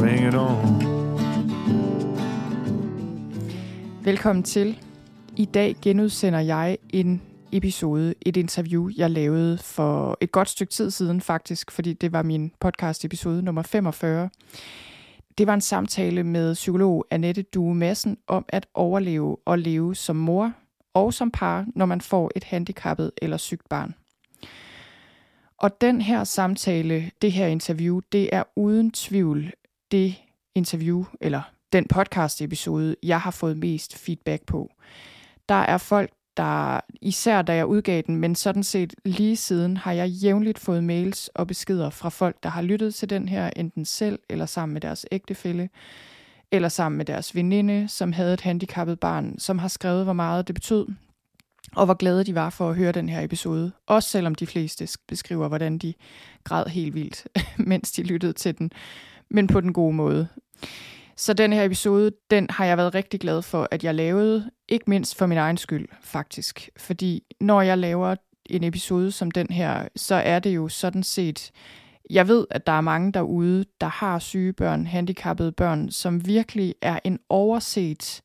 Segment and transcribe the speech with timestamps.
[0.00, 0.82] Bring it on
[4.04, 4.78] Velkommen til.
[5.36, 7.22] I dag genudsender jeg en
[7.52, 12.22] episode, et interview, jeg lavede for et godt stykke tid siden faktisk, fordi det var
[12.22, 14.30] min podcast episode nummer 45.
[15.38, 20.16] Det var en samtale med psykolog Annette Due Madsen om at overleve og leve som
[20.16, 20.52] mor
[20.94, 23.94] og som par, når man får et handicappet eller sygt barn.
[25.58, 29.52] Og den her samtale, det her interview, det er uden tvivl
[29.90, 30.14] det
[30.54, 34.70] interview, eller den podcast episode, jeg har fået mest feedback på.
[35.48, 39.92] Der er folk, der, især da jeg udgav den, men sådan set lige siden, har
[39.92, 43.84] jeg jævnligt fået mails og beskeder fra folk, der har lyttet til den her, enten
[43.84, 45.68] selv eller sammen med deres ægtefælle,
[46.52, 50.46] eller sammen med deres veninde, som havde et handicappet barn, som har skrevet, hvor meget
[50.46, 50.86] det betød,
[51.76, 53.72] og hvor glade de var for at høre den her episode.
[53.86, 55.94] Også selvom de fleste beskriver, hvordan de
[56.44, 57.26] græd helt vildt,
[57.70, 58.72] mens de lyttede til den,
[59.30, 60.28] men på den gode måde.
[61.16, 64.50] Så den her episode, den har jeg været rigtig glad for, at jeg lavede.
[64.68, 66.70] Ikke mindst for min egen skyld, faktisk.
[66.76, 68.14] Fordi når jeg laver
[68.46, 71.50] en episode som den her, så er det jo sådan set...
[72.10, 76.74] Jeg ved, at der er mange derude, der har syge børn, handicappede børn, som virkelig
[76.82, 78.22] er en overset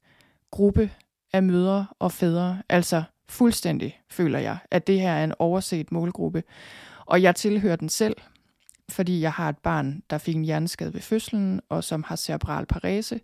[0.52, 0.92] gruppe
[1.34, 2.62] af mødre og fædre.
[2.70, 6.44] Altså fuldstændig føler jeg, at det her er en overset målgruppe.
[7.06, 8.16] Og jeg tilhører den selv
[8.90, 12.66] fordi jeg har et barn, der fik en hjerneskade ved fødslen, og som har cerebral
[12.66, 13.20] parese.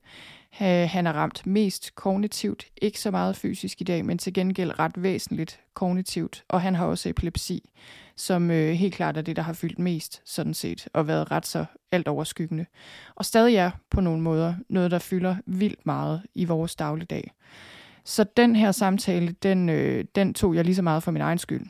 [0.52, 5.04] Han er ramt mest kognitivt, ikke så meget fysisk i dag, men til gengæld ret
[5.04, 6.44] væsentligt kognitivt.
[6.50, 7.70] Og han har også epilepsi,
[8.16, 11.46] som øh, helt klart er det, der har fyldt mest, sådan set, og været ret
[11.46, 12.66] så alt overskyggende.
[13.16, 17.32] Og stadig er på nogle måder noget, der fylder vildt meget i vores dagligdag.
[18.06, 21.38] Så den her samtale, den, øh, den tog jeg lige så meget for min egen
[21.38, 21.66] skyld.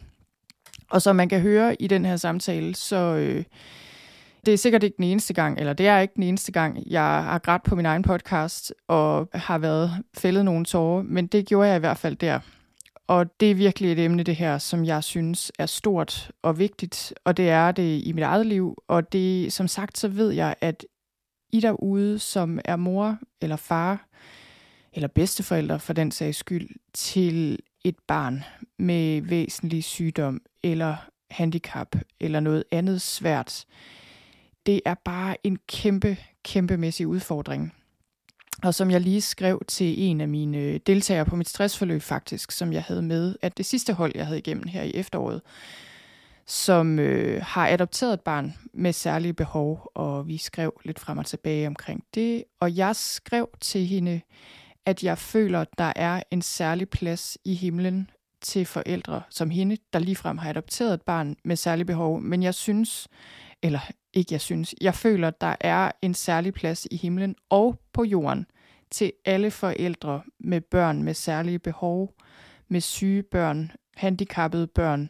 [0.92, 3.44] Og som man kan høre i den her samtale, så øh,
[4.46, 7.02] det er sikkert ikke den eneste gang, eller det er ikke den eneste gang, jeg
[7.02, 11.68] har grædt på min egen podcast og har været fældet nogle tårer, men det gjorde
[11.68, 12.40] jeg i hvert fald der.
[13.08, 17.14] Og det er virkelig et emne, det her, som jeg synes er stort og vigtigt,
[17.26, 18.78] og det er det i mit eget liv.
[18.88, 20.86] Og det, som sagt, så ved jeg, at
[21.54, 24.08] I derude, som er mor eller far,
[24.94, 28.44] eller bedsteforældre for den sags skyld, til et barn
[28.80, 30.96] med væsentlig sygdom eller
[31.32, 33.66] handicap eller noget andet svært,
[34.66, 37.74] det er bare en kæmpe, kæmpemæssig udfordring.
[38.64, 42.52] Og som jeg lige skrev til en af mine øh, deltagere på mit stressforløb faktisk,
[42.52, 45.42] som jeg havde med, at det sidste hold, jeg havde igennem her i efteråret,
[46.46, 51.26] som øh, har adopteret et barn med særlige behov, og vi skrev lidt frem og
[51.26, 52.44] tilbage omkring det.
[52.60, 54.22] Og jeg skrev til hende,
[54.86, 58.10] at jeg føler, der er en særlig plads i himlen
[58.42, 62.22] til forældre som hende, der ligefrem har adopteret et barn med særlige behov.
[62.22, 63.08] Men jeg synes,
[63.62, 63.80] eller
[64.14, 68.46] ikke jeg synes, jeg føler, der er en særlig plads i himlen og på jorden
[68.92, 72.14] til alle forældre med børn med særlige behov,
[72.68, 75.10] med syge børn, handicappede børn,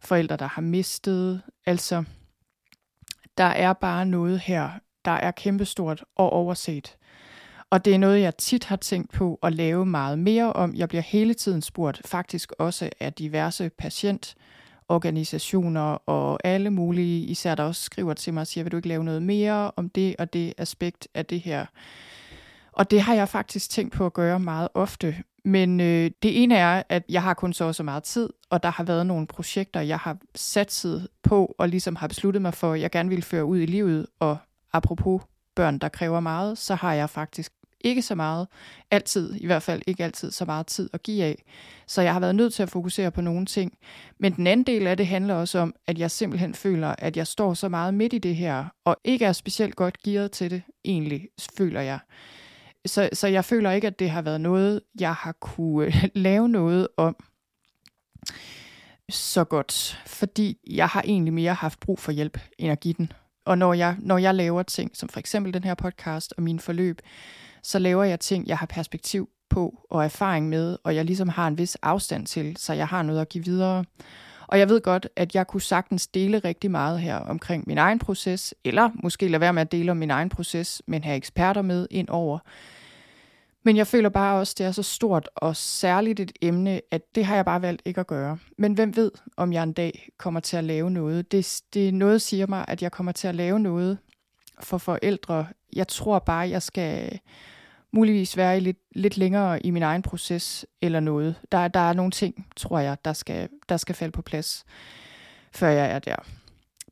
[0.00, 1.42] forældre, der har mistet.
[1.66, 2.04] Altså,
[3.38, 4.70] der er bare noget her,
[5.04, 6.96] der er kæmpestort og overset.
[7.70, 10.74] Og det er noget, jeg tit har tænkt på at lave meget mere om.
[10.74, 17.62] Jeg bliver hele tiden spurgt, faktisk også af diverse patientorganisationer og alle mulige, især der
[17.62, 20.32] også skriver til mig og siger, vil du ikke lave noget mere om det og
[20.32, 21.66] det aspekt af det her?
[22.72, 25.16] Og det har jeg faktisk tænkt på at gøre meget ofte.
[25.44, 28.70] Men øh, det ene er, at jeg har kun så så meget tid, og der
[28.70, 32.80] har været nogle projekter, jeg har satset på, og ligesom har besluttet mig for, at
[32.80, 34.06] jeg gerne vil føre ud i livet.
[34.18, 34.36] Og
[34.72, 35.22] apropos
[35.54, 38.48] børn, der kræver meget, så har jeg faktisk ikke så meget,
[38.90, 41.44] altid, i hvert fald ikke altid så meget tid at give af.
[41.86, 43.78] Så jeg har været nødt til at fokusere på nogle ting.
[44.20, 47.26] Men den anden del af det handler også om, at jeg simpelthen føler, at jeg
[47.26, 50.62] står så meget midt i det her, og ikke er specielt godt gearet til det,
[50.84, 51.28] egentlig,
[51.58, 51.98] føler jeg.
[52.86, 56.48] Så, så jeg føler ikke, at det har været noget, jeg har kunne øh, lave
[56.48, 57.16] noget om
[59.10, 63.12] så godt, fordi jeg har egentlig mere haft brug for hjælp, end at give den.
[63.44, 66.60] Og når jeg, når jeg laver ting, som for eksempel den her podcast og min
[66.60, 67.00] forløb,
[67.62, 71.48] så laver jeg ting, jeg har perspektiv på og erfaring med, og jeg ligesom har
[71.48, 73.84] en vis afstand til, så jeg har noget at give videre.
[74.46, 77.98] Og jeg ved godt, at jeg kunne sagtens dele rigtig meget her omkring min egen
[77.98, 81.62] proces, eller måske lade være med at dele om min egen proces, men have eksperter
[81.62, 82.38] med ind over.
[83.62, 87.02] Men jeg føler bare også, at det er så stort og særligt et emne, at
[87.14, 88.38] det har jeg bare valgt ikke at gøre.
[88.58, 91.32] Men hvem ved, om jeg en dag kommer til at lave noget.
[91.32, 93.98] Det, det noget siger mig, at jeg kommer til at lave noget
[94.64, 95.46] for forældre.
[95.72, 97.20] Jeg tror bare, jeg skal
[97.92, 101.34] muligvis være i lidt, lidt længere i min egen proces eller noget.
[101.52, 104.64] Der, der er nogle ting, tror jeg, der skal, der skal falde på plads,
[105.52, 106.16] før jeg er der.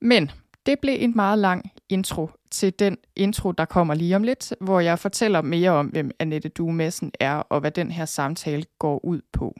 [0.01, 0.31] Men
[0.67, 4.81] det blev en meget lang intro til den intro, der kommer lige om lidt, hvor
[4.81, 9.21] jeg fortæller mere om, hvem Annette Duemessen er, og hvad den her samtale går ud
[9.33, 9.55] på.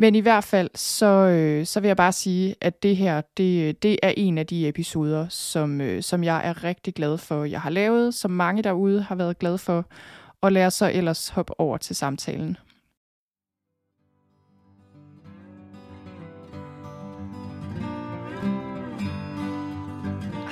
[0.00, 3.82] Men i hvert fald, så, øh, så vil jeg bare sige, at det her, det,
[3.82, 7.60] det er en af de episoder, som, øh, som jeg er rigtig glad for, jeg
[7.60, 9.84] har lavet, som mange derude har været glad for,
[10.40, 12.56] og lad os så ellers hoppe over til samtalen.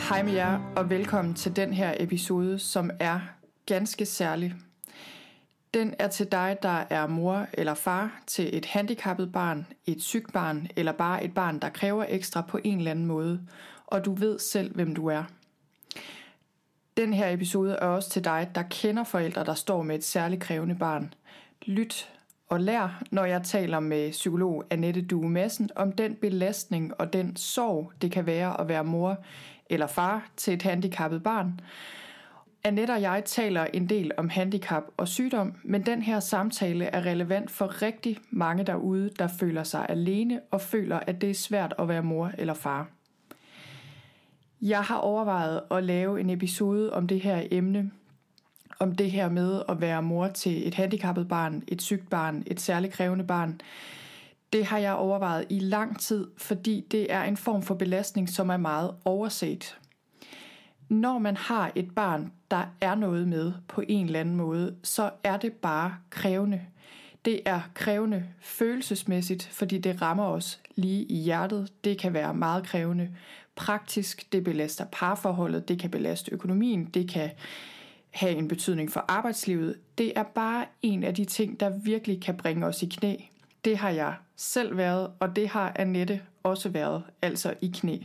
[0.09, 3.21] Hej med jer, og velkommen til den her episode, som er
[3.67, 4.55] ganske særlig.
[5.77, 10.33] Den er til dig, der er mor eller far til et handicappet barn, et sygt
[10.33, 13.41] barn eller bare et barn, der kræver ekstra på en eller anden måde,
[13.87, 15.25] og du ved selv, hvem du er.
[16.97, 20.43] Den her episode er også til dig, der kender forældre, der står med et særligt
[20.43, 21.15] krævende barn.
[21.63, 22.13] Lyt
[22.49, 27.37] og lær, når jeg taler med psykolog Annette Due Madsen om den belastning og den
[27.37, 29.19] sorg, det kan være at være mor
[29.71, 31.61] eller far til et handicappet barn.
[32.67, 37.07] Annette og jeg taler en del om handicap og sygdom, men den her samtale er
[37.07, 41.75] relevant for rigtig mange derude, der føler sig alene og føler, at det er svært
[41.79, 42.89] at være mor eller far.
[44.63, 47.91] Jeg har overvejet at lave en episode om det her emne,
[48.79, 52.61] om det her med at være mor til et handicappet barn, et sygt barn, et
[52.61, 53.61] særligt krævende barn.
[54.53, 58.49] Det har jeg overvejet i lang tid, fordi det er en form for belastning, som
[58.49, 59.79] er meget overset.
[60.89, 65.11] Når man har et barn, der er noget med på en eller anden måde, så
[65.25, 66.61] er det bare krævende.
[67.25, 71.73] Det er krævende følelsesmæssigt, fordi det rammer os lige i hjertet.
[71.85, 73.11] Det kan være meget krævende
[73.57, 77.31] praktisk, det belaster parforholdet, det kan belaste økonomien, det kan
[78.11, 79.77] have en betydning for arbejdslivet.
[79.99, 83.17] Det er bare en af de ting, der virkelig kan bringe os i knæ.
[83.65, 87.99] Det har jeg selv været, og det har Annette også været, altså i knæ.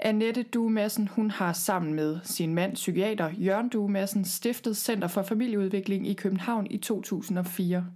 [0.00, 5.08] Annette Due Madsen, hun har sammen med sin mand, psykiater Jørgen Due Madsen, stiftet Center
[5.08, 7.86] for Familieudvikling i København i 2004.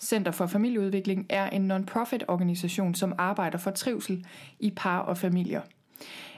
[0.00, 4.26] Center for Familieudvikling er en non-profit organisation, som arbejder for trivsel
[4.60, 5.60] i par og familier.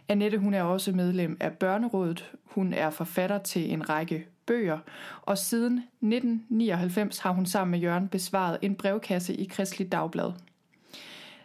[0.09, 2.31] Annette hun er også medlem af Børnerådet.
[2.45, 4.79] Hun er forfatter til en række bøger,
[5.23, 10.33] og siden 1999 har hun sammen med Jørgen besvaret en brevkasse i Kristelig Dagblad.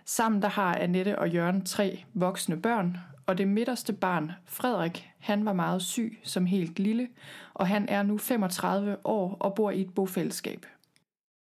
[0.05, 5.45] Sammen der har Annette og Jørgen tre voksne børn, og det midterste barn, Frederik, han
[5.45, 7.07] var meget syg som helt lille,
[7.53, 10.65] og han er nu 35 år og bor i et bofællesskab.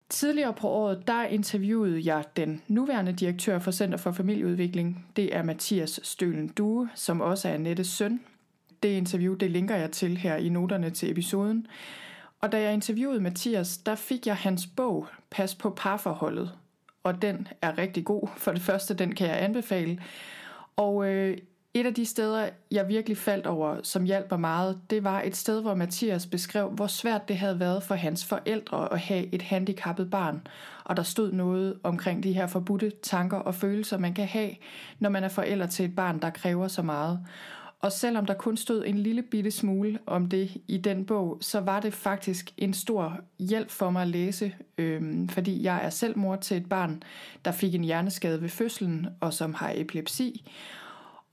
[0.08, 5.06] Tidligere på året, der interviewede jeg den nuværende direktør for Center for Familieudvikling.
[5.16, 8.20] Det er Mathias Stølen Due, som også er Annettes søn.
[8.82, 11.66] Det interview, det linker jeg til her i noterne til episoden.
[12.40, 16.52] Og da jeg interviewede Mathias, der fik jeg hans bog, Pas på parforholdet.
[17.02, 18.28] Og den er rigtig god.
[18.36, 20.02] For det første, den kan jeg anbefale.
[20.76, 21.38] Og øh,
[21.80, 25.36] et af de steder, jeg virkelig faldt over, som hjalp mig meget, det var et
[25.36, 29.42] sted, hvor Mathias beskrev, hvor svært det havde været for hans forældre at have et
[29.42, 30.46] handicappet barn.
[30.84, 34.50] Og der stod noget omkring de her forbudte tanker og følelser, man kan have,
[34.98, 37.20] når man er forælder til et barn, der kræver så meget.
[37.80, 41.60] Og selvom der kun stod en lille bitte smule om det i den bog, så
[41.60, 46.18] var det faktisk en stor hjælp for mig at læse, øhm, fordi jeg er selv
[46.18, 47.02] mor til et barn,
[47.44, 50.44] der fik en hjerneskade ved fødslen og som har epilepsi.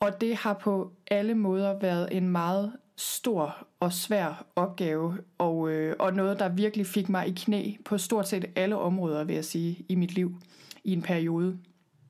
[0.03, 5.95] Og det har på alle måder været en meget stor og svær opgave, og, øh,
[5.99, 9.45] og noget, der virkelig fik mig i knæ på stort set alle områder, vil jeg
[9.45, 10.35] sige, i mit liv
[10.83, 11.57] i en periode.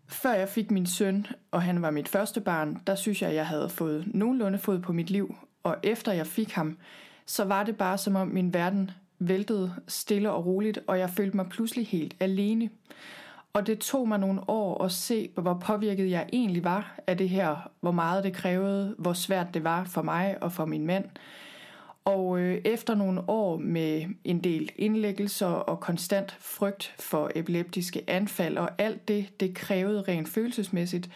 [0.07, 3.47] Før jeg fik min søn, og han var mit første barn, der synes jeg, jeg
[3.47, 5.35] havde fået nogenlunde fod på mit liv.
[5.63, 6.77] Og efter jeg fik ham,
[7.25, 11.37] så var det bare som om min verden væltede stille og roligt, og jeg følte
[11.37, 12.69] mig pludselig helt alene.
[13.53, 17.29] Og det tog mig nogle år at se, hvor påvirket jeg egentlig var af det
[17.29, 21.05] her, hvor meget det krævede, hvor svært det var for mig og for min mand.
[22.05, 28.57] Og øh, efter nogle år med en del indlæggelser og konstant frygt for epileptiske anfald
[28.57, 31.09] og alt det, det krævede rent følelsesmæssigt,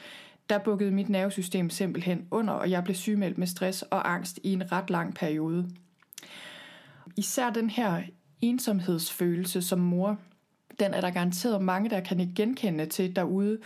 [0.49, 4.53] der bukkede mit nervesystem simpelthen under, og jeg blev sygemeldt med stress og angst i
[4.53, 5.69] en ret lang periode.
[7.15, 8.01] Især den her
[8.41, 10.17] ensomhedsfølelse som mor,
[10.79, 13.57] den er der garanteret mange, der kan ikke genkende til derude,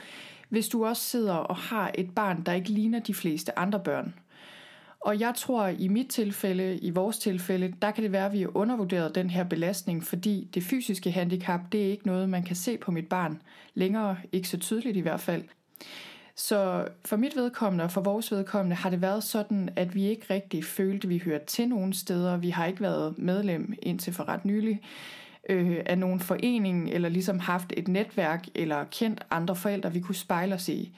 [0.49, 4.13] hvis du også sidder og har et barn, der ikke ligner de fleste andre børn.
[4.99, 8.41] Og jeg tror, i mit tilfælde, i vores tilfælde, der kan det være, at vi
[8.41, 12.55] har undervurderet den her belastning, fordi det fysiske handicap, det er ikke noget, man kan
[12.55, 13.41] se på mit barn
[13.73, 15.43] længere, ikke så tydeligt i hvert fald.
[16.35, 20.33] Så for mit vedkommende og for vores vedkommende har det været sådan, at vi ikke
[20.33, 22.37] rigtig følte, at vi hørte til nogen steder.
[22.37, 24.81] Vi har ikke været medlem indtil for ret nylig
[25.49, 30.15] øh, af nogen forening, eller ligesom haft et netværk, eller kendt andre forældre, vi kunne
[30.15, 30.97] spejle os i.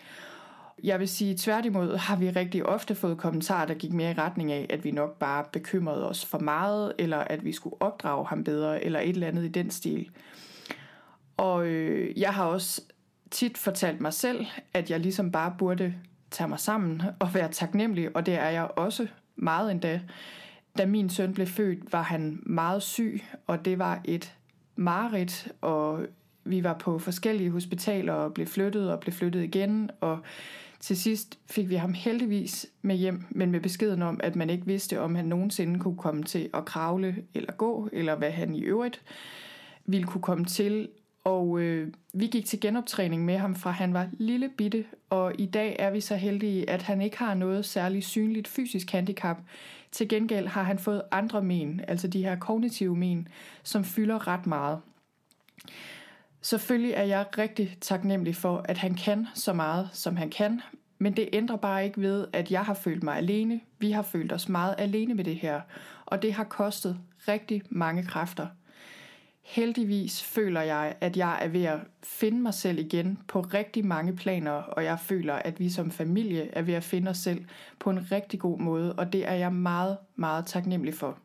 [0.84, 4.52] Jeg vil sige, tværtimod har vi rigtig ofte fået kommentarer, der gik mere i retning
[4.52, 8.44] af, at vi nok bare bekymrede os for meget, eller at vi skulle opdrage ham
[8.44, 10.10] bedre, eller et eller andet i den stil.
[11.38, 12.82] Og øh, jeg har også
[13.32, 15.94] tit fortalt mig selv, at jeg ligesom bare burde
[16.32, 20.02] tage mig sammen og være taknemmelig, og det er jeg også meget endda.
[20.78, 24.34] Da min søn blev født, var han meget syg, og det var et
[24.76, 26.06] mareridt, og
[26.44, 30.20] vi var på forskellige hospitaler og blev flyttet og blev flyttet igen, og
[30.80, 34.66] til sidst fik vi ham heldigvis med hjem, men med beskeden om, at man ikke
[34.66, 38.62] vidste, om han nogensinde kunne komme til at kravle eller gå, eller hvad han i
[38.62, 39.02] øvrigt
[39.86, 40.90] ville kunne komme til.
[41.24, 45.46] Og øh, vi gik til genoptræning med ham fra han var lille bitte, og i
[45.46, 49.38] dag er vi så heldige, at han ikke har noget særligt synligt fysisk handicap.
[49.94, 53.28] Til gengæld har han fået andre men, altså de her kognitive men,
[53.64, 54.80] som fylder ret meget.
[56.42, 60.62] Selvfølgelig er jeg rigtig taknemmelig for, at han kan så meget, som han kan,
[60.98, 63.62] men det ændrer bare ikke ved, at jeg har følt mig alene.
[63.80, 65.62] Vi har følt os meget alene med det her,
[66.06, 66.98] og det har kostet
[67.28, 68.48] rigtig mange kræfter.
[69.44, 74.16] Heldigvis føler jeg, at jeg er ved at finde mig selv igen på rigtig mange
[74.16, 77.46] planer, og jeg føler, at vi som familie er ved at finde os selv
[77.80, 81.18] på en rigtig god måde, og det er jeg meget, meget taknemmelig for.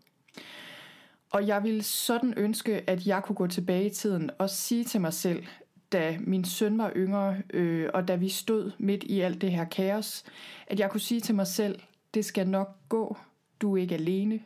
[1.31, 5.01] Og jeg ville sådan ønske, at jeg kunne gå tilbage i tiden og sige til
[5.01, 5.47] mig selv,
[5.93, 9.65] da min søn var yngre, øh, og da vi stod midt i alt det her
[9.65, 10.25] kaos,
[10.67, 11.81] at jeg kunne sige til mig selv,
[12.15, 13.17] det skal nok gå,
[13.61, 14.41] du er ikke alene,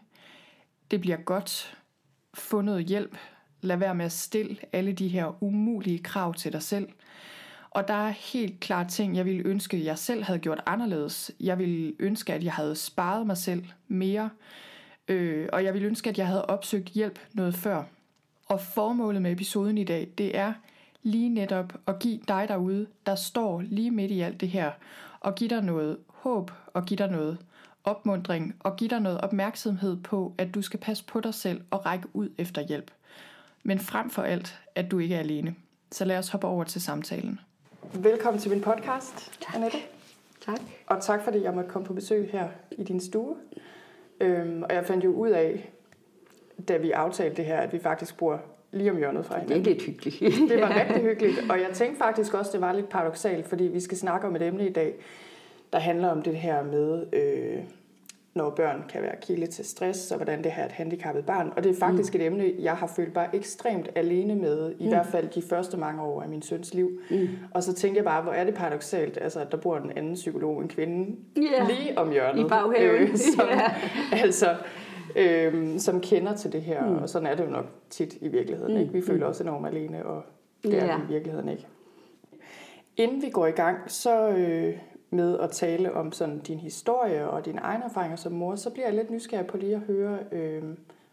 [0.90, 1.78] det bliver godt,
[2.34, 3.16] få noget hjælp,
[3.62, 6.88] lad være med at stille alle de her umulige krav til dig selv.
[7.70, 11.30] Og der er helt klart ting, jeg ville ønske, jeg selv havde gjort anderledes.
[11.40, 14.30] Jeg ville ønske, at jeg havde sparet mig selv mere.
[15.08, 17.84] Øh, og jeg ville ønske, at jeg havde opsøgt hjælp noget før.
[18.48, 20.52] Og formålet med episoden i dag, det er
[21.02, 24.70] lige netop at give dig derude, der står lige midt i alt det her,
[25.20, 27.38] og give dig noget håb, og give dig noget
[27.84, 31.86] opmundring, og give dig noget opmærksomhed på, at du skal passe på dig selv og
[31.86, 32.90] række ud efter hjælp.
[33.62, 35.54] Men frem for alt, at du ikke er alene.
[35.90, 37.40] Så lad os hoppe over til samtalen.
[37.94, 39.54] Velkommen til min podcast, tak.
[39.54, 39.78] Annette.
[40.44, 40.60] Tak.
[40.86, 43.36] Og tak fordi jeg måtte komme på besøg her i din stue.
[44.20, 45.70] Øhm, og jeg fandt jo ud af,
[46.68, 48.40] da vi aftalte det her, at vi faktisk bor
[48.72, 49.64] lige om hjørnet fra hinanden.
[49.64, 50.20] Det er lidt hyggeligt.
[50.50, 53.80] det var rigtig hyggeligt, og jeg tænkte faktisk også, det var lidt paradoxalt, fordi vi
[53.80, 54.94] skal snakke om et emne i dag,
[55.72, 57.62] der handler om det her med, øh,
[58.34, 61.52] når børn kan være kilde til stress, og hvordan det her er et handicappet barn.
[61.56, 62.20] Og det er faktisk mm.
[62.20, 64.88] et emne, jeg har følt mig ekstremt alene med, i mm.
[64.88, 67.00] hvert fald de første mange år af min søns liv.
[67.10, 67.28] Mm.
[67.50, 70.14] Og så tænkte jeg bare, hvor er det paradoxalt, altså, at der bor en anden
[70.14, 71.68] psykolog, en kvinde, yeah.
[71.68, 72.44] lige om hjørnet.
[72.44, 73.02] I baghaven.
[73.02, 74.22] Øh, som, yeah.
[74.24, 74.56] altså,
[75.16, 76.96] øh, som kender til det her, mm.
[76.96, 78.74] og sådan er det jo nok tit i virkeligheden.
[78.74, 78.80] Mm.
[78.80, 78.92] Ikke?
[78.92, 79.30] Vi føler mm.
[79.30, 80.22] os enormt alene, og
[80.62, 80.88] det yeah.
[80.88, 81.66] er vi i virkeligheden ikke.
[82.96, 84.28] Inden vi går i gang, så...
[84.28, 84.76] Øh,
[85.12, 88.86] med at tale om sådan din historie og dine egne erfaringer som mor, så bliver
[88.86, 90.62] jeg lidt nysgerrig på lige at høre øh,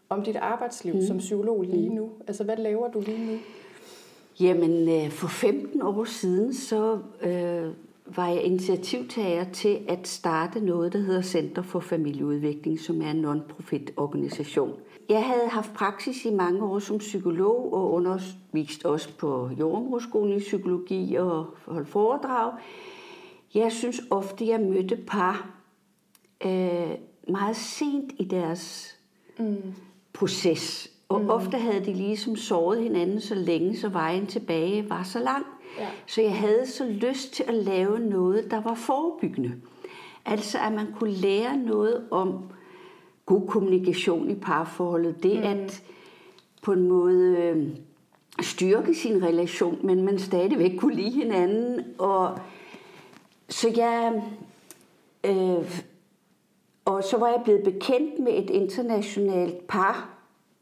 [0.08, 1.02] om dit arbejdsliv mm.
[1.02, 1.94] som psykolog lige mm.
[1.94, 2.10] nu.
[2.26, 3.38] Altså, hvad laver du lige nu?
[4.40, 7.72] Jamen, øh, for 15 år siden, så øh,
[8.16, 13.24] var jeg initiativtager til at starte noget, der hedder Center for Familieudvikling, som er en
[13.24, 14.72] non-profit organisation.
[15.08, 20.38] Jeg havde haft praksis i mange år som psykolog og undervist også på jordmorskolen i
[20.38, 22.52] psykologi og holdt foredrag.
[23.54, 25.50] Jeg synes ofte, jeg mødte par
[26.46, 26.90] øh,
[27.28, 28.94] meget sent i deres
[29.38, 29.74] mm.
[30.12, 30.90] proces.
[31.08, 31.30] Og mm.
[31.30, 35.46] ofte havde de ligesom såret hinanden så længe, så vejen tilbage var så lang.
[35.78, 35.88] Ja.
[36.06, 39.52] Så jeg havde så lyst til at lave noget, der var forebyggende.
[40.24, 42.44] Altså at man kunne lære noget om
[43.26, 45.22] god kommunikation i parforholdet.
[45.22, 45.42] Det mm.
[45.42, 45.82] at
[46.62, 47.68] på en måde øh,
[48.40, 51.84] styrke sin relation, men man stadigvæk kunne lide hinanden.
[51.98, 52.38] Og
[53.50, 54.22] så jeg...
[55.24, 55.82] Øh,
[56.84, 60.08] og så var jeg blevet bekendt med et internationalt par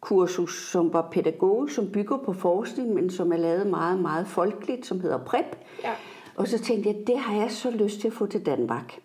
[0.01, 4.87] kursus, som var pædagogisk, som bygger på forskning, men som er lavet meget, meget folkeligt,
[4.87, 5.57] som hedder PREP.
[5.85, 5.93] Ja.
[6.37, 9.01] Og så tænkte jeg, det har jeg så lyst til at få til Danmark.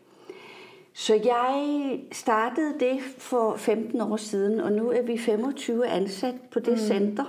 [0.94, 6.60] Så jeg startede det for 15 år siden, og nu er vi 25 ansat på
[6.60, 6.78] det mm.
[6.78, 7.26] center.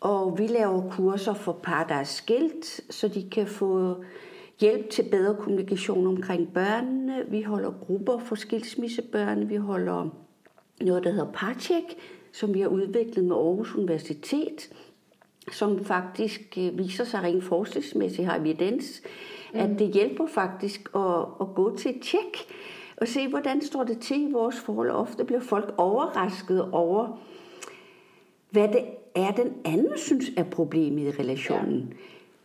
[0.00, 3.96] Og vi laver kurser for par, der er skilt, så de kan få
[4.60, 7.24] hjælp til bedre kommunikation omkring børnene.
[7.28, 9.48] Vi holder grupper for skilsmissebørn.
[9.48, 10.08] Vi holder
[10.80, 11.96] noget, der hedder Parcheck,
[12.32, 14.70] som vi har udviklet med Aarhus Universitet,
[15.52, 19.02] som faktisk øh, viser sig rent forskningsmæssigt har evidens,
[19.54, 19.60] mm.
[19.60, 22.46] at det hjælper faktisk at, at gå til et tjek
[22.96, 24.90] og se, hvordan står det til i vores forhold.
[24.90, 27.18] Ofte bliver folk overrasket over,
[28.50, 31.88] hvad det er, den anden synes er problemet i relationen.
[31.90, 31.96] Ja.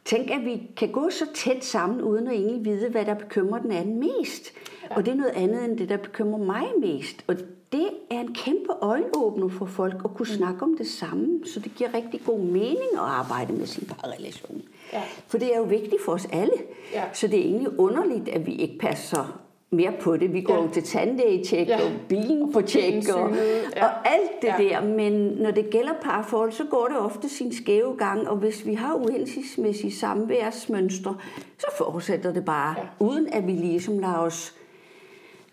[0.05, 3.61] Tænk, at vi kan gå så tæt sammen, uden at egentlig vide, hvad der bekymrer
[3.61, 4.53] den anden mest.
[4.89, 4.95] Ja.
[4.95, 7.23] Og det er noget andet end det, der bekymrer mig mest.
[7.27, 7.35] Og
[7.71, 10.37] det er en kæmpe øjenåbner for folk at kunne mm.
[10.37, 11.39] snakke om det samme.
[11.45, 14.61] Så det giver rigtig god mening at arbejde med sin parrelation.
[14.93, 15.01] Ja.
[15.27, 16.53] For det er jo vigtigt for os alle.
[16.93, 17.03] Ja.
[17.13, 19.44] Så det er egentlig underligt, at vi ikke passer
[19.75, 20.33] mere på det.
[20.33, 20.69] Vi går ja.
[20.73, 21.85] til tandlægetjek ja.
[21.85, 23.35] og bilen på tjek og,
[23.75, 23.85] ja.
[23.85, 24.63] og alt det ja.
[24.63, 24.85] der.
[24.85, 28.73] Men når det gælder parforhold, så går det ofte sin skæve gang, og hvis vi
[28.73, 31.17] har uhensigtsmæssige samværsmønstre,
[31.57, 32.85] så fortsætter det bare, ja.
[32.99, 34.55] uden at vi ligesom lader os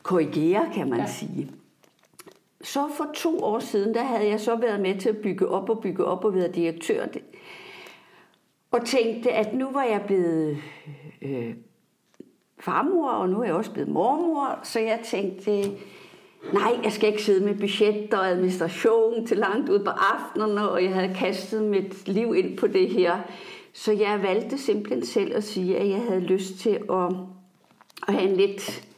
[0.02, 1.06] korrigere, kan man ja.
[1.06, 1.50] sige.
[2.62, 5.70] Så for to år siden, der havde jeg så været med til at bygge op
[5.70, 7.06] og bygge op og været direktør.
[8.70, 10.58] Og tænkte, at nu var jeg blevet
[11.22, 11.54] øh,
[12.62, 15.50] farmor, og nu er jeg også blevet mormor, så jeg tænkte,
[16.52, 20.84] nej, jeg skal ikke sidde med budget og administration til langt ud på aftenerne, og
[20.84, 23.18] jeg havde kastet mit liv ind på det her.
[23.72, 27.12] Så jeg valgte simpelthen selv at sige, at jeg havde lyst til at,
[28.08, 28.88] at have en lidt,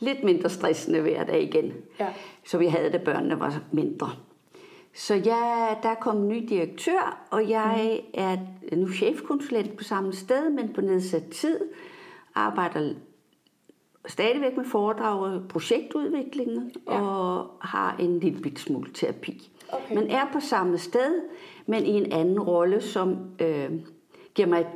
[0.00, 1.72] lidt mindre stressende hverdag igen.
[2.00, 2.06] Ja.
[2.44, 4.10] Så vi havde det, børnene var mindre.
[4.94, 8.10] Så jeg, der kom en ny direktør, og jeg mm.
[8.14, 8.36] er
[8.76, 11.60] nu chefkonsulent på samme sted, men på nedsat tid
[12.34, 12.94] arbejder
[14.06, 17.00] stadigvæk med foredrag og projektudvikling ja.
[17.00, 19.50] og har en lille bit smule terapi.
[19.68, 19.94] Okay.
[19.94, 21.22] Men er på samme sted,
[21.66, 23.70] men i en anden rolle, som øh,
[24.34, 24.66] giver mig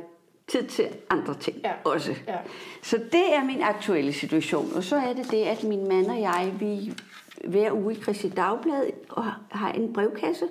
[0.47, 1.71] tid til andre ting ja.
[1.83, 2.15] også.
[2.27, 2.37] Ja.
[2.81, 4.71] Så det er min aktuelle situation.
[4.75, 6.93] Og så er det det, at min mand og jeg, vi
[7.47, 10.45] hver uge i Christi Dagblad og har en brevkasse,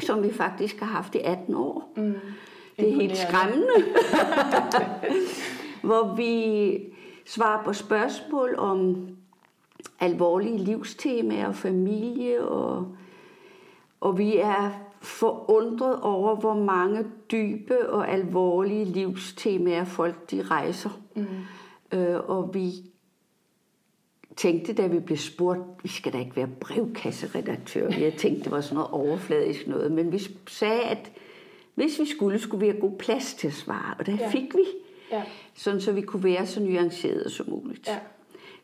[0.00, 1.92] som vi faktisk har haft i 18 år.
[1.96, 2.14] Mm.
[2.76, 3.74] Det er helt skræmmende.
[5.82, 6.78] hvor vi
[7.24, 9.08] svarer på spørgsmål om
[10.00, 12.96] alvorlige livstemaer og familie, og,
[14.00, 20.90] og vi er forundret over, hvor mange dybe og alvorlige livstemaer folk de rejser.
[21.14, 21.26] Mm.
[21.98, 22.72] Øh, og vi
[24.36, 27.88] tænkte, da vi blev spurgt, vi skal da ikke være brevkasseredaktør.
[27.88, 29.92] Jeg tænkte, det var sådan noget overfladisk noget.
[29.92, 31.12] Men vi sagde, at
[31.74, 33.94] hvis vi skulle, skulle vi have god plads til at svare.
[33.98, 34.28] Og der ja.
[34.28, 34.64] fik vi.
[35.10, 35.22] Ja.
[35.60, 37.88] Sådan, så vi kunne være så nuancerede som muligt.
[37.88, 37.98] Ja.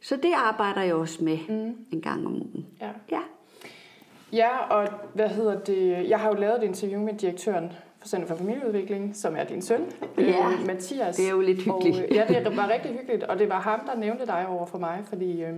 [0.01, 1.77] Så det arbejder jeg også med mm.
[1.93, 2.67] en gang om ugen.
[2.81, 2.91] Ja.
[3.11, 3.21] ja.
[4.33, 6.09] Ja, og hvad hedder det?
[6.09, 9.63] Jeg har jo lavet et interview med direktøren for Center for Familieudvikling, som er din
[9.63, 11.17] søn, ja, øh, Mathias.
[11.17, 11.97] det er jo lidt hyggeligt.
[11.97, 14.67] Og, øh, ja, det var rigtig hyggeligt, og det var ham, der nævnte dig over
[14.67, 15.55] for mig, fordi øh,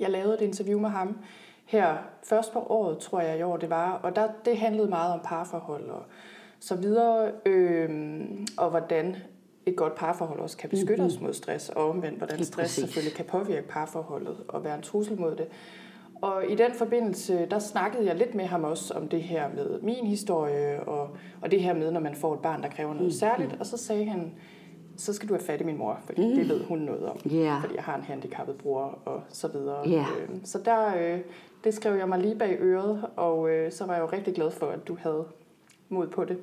[0.00, 1.18] jeg lavede et interview med ham
[1.64, 5.12] her først på året, tror jeg i år det var, og der, det handlede meget
[5.12, 6.02] om parforhold og
[6.60, 7.88] så videre, øh,
[8.56, 9.16] og hvordan
[9.68, 11.16] et godt parforhold også kan beskytte mm-hmm.
[11.16, 15.20] os mod stress, og omvendt, hvordan stress selvfølgelig kan påvirke parforholdet og være en trussel
[15.20, 15.46] mod det.
[16.22, 19.80] Og i den forbindelse, der snakkede jeg lidt med ham også om det her med
[19.80, 23.06] min historie, og, og det her med, når man får et barn, der kræver noget
[23.06, 23.10] mm.
[23.10, 23.56] særligt.
[23.60, 24.32] Og så sagde han,
[24.96, 26.34] så skal du have fat i min mor, fordi mm.
[26.34, 27.20] det ved hun noget om.
[27.32, 27.60] Yeah.
[27.60, 29.88] Fordi jeg har en handicappet bror, og så videre.
[29.88, 30.06] Yeah.
[30.44, 31.20] Så der, øh,
[31.64, 34.50] det skrev jeg mig lige bag øret, og øh, så var jeg jo rigtig glad
[34.50, 35.24] for, at du havde
[35.88, 36.38] mod på det,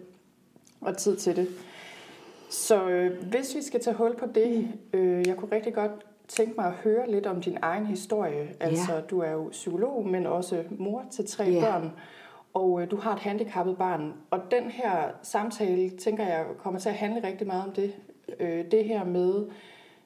[0.81, 1.47] og tid til det.
[2.55, 5.91] Så øh, hvis vi skal tage hul på det, øh, jeg kunne rigtig godt
[6.27, 8.49] tænke mig at høre lidt om din egen historie.
[8.59, 9.01] Altså, ja.
[9.01, 11.59] du er jo psykolog, men også mor til tre ja.
[11.59, 11.91] børn,
[12.53, 14.13] og øh, du har et handicappet barn.
[14.29, 17.95] Og den her samtale, tænker jeg, kommer til at handle rigtig meget om det.
[18.39, 19.45] Øh, det her med,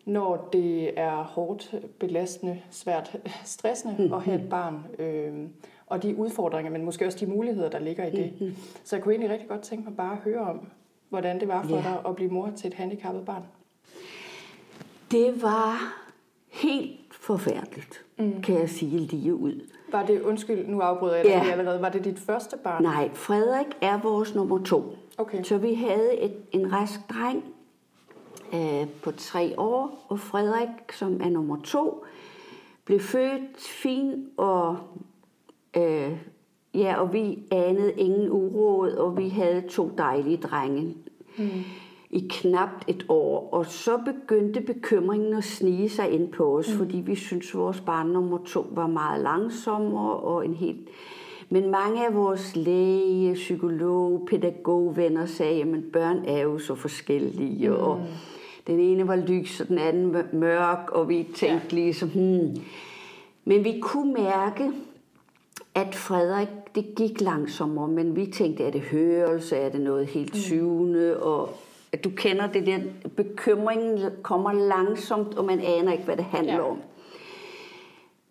[0.05, 4.13] når det er hårdt, belastende, svært, stressende mm-hmm.
[4.13, 4.85] at have et barn.
[4.99, 5.47] Øh,
[5.87, 8.33] og de udfordringer, men måske også de muligheder, der ligger i det.
[8.39, 8.55] Mm-hmm.
[8.83, 10.67] Så jeg kunne egentlig rigtig godt tænke mig bare at høre om,
[11.09, 11.81] hvordan det var for ja.
[11.81, 13.43] dig at blive mor til et handicappet barn.
[15.11, 15.95] Det var
[16.47, 18.41] helt forfærdeligt, mm.
[18.41, 19.61] kan jeg sige lige ud.
[19.91, 21.51] Var det, undskyld, nu afbryder jeg dig ja.
[21.51, 22.83] allerede, var det dit første barn?
[22.83, 24.97] Nej, Frederik er vores nummer to.
[25.17, 25.43] Okay.
[25.43, 27.43] Så vi havde et, en rask dreng
[28.53, 32.05] øh, på tre år, og Frederik, som er nummer to,
[32.85, 34.77] blev født fin og
[35.77, 36.17] øh,
[36.73, 40.95] Ja, og vi anede ingen uråd, og vi havde to dejlige drenge
[41.37, 41.49] mm.
[42.09, 43.49] i knap et år.
[43.51, 46.77] Og så begyndte bekymringen at snige sig ind på os, mm.
[46.77, 50.89] fordi vi syntes, vores barn nummer to var meget langsommere og en helt...
[51.51, 57.75] Men mange af vores læge, psykolog, pædagogvenner sagde, at børn er jo så forskellige, mm.
[57.75, 58.01] og
[58.67, 61.83] den ene var lys, og den anden var mørk, og vi tænkte ja.
[61.83, 62.55] ligesom, hmm.
[63.45, 64.71] Men vi kunne mærke,
[65.75, 70.33] at Frederik, det gik langsommere, men vi tænkte, er det hørelse, er det noget helt
[70.33, 70.39] mm.
[70.39, 71.49] syvende, og
[71.91, 72.79] at du kender det der,
[73.15, 76.69] bekymringen kommer langsomt, og man aner ikke, hvad det handler ja.
[76.69, 76.81] om.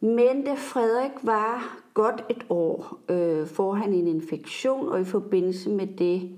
[0.00, 5.70] Men da Frederik var godt et år, øh, får han en infektion, og i forbindelse
[5.70, 6.30] med det,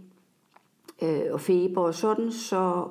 [1.02, 2.84] øh, og feber og sådan, så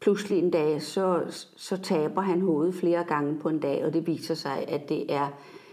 [0.00, 1.20] pludselig en dag, så,
[1.56, 5.12] så taber han hovedet flere gange på en dag, og det viser sig, at det
[5.12, 5.28] er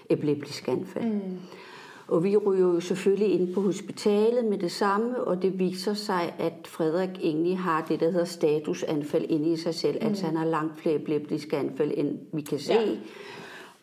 [0.10, 1.06] epileptisk anfald.
[1.06, 1.38] Mm.
[2.08, 6.36] Og vi ryger jo selvfølgelig ind på hospitalet med det samme, og det viser sig,
[6.40, 9.98] at Frederik egentlig har det, der hedder statusanfald inde i sig selv.
[10.02, 10.08] Mm.
[10.08, 12.74] Altså han har langt flere epileptiske anfald, end vi kan se.
[12.74, 12.88] Ja.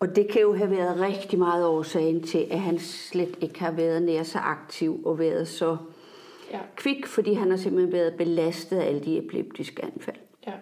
[0.00, 3.70] Og det kan jo have været rigtig meget årsagen til, at han slet ikke har
[3.70, 5.76] været nær så aktiv og været så
[6.52, 6.58] ja.
[6.76, 10.16] kvik, fordi han har simpelthen været belastet af alle de epileptiske anfald.
[10.46, 10.52] Ja.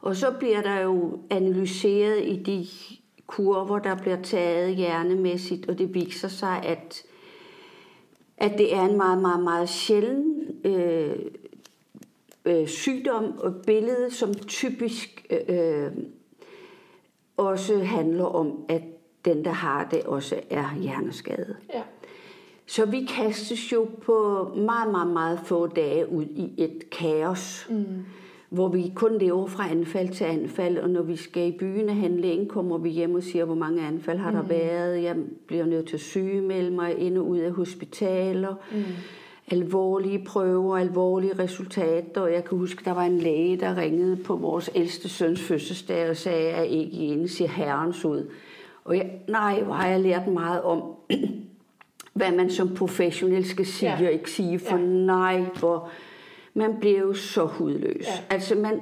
[0.00, 2.66] Og så bliver der jo analyseret i de
[3.30, 7.02] kurver, der bliver taget hjernemæssigt, og det viser sig, at,
[8.36, 11.16] at det er en meget, meget, meget sjælden øh,
[12.44, 15.90] øh, sygdom og billede, som typisk øh,
[17.36, 18.82] også handler om, at
[19.24, 21.56] den, der har det, også er hjerneskadet.
[21.74, 21.82] Ja.
[22.66, 27.66] Så vi kastes jo på meget, meget, meget få dage ud i et kaos.
[27.70, 28.04] Mm
[28.50, 31.96] hvor vi kun lever fra anfald til anfald, og når vi skal i byen og
[31.96, 34.48] handle ind, kommer vi hjem og siger, hvor mange anfald har der mm.
[34.48, 35.02] været.
[35.02, 38.54] Jeg bliver nødt til at sygemelde mig ind og ud af hospitaler.
[38.72, 38.82] Mm.
[39.50, 42.20] Alvorlige prøver, alvorlige resultater.
[42.20, 46.10] Og jeg kan huske, der var en læge, der ringede på vores ældste søns fødselsdag
[46.10, 48.30] og sagde, at ikke ene ser herrens ud.
[48.84, 50.82] Og jeg, nej, hvor har jeg lært meget om,
[52.14, 54.06] hvad man som professionel skal sige ja.
[54.06, 54.58] og ikke sige.
[54.58, 54.82] For ja.
[54.86, 55.90] nej, hvor
[56.54, 58.06] man bliver jo så hudløs.
[58.06, 58.34] Ja.
[58.34, 58.80] Altså man,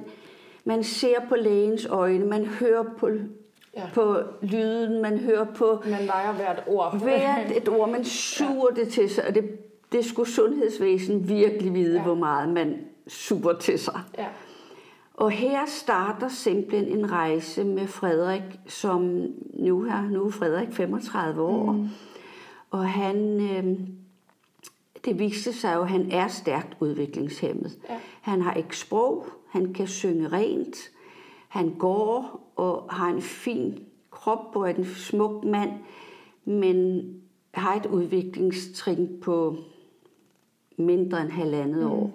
[0.64, 3.08] man ser på lægens øjne, man hører på,
[3.76, 3.82] ja.
[3.94, 5.82] på lyden, man hører på...
[5.84, 7.02] Man leger hvert ord.
[7.02, 8.04] Hvert et ord, man
[8.34, 8.80] suger ja.
[8.82, 9.44] det til sig, og det,
[9.92, 12.02] det skulle sundhedsvæsen virkelig vide, ja.
[12.02, 12.78] hvor meget man
[13.08, 14.00] suger til sig.
[14.18, 14.26] Ja.
[15.14, 21.42] Og her starter simpelthen en rejse med Frederik, som nu, her, nu er Frederik 35
[21.42, 21.88] år, mm.
[22.70, 23.40] og han...
[23.40, 23.97] Øh,
[25.08, 27.78] det viste sig jo, at han er stærkt udviklingshemmet.
[27.88, 27.98] Ja.
[28.20, 30.90] Han har ikke sprog, han kan synge rent,
[31.48, 33.78] han går og har en fin
[34.10, 35.70] krop og er en smuk mand,
[36.44, 37.06] men
[37.54, 39.56] har et udviklingstrin på
[40.76, 41.92] mindre end halvandet mm.
[41.92, 42.12] år.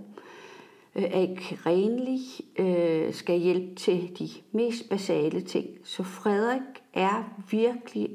[0.95, 2.19] Øh, er ikke renlig,
[2.59, 5.67] øh, skal hjælpe til de mest basale ting.
[5.83, 8.09] Så Frederik er virkelig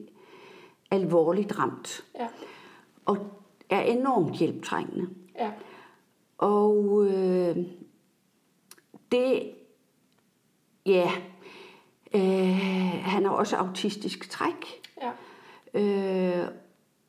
[0.91, 2.05] alvorligt ramt.
[2.19, 2.27] Ja.
[3.05, 3.38] Og
[3.71, 5.09] er enormt hjælptrængende.
[5.39, 5.51] Ja.
[6.39, 7.57] Og øh,
[9.13, 9.51] det,
[10.87, 11.11] ja,
[12.15, 12.59] øh,
[13.03, 14.67] han har også autistisk træk.
[15.03, 15.11] Ja.
[15.81, 16.49] Øh,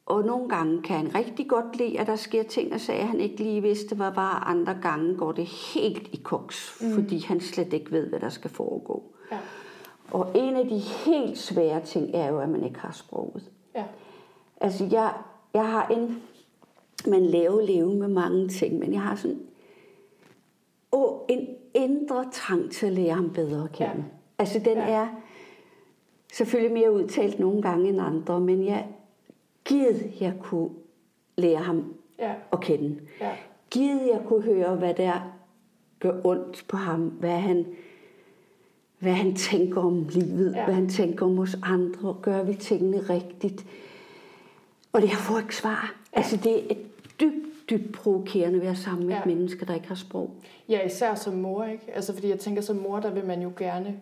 [0.06, 3.20] og nogle gange kan han rigtig godt lide, at der sker ting og sager, han
[3.20, 4.44] ikke lige vidste, hvad var.
[4.48, 6.94] Andre gange går det helt i koks, mm.
[6.94, 9.04] fordi han slet ikke ved, hvad der skal foregå.
[9.32, 9.38] Ja.
[10.12, 13.52] Og en af de helt svære ting er jo, at man ikke har sproget.
[13.76, 13.84] Ja.
[14.62, 15.14] Altså, jeg,
[15.54, 16.22] jeg har en
[17.08, 19.40] man laver leve med mange ting, men jeg har sådan
[20.92, 23.94] åh, en indre trang til at lære ham bedre at kende.
[23.96, 24.04] Ja.
[24.40, 24.90] Altså den ja.
[24.90, 25.08] er
[26.34, 28.88] selvfølgelig mere udtalt nogle gange end andre, men jeg
[29.66, 30.70] givet jeg kunne
[31.38, 32.34] lære ham ja.
[32.54, 33.00] at kende.
[33.22, 33.32] Ja.
[33.72, 35.36] Givet jeg kunne høre, hvad der
[36.00, 37.66] gør ondt på ham, hvad han,
[39.00, 40.66] hvad han tænker om livet, ja.
[40.66, 43.66] hvad han tænker om os andre, gør vi tingene rigtigt.
[44.94, 45.96] Og det har får ikke svar.
[46.14, 46.18] Ja.
[46.18, 46.78] Altså det
[47.20, 49.20] dybt, dybt provokerende at være sammen med ja.
[49.20, 50.32] et menneske, der ikke har sprog.
[50.70, 51.84] Ja, især som mor, ikke?
[51.96, 54.00] Altså fordi jeg tænker, som mor, der vil man jo gerne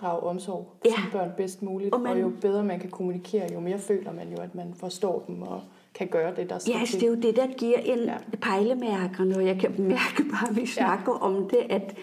[0.00, 0.94] drage omsorg for ja.
[0.94, 1.94] sine børn bedst muligt.
[1.94, 4.74] Og, man, og jo bedre man kan kommunikere, jo mere føler man jo, at man
[4.74, 5.60] forstår dem og
[5.94, 8.16] kan gøre det, der skal Ja, altså, det er jo det, der giver en ja.
[8.40, 11.26] pejlemærker, når jeg kan mærke bare, at vi snakker ja.
[11.26, 11.96] om det, at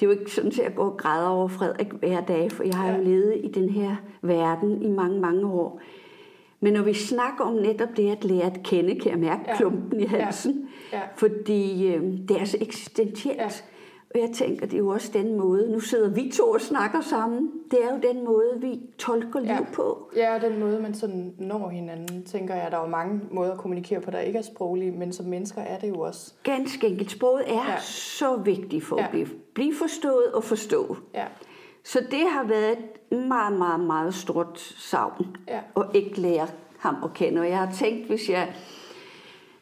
[0.00, 2.64] det er jo ikke sådan, at jeg går og græder over Frederik hver dag, for
[2.64, 2.96] jeg har ja.
[2.96, 5.80] jo levet i den her verden i mange, mange år.
[6.60, 9.56] Men når vi snakker om netop det at lære at kende, kan jeg mærke ja.
[9.56, 10.68] klumpen i halsen.
[10.92, 10.98] Ja.
[10.98, 11.02] Ja.
[11.16, 13.38] Fordi øh, det er så eksistentielt.
[13.38, 13.48] Ja.
[14.14, 17.00] Og jeg tænker, det er jo også den måde, nu sidder vi to og snakker
[17.00, 19.64] sammen, det er jo den måde, vi tolker liv ja.
[19.72, 20.10] på.
[20.16, 22.70] Ja, den måde, man sådan når hinanden, tænker jeg.
[22.70, 25.60] Der er jo mange måder at kommunikere på, der ikke er sproglige, men som mennesker
[25.60, 26.32] er det jo også.
[26.42, 27.10] Ganske enkelt.
[27.10, 27.80] Sproget er ja.
[27.80, 29.04] så vigtigt for ja.
[29.04, 30.96] at blive, blive forstået og forstå.
[31.14, 31.24] Ja.
[31.88, 32.78] Så det har været
[33.10, 35.60] et meget, meget, meget stort savn ja.
[35.76, 36.46] at ikke lære
[36.78, 37.40] ham at kende.
[37.40, 38.54] Og jeg har tænkt, hvis jeg...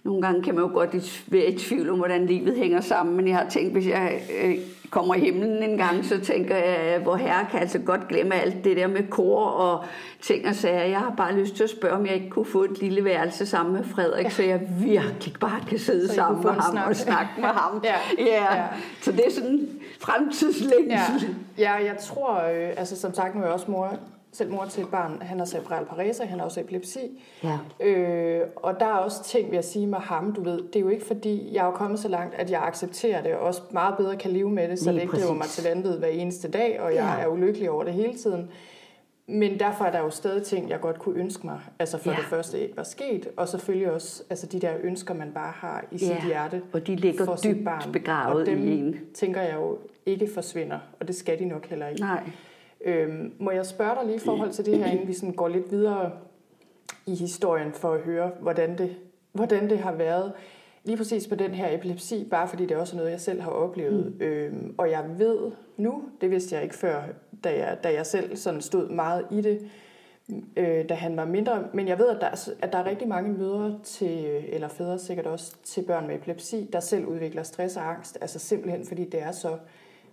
[0.03, 3.29] Nogle gange kan man jo godt være i tvivl om, hvordan livet hænger sammen, men
[3.29, 4.55] jeg har tænkt, hvis jeg øh,
[4.91, 8.65] kommer i himlen en gang, så tænker jeg, hvor herre kan altså godt glemme alt
[8.65, 9.85] det der med kor og
[10.23, 10.85] ting og sager.
[10.85, 13.47] Jeg har bare lyst til at spørge, om jeg ikke kunne få et lille værelse
[13.47, 14.31] sammen med Frederik, ja.
[14.31, 16.89] så jeg virkelig bare kan sidde sammen med ham snak.
[16.89, 17.83] og snakke med ham.
[17.85, 17.97] ja.
[18.19, 18.55] Ja.
[18.55, 18.65] ja.
[19.03, 19.69] Så det er sådan
[20.01, 21.37] fremtidslængsel.
[21.59, 21.73] Ja.
[21.79, 23.99] ja, jeg tror, øh, altså som sagt, nu er jeg også mor
[24.37, 27.23] selv mor til et barn, han har cerebral parese, han har også epilepsi.
[27.45, 27.59] Ja.
[27.87, 30.81] Øh, og der er også ting ved at sige med ham, du ved, det er
[30.81, 33.97] jo ikke fordi, jeg er kommet så langt, at jeg accepterer det, og også meget
[33.97, 36.51] bedre kan leve med det, så Lige det ikke driver mig til vandet hver eneste
[36.51, 37.25] dag, og jeg ja.
[37.25, 38.51] er ulykkelig over det hele tiden.
[39.29, 41.61] Men derfor er der jo stadig ting, jeg godt kunne ønske mig.
[41.79, 42.17] Altså for ja.
[42.17, 45.85] det første ikke var sket, og selvfølgelig også altså de der ønsker, man bare har
[45.91, 46.27] i sit ja.
[46.27, 46.63] hjerte.
[46.73, 47.93] Og de ligger for dybt barn.
[47.93, 48.97] begravet og dem, i en.
[49.15, 52.01] tænker jeg jo ikke forsvinder, og det skal de nok heller ikke.
[52.01, 52.31] Nej.
[52.85, 55.49] Øhm, må jeg spørge dig lige i forhold til det her, inden vi sådan går
[55.49, 56.13] lidt videre
[57.07, 58.97] i historien for at høre, hvordan det,
[59.33, 60.33] hvordan det har været
[60.85, 63.51] lige præcis på den her epilepsi, bare fordi det er også noget, jeg selv har
[63.51, 64.15] oplevet.
[64.15, 64.27] Mm.
[64.27, 67.03] Øhm, og jeg ved nu, det vidste jeg ikke før,
[67.45, 69.69] da jeg, da jeg selv sådan stod meget i det,
[70.57, 71.65] øh, da han var mindre.
[71.73, 75.27] Men jeg ved, at der, at der er rigtig mange mødre til, eller fædre sikkert
[75.27, 78.19] også, til børn med epilepsi, der selv udvikler stress og angst.
[78.21, 79.57] Altså simpelthen fordi det er så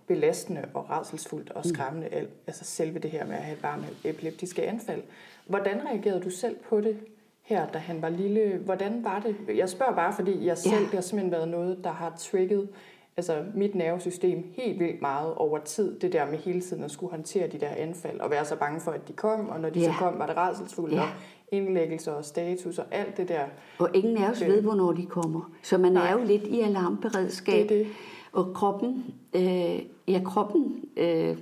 [0.06, 1.74] belastende og rædselsfuldt og mm.
[1.74, 2.26] skræmmende, mm.
[2.46, 5.02] altså selve det her med at have et barn med epileptiske anfald.
[5.46, 6.96] Hvordan reagerede du selv på det
[7.42, 8.60] her, da han var lille?
[8.64, 9.56] Hvordan var det?
[9.56, 10.80] Jeg spørger bare, fordi jeg selv, ja.
[10.80, 12.68] det har simpelthen været noget, der har trigget
[13.16, 17.10] altså mit nervesystem helt vildt meget over tid, det der med hele tiden at skulle
[17.10, 19.80] håndtere de der anfald, og være så bange for, at de kom, og når de
[19.80, 19.86] ja.
[19.86, 21.00] så kom, var det rædselsfuldt, ja.
[21.00, 21.08] og
[21.48, 23.44] indlæggelser og status og alt det der.
[23.78, 25.52] Og ingen af os øh, ved, hvornår de kommer.
[25.62, 26.08] Så man Nej.
[26.08, 27.68] er jo lidt i alarmberedskab.
[27.68, 27.86] Det er det.
[28.34, 31.36] Og kroppen, øh, ja, kroppen øh,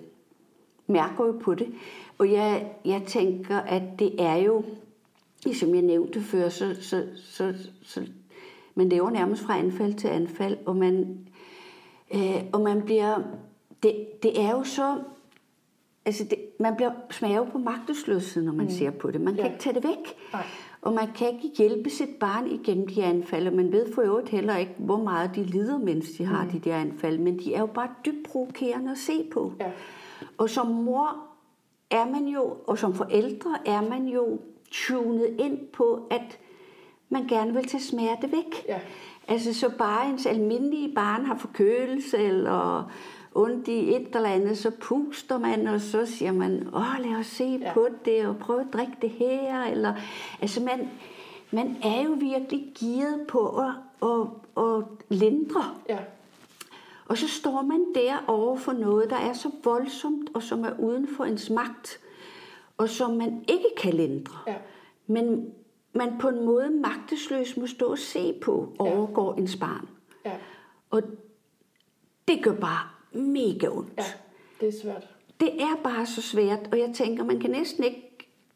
[0.87, 1.74] mærker jo på det.
[2.18, 4.64] Og jeg, jeg tænker, at det er jo,
[5.52, 8.07] som jeg nævnte før, så, så, så, så
[8.74, 11.18] man lever nærmest fra anfald til anfald, og man,
[12.14, 13.18] øh, og man bliver,
[13.83, 14.98] det, det er jo så,
[16.05, 18.72] altså det, man bliver smager på magtesløshed, når man mm.
[18.72, 19.20] ser på det.
[19.20, 19.50] Man kan ja.
[19.50, 20.16] ikke tage det væk.
[20.33, 20.44] Nej.
[20.83, 24.29] Og man kan ikke hjælpe sit barn igennem de anfald, og man ved for øvrigt
[24.29, 26.51] heller ikke, hvor meget de lider, mens de har mm.
[26.51, 27.18] de der anfald.
[27.18, 29.53] Men de er jo bare dybt provokerende at se på.
[29.61, 29.71] Ja.
[30.38, 31.16] Og som mor
[31.90, 34.38] er man jo, og som forældre er man jo
[34.71, 36.38] tunet ind på, at
[37.09, 38.66] man gerne vil tage smerte væk.
[38.68, 38.81] Ja.
[39.29, 42.90] Altså så bare ens almindelige barn har forkølelse eller
[43.35, 47.27] ondt i et eller andet, så puster man, og så siger man, åh, lad os
[47.27, 47.73] se ja.
[47.75, 49.64] på det, og prøve at drikke det her.
[49.64, 49.95] Eller,
[50.40, 50.90] altså man,
[51.51, 54.27] man er jo virkelig givet på at, at,
[54.64, 55.64] at lindre.
[55.88, 55.99] Ja.
[57.07, 60.73] Og så står man der over for noget, der er så voldsomt, og som er
[60.79, 62.01] uden for ens magt,
[62.79, 64.38] og som man ikke kan lindre.
[64.47, 64.57] Ja.
[65.07, 65.53] Men
[65.92, 69.40] man på en måde magtesløs må stå og se på, overgår ja.
[69.40, 69.88] ens barn.
[70.25, 70.37] Ja.
[70.90, 71.03] Og
[72.29, 73.92] det gør bare mega ondt.
[73.98, 74.05] Ja,
[74.61, 75.09] det er svært.
[75.40, 78.12] Det er bare så svært, og jeg tænker, man kan næsten ikke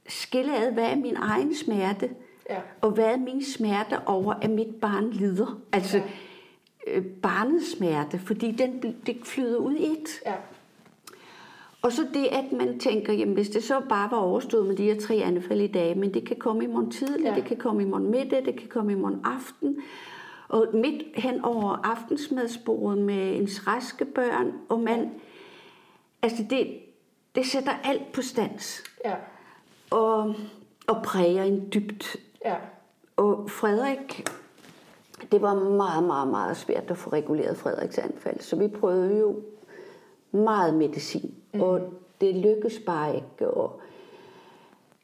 [0.09, 2.11] skille ad, hvad er min egen smerte,
[2.51, 2.59] ja.
[2.81, 5.61] og hvad er min smerte over, at mit barn lider.
[5.73, 5.97] Altså,
[6.87, 6.99] ja.
[6.99, 10.09] øh, barnets smerte, fordi den, det flyder ud i et.
[10.27, 10.35] Ja.
[11.83, 14.83] Og så det, at man tænker, jamen hvis det så bare var overstået med de
[14.83, 17.35] her tre anfald i dag, men det kan komme i morgen tidlig, ja.
[17.35, 19.77] det kan komme i morgen middag, det kan komme i morgen aften.
[20.49, 25.11] Og midt hen over aftensmadsbordet med ens raske børn, og man,
[26.23, 26.79] altså det,
[27.35, 28.83] det sætter alt på stands.
[29.05, 29.15] Ja.
[29.91, 30.35] Og,
[30.87, 32.17] og præger en dybt.
[32.45, 32.57] Ja.
[33.17, 34.29] Og Frederik,
[35.33, 38.41] det var meget, meget, meget svært at få reguleret Frederiks anfald.
[38.41, 39.41] Så vi prøvede jo
[40.31, 41.61] meget medicin, mm.
[41.61, 41.81] og
[42.21, 43.51] det lykkedes bare ikke.
[43.51, 43.81] Og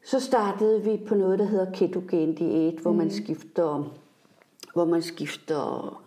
[0.05, 2.97] så startede vi på noget, der hedder ketogen diæt, hvor mm.
[2.97, 3.91] man skifter
[4.73, 5.99] hvor man skifter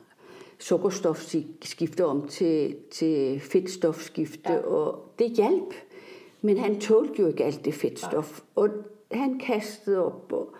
[0.59, 4.59] sukkerstof skifter om til, til fedtstofskifte, ja.
[4.59, 5.75] og det hjalp.
[6.43, 8.63] Men han tålte jo ikke alt det fedtstof, ja.
[8.63, 8.69] og
[9.13, 10.33] han kastede op.
[10.33, 10.55] Og,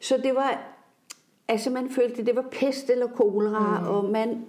[0.00, 0.62] så det var,
[1.48, 3.86] altså man følte, det var pest eller kolera, mm.
[3.86, 4.44] og man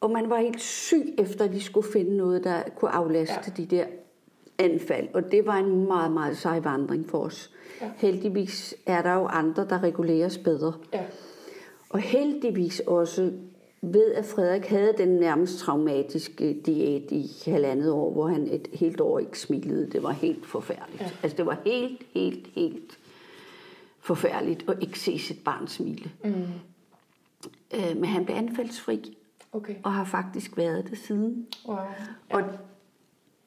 [0.00, 3.52] og man var helt syg efter, at de skulle finde noget, der kunne aflaste ja.
[3.62, 3.84] de der
[4.58, 5.08] anfald.
[5.14, 7.50] Og det var en meget, meget sej vandring for os.
[7.80, 7.90] Ja.
[7.96, 10.72] Heldigvis er der jo andre, der reguleres bedre.
[10.92, 11.04] Ja.
[11.92, 13.32] Og heldigvis også
[13.82, 19.00] ved, at Frederik havde den nærmest traumatiske diæt i halvandet år, hvor han et helt
[19.00, 19.90] år ikke smilede.
[19.90, 21.02] Det var helt forfærdeligt.
[21.02, 21.10] Ja.
[21.22, 22.98] Altså det var helt, helt, helt
[24.00, 26.10] forfærdeligt at ikke se sit barn smile.
[26.24, 26.44] Mm.
[27.74, 29.16] Øh, men han blev anfaldsfri,
[29.52, 29.74] okay.
[29.82, 31.46] og har faktisk været det siden.
[31.68, 31.76] Wow.
[32.30, 32.36] Ja.
[32.36, 32.42] Og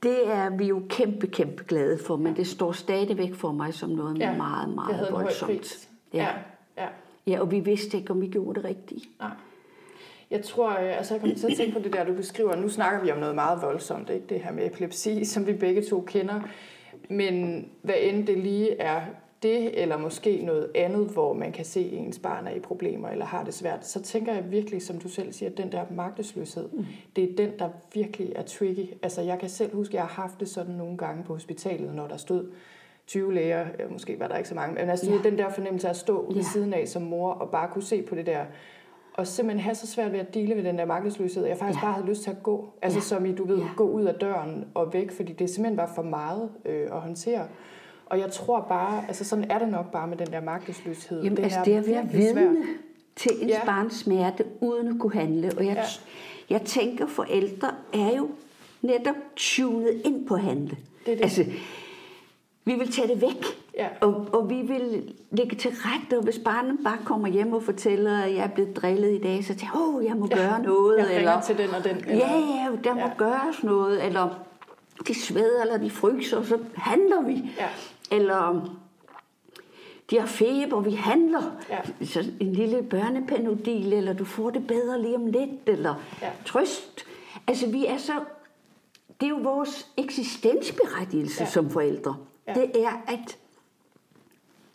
[0.04, 3.90] det er vi jo kæmpe, kæmpe glade for, men det står stadigvæk for mig som
[3.90, 4.38] noget ja.
[4.38, 5.90] meget, meget voldsomt.
[6.14, 6.24] Ja.
[6.24, 6.32] ja.
[6.78, 6.88] Ja.
[7.28, 9.06] Ja, og vi vidste ikke, om vi gjorde det rigtigt.
[9.20, 9.30] Nej.
[10.32, 12.56] Jeg tror, øh, altså jeg kommer til at tænke på det der, du beskriver.
[12.56, 14.26] Nu snakker vi om noget meget voldsomt, ikke?
[14.30, 16.42] det her med epilepsi, som vi begge to kender.
[17.10, 19.02] Men hvad end det lige er
[19.44, 23.10] det, eller måske noget andet, hvor man kan se, at ens barn er i problemer
[23.10, 25.86] eller har det svært, så tænker jeg virkelig, som du selv siger, at den der
[25.92, 26.86] magtesløshed, mm.
[27.16, 28.88] det er den, der virkelig er tricky.
[29.04, 31.96] Altså jeg kan selv huske, at jeg har haft det sådan nogle gange på hospitalet,
[31.96, 32.52] når der stod
[33.08, 35.30] 20 læger, måske var der ikke så mange, men altså ja.
[35.30, 36.36] den der fornemmelse af at stå ja.
[36.36, 38.46] ved siden af som mor og bare kunne se på det der,
[39.14, 41.86] og simpelthen have så svært ved at dele med den der magtesløshed, jeg faktisk ja.
[41.86, 42.70] bare havde lyst til at gå.
[42.82, 43.04] Altså ja.
[43.04, 43.68] som i, du ved, ja.
[43.76, 47.48] gå ud af døren og væk, fordi det simpelthen var for meget øh, at håndtere.
[48.06, 51.24] Og jeg tror bare, altså sådan er det nok bare med den der magtesløshed.
[51.24, 52.56] Jamen, det altså det er at være vidne
[53.16, 53.66] til en ja.
[53.66, 55.52] barns smerte, uden at kunne handle.
[55.58, 55.84] Og jeg, ja.
[56.50, 58.30] jeg tænker, forældre er jo
[58.82, 60.78] netop tunet ind på at handle.
[61.06, 61.24] Det er det.
[61.24, 61.46] Altså,
[62.66, 63.46] vi vil tage det væk.
[63.78, 63.88] Ja.
[64.02, 68.20] Og, og vi vil lægge til rette, og hvis barnet bare kommer hjem og fortæller,
[68.20, 70.36] at jeg er blevet drillet i dag, så tænker jeg, åh, oh, jeg må ja.
[70.36, 70.98] gøre noget.
[70.98, 71.98] Jeg eller, til den og den.
[71.98, 73.12] Eller, ja, ja, der må ja.
[73.18, 74.06] gøres noget.
[74.06, 74.30] Eller
[75.08, 77.52] de sveder, eller de fryser, så handler vi.
[77.58, 77.68] Ja.
[78.12, 78.70] Eller
[80.10, 81.52] de har feber, vi handler.
[81.70, 82.06] Ja.
[82.06, 86.30] Så en lille børnepanodil, eller du får det bedre lige om lidt, eller ja.
[86.46, 87.06] trøst.
[87.48, 88.14] Altså vi er så,
[89.22, 91.50] det er jo vores eksistensberettigelse ja.
[91.50, 92.16] som forældre.
[92.48, 92.54] Ja.
[92.54, 93.38] Det er at,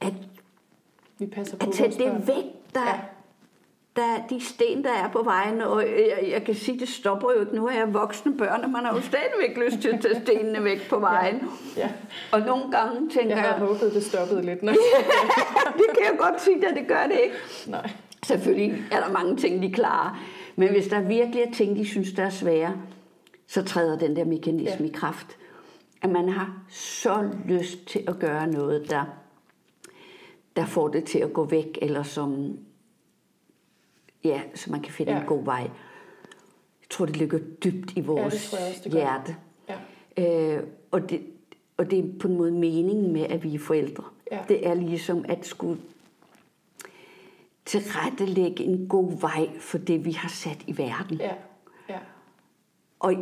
[0.01, 0.15] at,
[1.19, 3.01] vi passer på at tage det væk, der, ja.
[3.97, 5.61] der de sten, der er på vejen.
[5.61, 7.55] Og jeg, jeg kan sige, det stopper jo ikke.
[7.55, 10.65] Nu er jeg voksne børn, og man har jo stadigvæk lyst til at tage stenene
[10.65, 11.49] væk på vejen.
[11.77, 11.81] Ja.
[11.81, 11.91] Ja.
[12.33, 13.45] Og nogle gange tænker jeg...
[13.45, 14.63] Jeg har håbet, det stoppede lidt.
[14.63, 14.73] Når...
[15.79, 17.37] det kan jeg godt sige, at det gør det ikke.
[17.67, 17.91] Nej.
[18.27, 20.19] Selvfølgelig er der mange ting, de klarer.
[20.57, 22.73] Men hvis der virkelig er ting, de synes, der er svære,
[23.47, 24.91] så træder den der mekanisme ja.
[24.91, 25.37] i kraft
[26.03, 29.05] at man har så lyst til at gøre noget, der,
[30.57, 32.59] der får det til at gå væk, eller som,
[34.25, 35.21] ja, så man kan finde ja.
[35.21, 35.71] en god vej.
[36.81, 39.37] Jeg tror, det ligger dybt i vores ja, det også, det hjerte.
[39.69, 40.57] Ja.
[40.57, 41.23] Øh, og, det,
[41.77, 44.05] og det er på en måde meningen med, at vi er forældre.
[44.33, 44.41] Ja.
[44.49, 45.81] Det er ligesom at skulle
[47.65, 51.17] tilrettelægge en god vej for det, vi har sat i verden.
[51.17, 51.35] Ja.
[51.89, 51.99] Ja.
[53.01, 53.15] Og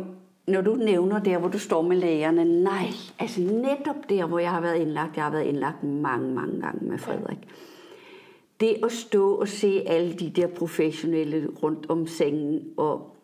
[0.49, 2.87] når du nævner der, hvor du står med lægerne, nej,
[3.19, 6.85] altså netop der, hvor jeg har været indlagt, jeg har været indlagt mange, mange gange
[6.85, 7.37] med Frederik.
[8.59, 13.15] Det at stå og se alle de der professionelle rundt om sengen, og,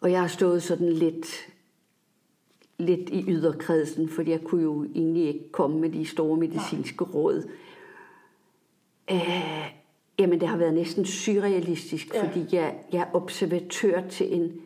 [0.00, 1.48] og jeg har stået sådan lidt,
[2.78, 7.48] lidt i yderkredsen, fordi jeg kunne jo egentlig ikke komme med de store medicinske råd.
[9.08, 9.72] Æh,
[10.18, 12.26] jamen, det har været næsten surrealistisk, ja.
[12.26, 14.60] fordi jeg, jeg er observatør til en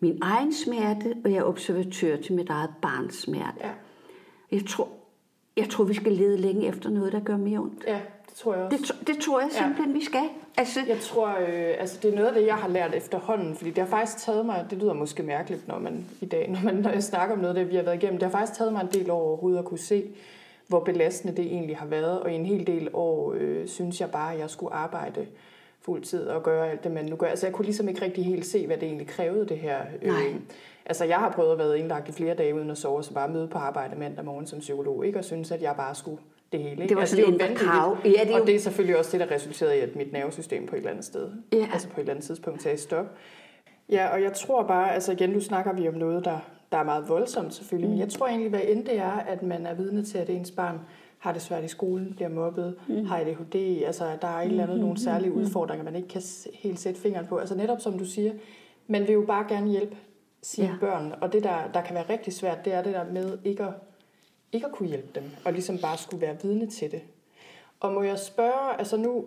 [0.00, 3.58] min egen smerte, og jeg er observatør til mit eget barns smerte.
[3.60, 3.70] Ja.
[4.52, 4.88] Jeg, tror,
[5.56, 7.84] jeg tror, vi skal lede længe efter noget, der gør mere ondt.
[7.86, 8.94] Ja, det tror jeg også.
[9.00, 9.98] Det, det tror jeg simpelthen, ja.
[9.98, 10.28] vi skal.
[10.56, 13.70] Altså, jeg tror, øh, altså, det er noget af det, jeg har lært efterhånden, fordi
[13.70, 16.74] det har faktisk taget mig, det lyder måske mærkeligt, når man i dag, når, man,
[16.74, 18.80] når jeg snakker om noget, det vi har været igennem, det har faktisk taget mig
[18.80, 20.04] en del år overhovedet at kunne se,
[20.66, 24.10] hvor belastende det egentlig har været, og i en hel del år øh, synes jeg
[24.10, 25.26] bare, at jeg skulle arbejde
[25.80, 27.26] fuld tid og gøre alt det, man nu gør.
[27.26, 29.78] Altså jeg kunne ligesom ikke rigtig helt se, hvad det egentlig krævede det her.
[30.02, 30.26] Nej.
[30.28, 30.34] Øh,
[30.86, 33.28] altså jeg har prøvet at være indlagt i flere dage uden at sove, så bare
[33.28, 35.18] møde på arbejde mandag morgen som psykolog, ikke?
[35.18, 36.18] og synes, at jeg bare skulle
[36.52, 36.72] det hele.
[36.72, 36.88] Ikke?
[36.88, 37.96] Det var altså, sådan det en krav.
[38.04, 38.40] Ja, det jo...
[38.40, 40.90] Og det er selvfølgelig også det, der resulterede i, at mit nervesystem på et eller
[40.90, 41.68] andet sted, ja.
[41.72, 43.06] altså på et eller andet tidspunkt sagde stop.
[43.88, 46.38] Ja, og jeg tror bare, altså igen, nu snakker vi om noget, der,
[46.72, 47.92] der er meget voldsomt selvfølgelig, mm.
[47.92, 50.50] men jeg tror egentlig, hvad end det er, at man er vidne til, at ens
[50.50, 50.80] barn
[51.26, 53.04] har det svært i skolen, bliver mobbet, mm.
[53.04, 54.82] har ADHD, altså der er et eller andet, mm.
[54.82, 55.36] nogle særlige mm.
[55.36, 56.22] udfordringer, man ikke kan
[56.54, 57.36] helt sætte fingeren på.
[57.36, 58.32] Altså netop som du siger,
[58.86, 59.96] man vil jo bare gerne hjælpe
[60.42, 60.76] sine ja.
[60.80, 63.64] børn, og det der, der kan være rigtig svært, det er det der med ikke
[63.64, 63.72] at,
[64.52, 67.02] ikke at kunne hjælpe dem, og ligesom bare skulle være vidne til det.
[67.80, 69.24] Og må jeg spørge, altså nu,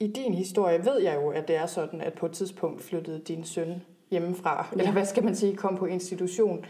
[0.00, 3.18] i din historie ved jeg jo, at det er sådan, at på et tidspunkt flyttede
[3.18, 4.78] din søn hjemmefra, ja.
[4.78, 6.64] eller hvad skal man sige, kom på institution.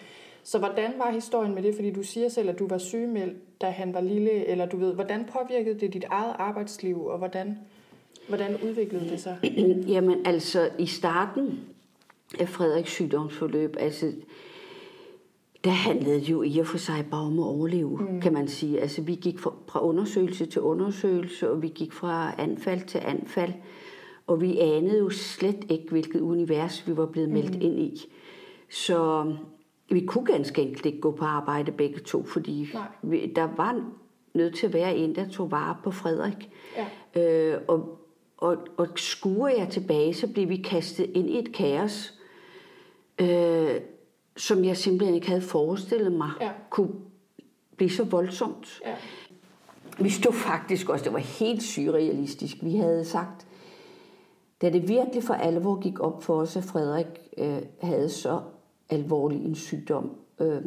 [0.47, 1.75] Så hvordan var historien med det?
[1.75, 4.95] Fordi du siger selv, at du var sygemeldt, da han var lille, eller du ved,
[4.95, 7.59] hvordan påvirkede det dit eget arbejdsliv, og hvordan,
[8.29, 9.39] hvordan udviklede det sig?
[9.95, 11.61] Jamen altså, i starten
[12.41, 14.13] af Frederiks sygdomsforløb, altså,
[15.65, 18.21] der handlede jo i og for sig bare om at overleve, mm.
[18.21, 18.81] kan man sige.
[18.81, 23.53] Altså, vi gik fra, fra undersøgelse til undersøgelse, og vi gik fra anfald til anfald,
[24.27, 27.63] og vi anede jo slet ikke, hvilket univers vi var blevet meldt mm.
[27.63, 28.05] ind i.
[28.71, 29.33] Så
[29.89, 32.69] vi kunne ganske enkelt ikke gå på arbejde begge to, fordi
[33.03, 33.85] vi, der var
[34.35, 36.51] nødt til at være en, der tog vare på Frederik.
[36.77, 37.23] Ja.
[37.23, 37.99] Øh, og,
[38.37, 42.15] og, og skuer jeg tilbage, så blev vi kastet ind i et kaos,
[43.21, 43.81] øh,
[44.37, 46.51] som jeg simpelthen ikke havde forestillet mig ja.
[46.71, 46.93] kunne
[47.77, 48.81] blive så voldsomt.
[48.87, 48.95] Ja.
[49.99, 52.57] Vi stod faktisk også, det var helt surrealistisk.
[52.63, 53.47] Vi havde sagt,
[54.63, 57.07] da det virkelig for alvor gik op for os, at Frederik
[57.39, 58.41] øh, havde så
[58.91, 60.11] alvorlig en sygdom.
[60.41, 60.63] Øh,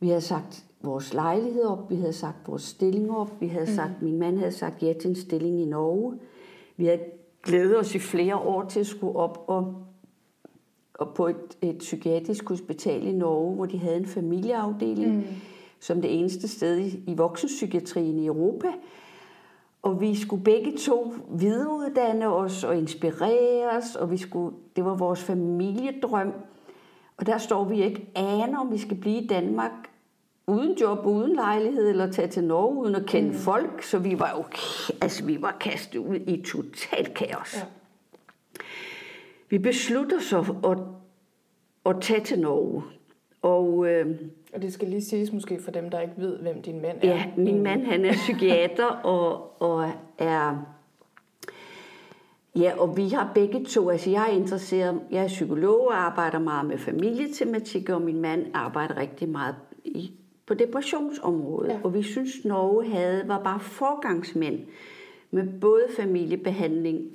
[0.00, 4.02] vi havde sagt vores lejlighed op, vi havde sagt vores stilling op, vi havde sagt,
[4.02, 4.08] mm.
[4.08, 6.18] min mand havde sagt ja til en stilling i Norge.
[6.76, 7.00] Vi havde
[7.42, 9.74] glædet os i flere år til at skulle op og,
[10.94, 15.24] og på et, et psykiatrisk hospital i Norge, hvor de havde en familieafdeling, mm.
[15.80, 18.68] som det eneste sted i, i voksenpsykiatrien i Europa.
[19.82, 24.94] Og vi skulle begge to videreuddanne os og inspirere os, og vi skulle, det var
[24.94, 26.32] vores familiedrøm.
[27.16, 29.72] Og der står vi ikke aner, om vi skal blive i Danmark
[30.46, 33.34] uden job, uden lejlighed, eller tage til Norge uden at kende mm.
[33.34, 33.82] folk.
[33.82, 34.44] Så vi var jo
[35.02, 37.56] altså, vi var kastet ud i totalt kaos.
[37.56, 37.62] Ja.
[39.48, 40.78] Vi beslutter så at,
[41.94, 42.82] at tage til Norge.
[43.42, 44.06] Og, øh,
[44.54, 47.08] og det skal lige siges måske for dem, der ikke ved, hvem din mand er.
[47.08, 50.66] Ja, min mand han er psykiater og, og er...
[52.56, 56.38] Ja, og vi har begge to, altså jeg er interesseret, jeg er psykolog og arbejder
[56.38, 60.12] meget med familietematik, og min mand arbejder rigtig meget i,
[60.46, 61.68] på depressionsområdet.
[61.68, 61.80] Ja.
[61.84, 64.60] Og vi synes, Norge havde, var bare forgangsmænd
[65.30, 67.10] med både familiebehandling,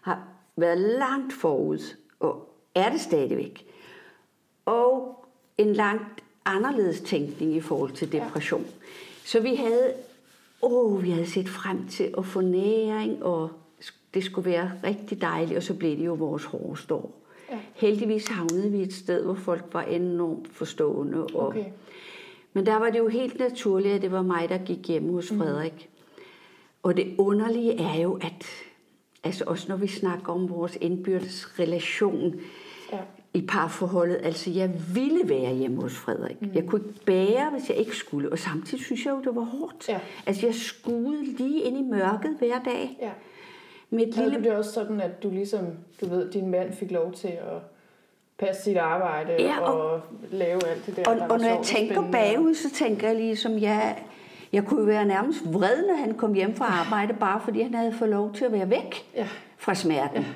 [0.00, 3.66] har været langt forud, og er det stadigvæk.
[4.64, 5.24] Og
[5.58, 8.62] en langt anderledes tænkning i forhold til depression.
[8.62, 8.86] Ja.
[9.24, 9.92] Så vi havde,
[10.62, 13.50] åh, vi havde set frem til at få næring, og
[14.14, 17.20] det skulle være rigtig dejligt, og så blev det jo vores hårde år.
[17.50, 17.58] Ja.
[17.74, 21.26] Heldigvis havnede vi et sted, hvor folk var enormt forstående.
[21.26, 21.64] Og, okay.
[22.52, 25.30] Men der var det jo helt naturligt, at det var mig, der gik hjem hos
[25.30, 25.40] mhm.
[25.40, 25.72] Frederik.
[25.72, 26.22] Mm.
[26.82, 28.46] Og det underlige er jo, at
[29.24, 32.34] altså også når vi snakker om vores indbyrdes relation,
[32.92, 32.98] ja
[33.34, 34.20] i parforholdet.
[34.22, 36.42] Altså, jeg ville være hjemme hos Frederik.
[36.42, 36.50] Mm.
[36.54, 38.32] Jeg kunne ikke bære, hvis jeg ikke skulle.
[38.32, 39.88] Og samtidig synes jeg jo, det var hårdt.
[39.88, 40.00] Ja.
[40.26, 42.98] Altså, jeg skulle lige ind i mørket hver dag.
[43.00, 43.10] Ja.
[43.92, 44.44] Et lille...
[44.44, 45.66] det også sådan, at du ligesom,
[46.00, 47.62] du ved, din mand fik lov til at
[48.38, 51.60] passe sit arbejde ja, og, og lave alt det der, og, der og når jeg
[51.62, 54.02] tænker bagud, så tænker jeg ligesom, jeg,
[54.52, 57.92] jeg kunne være nærmest vred, når han kom hjem fra arbejde, bare fordi han havde
[57.92, 59.28] fået lov til at være væk ja.
[59.58, 60.22] fra smerten.
[60.22, 60.28] Ja.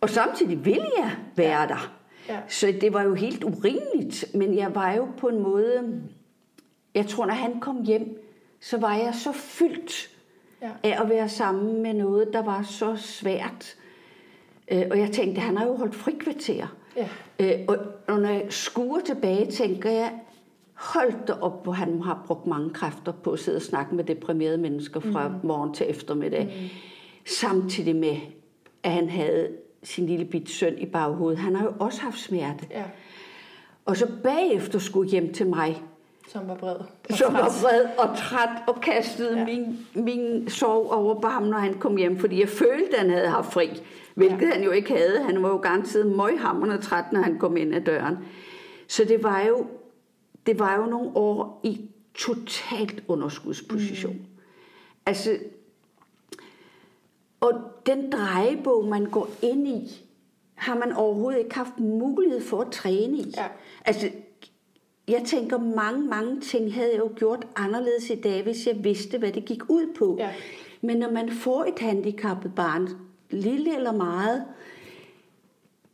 [0.00, 1.66] Og samtidig ville jeg være ja.
[1.66, 1.92] der.
[2.28, 2.38] Ja.
[2.48, 4.34] Så det var jo helt urimeligt.
[4.34, 6.02] Men jeg var jo på en måde...
[6.94, 8.22] Jeg tror, når han kom hjem,
[8.60, 10.15] så var jeg så fyldt
[10.62, 10.70] ja.
[10.82, 13.76] af at være sammen med noget, der var så svært.
[14.72, 16.66] Øh, og jeg tænkte, han har jo holdt frikvarter.
[16.96, 17.08] Ja.
[17.40, 17.64] Øh,
[18.08, 20.12] og når jeg skuer tilbage, tænker jeg,
[20.74, 24.04] hold da op, hvor han har brugt mange kræfter på at sidde og snakke med
[24.04, 25.34] deprimerede mennesker fra mm.
[25.42, 26.44] morgen til eftermiddag.
[26.44, 26.68] Mm.
[27.26, 28.16] Samtidig med,
[28.82, 29.48] at han havde
[29.82, 31.38] sin lille bit søn i baghovedet.
[31.38, 32.66] Han har jo også haft smerte.
[32.70, 32.84] Ja.
[33.84, 35.82] Og så bagefter skulle hjem til mig.
[36.28, 36.76] Som var bred.
[37.10, 39.44] Som var bred og træt og kastede ja.
[39.44, 42.18] min, min sorg over på ham, når han kom hjem.
[42.18, 43.82] Fordi jeg følte, at han havde haft fri.
[44.14, 44.52] Hvilket ja.
[44.52, 45.22] han jo ikke havde.
[45.22, 48.18] Han var jo garanteret møghamrende træt, når han kom ind ad døren.
[48.88, 49.66] Så det var jo,
[50.46, 54.12] det var jo nogle år i totalt underskudsposition.
[54.12, 54.24] Mm.
[55.06, 55.38] Altså,
[57.40, 57.52] og
[57.86, 60.06] den drejebog, man går ind i,
[60.54, 63.34] har man overhovedet ikke haft mulighed for at træne i.
[63.36, 63.46] Ja.
[63.84, 64.10] Altså,
[65.08, 69.18] jeg tænker, mange, mange ting havde jeg jo gjort anderledes i dag, hvis jeg vidste,
[69.18, 70.16] hvad det gik ud på.
[70.18, 70.30] Ja.
[70.80, 72.88] Men når man får et handicappet barn,
[73.30, 74.44] lille eller meget,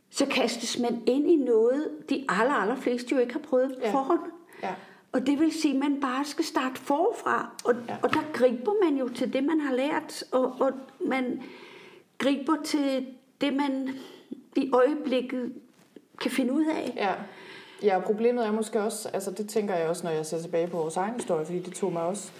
[0.09, 3.93] så kastes man ind i noget, de aller, aller fleste jo ikke har prøvet ja.
[3.93, 4.19] forhånd.
[4.63, 4.73] Ja.
[5.11, 7.55] Og det vil sige, at man bare skal starte forfra.
[7.65, 7.95] Og, ja.
[8.01, 10.23] og der griber man jo til det, man har lært.
[10.31, 11.41] Og, og man
[12.17, 13.05] griber til
[13.41, 13.89] det, man
[14.55, 15.53] i øjeblikket
[16.21, 16.93] kan finde ud af.
[16.95, 17.13] Ja.
[17.83, 20.77] Ja, problemet er måske også, altså det tænker jeg også, når jeg ser tilbage på
[20.77, 22.31] vores egen historie, fordi det tog mig også,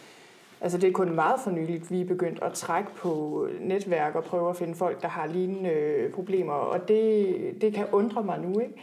[0.61, 4.23] altså det er kun meget for nyligt, vi er begyndt at trække på netværk og
[4.23, 8.59] prøve at finde folk, der har lignende problemer, og det, det kan undre mig nu,
[8.59, 8.73] ikke?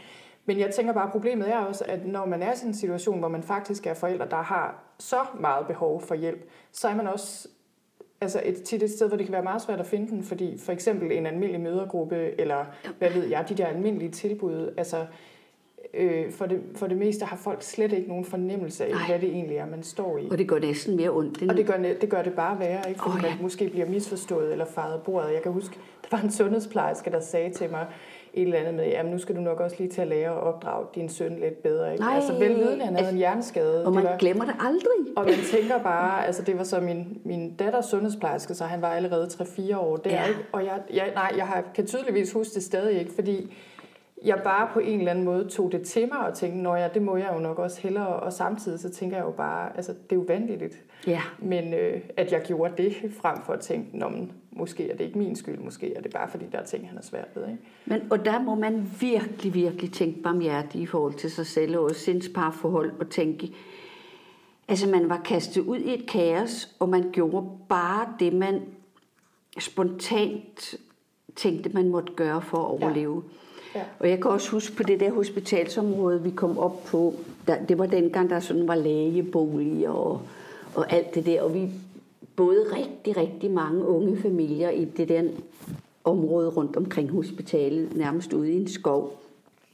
[0.45, 2.75] Men jeg tænker bare, at problemet er også, at når man er i sådan en
[2.75, 6.95] situation, hvor man faktisk er forældre, der har så meget behov for hjælp, så er
[6.95, 7.49] man også
[8.21, 10.59] altså et, tit et sted, hvor det kan være meget svært at finde den, fordi
[10.59, 12.65] for eksempel en almindelig mødergruppe, eller
[12.99, 15.07] hvad ved jeg, de der almindelige tilbud, altså
[15.95, 19.07] øh, for, det, for det meste har folk slet ikke nogen fornemmelse af, Ej.
[19.07, 20.29] hvad det egentlig er, man står i.
[20.31, 21.51] Og det gør næsten mere ondt.
[21.51, 23.01] Og det gør, det gør det bare værre, ikke?
[23.03, 23.29] fordi oh, ja.
[23.29, 25.33] man måske bliver misforstået eller faret bordet.
[25.33, 27.87] Jeg kan huske, der var en sundhedsplejerske, der sagde til mig,
[28.35, 30.39] et eller andet med, jamen nu skal du nok også lige til at lære at
[30.39, 31.93] opdrage din søn lidt bedre.
[31.93, 32.05] Ikke?
[32.05, 33.87] Nej, altså velvidende, han havde en hjerneskade.
[33.87, 35.17] Og man det var, glemmer det aldrig.
[35.17, 38.89] Og man tænker bare, altså det var så min, min datters sundhedsplejerske, så han var
[38.89, 40.11] allerede 3-4 år der.
[40.11, 40.29] Ja.
[40.29, 40.41] Ikke?
[40.53, 43.57] Og jeg, jeg, nej, jeg har, kan tydeligvis huske det stadig ikke, fordi
[44.25, 46.89] jeg bare på en eller anden måde tog det til mig og tænkte, nå ja,
[46.95, 48.07] det må jeg jo nok også hellere.
[48.07, 50.85] Og samtidig så tænker jeg jo bare, altså det er jo vanvittigt.
[51.07, 51.23] Ja.
[51.39, 55.05] Men øh, at jeg gjorde det frem for at tænke, nå, men, måske er det
[55.05, 57.49] ikke min skyld, måske er det bare fordi, der er ting, han er svært ved.
[57.49, 57.59] Ikke?
[57.87, 61.95] Men, og der må man virkelig, virkelig tænke barmhjertigt i forhold til sig selv og
[61.95, 63.53] sindsparforhold og tænke,
[64.69, 68.63] altså man var kastet ud i et kaos, og man gjorde bare det, man
[69.59, 70.75] spontant
[71.37, 73.23] tænkte, man måtte gøre for at overleve.
[73.27, 73.50] Ja.
[73.75, 73.83] Ja.
[73.99, 77.15] Og jeg kan også huske på det der hospitalsområde, vi kom op på,
[77.47, 80.21] der, det var dengang, der sådan var lægeboliger og,
[80.75, 81.71] og alt det der, og vi
[82.37, 85.23] boede rigtig, rigtig mange unge familier i det der
[86.05, 89.21] område rundt omkring hospitalet, nærmest ude i en skov.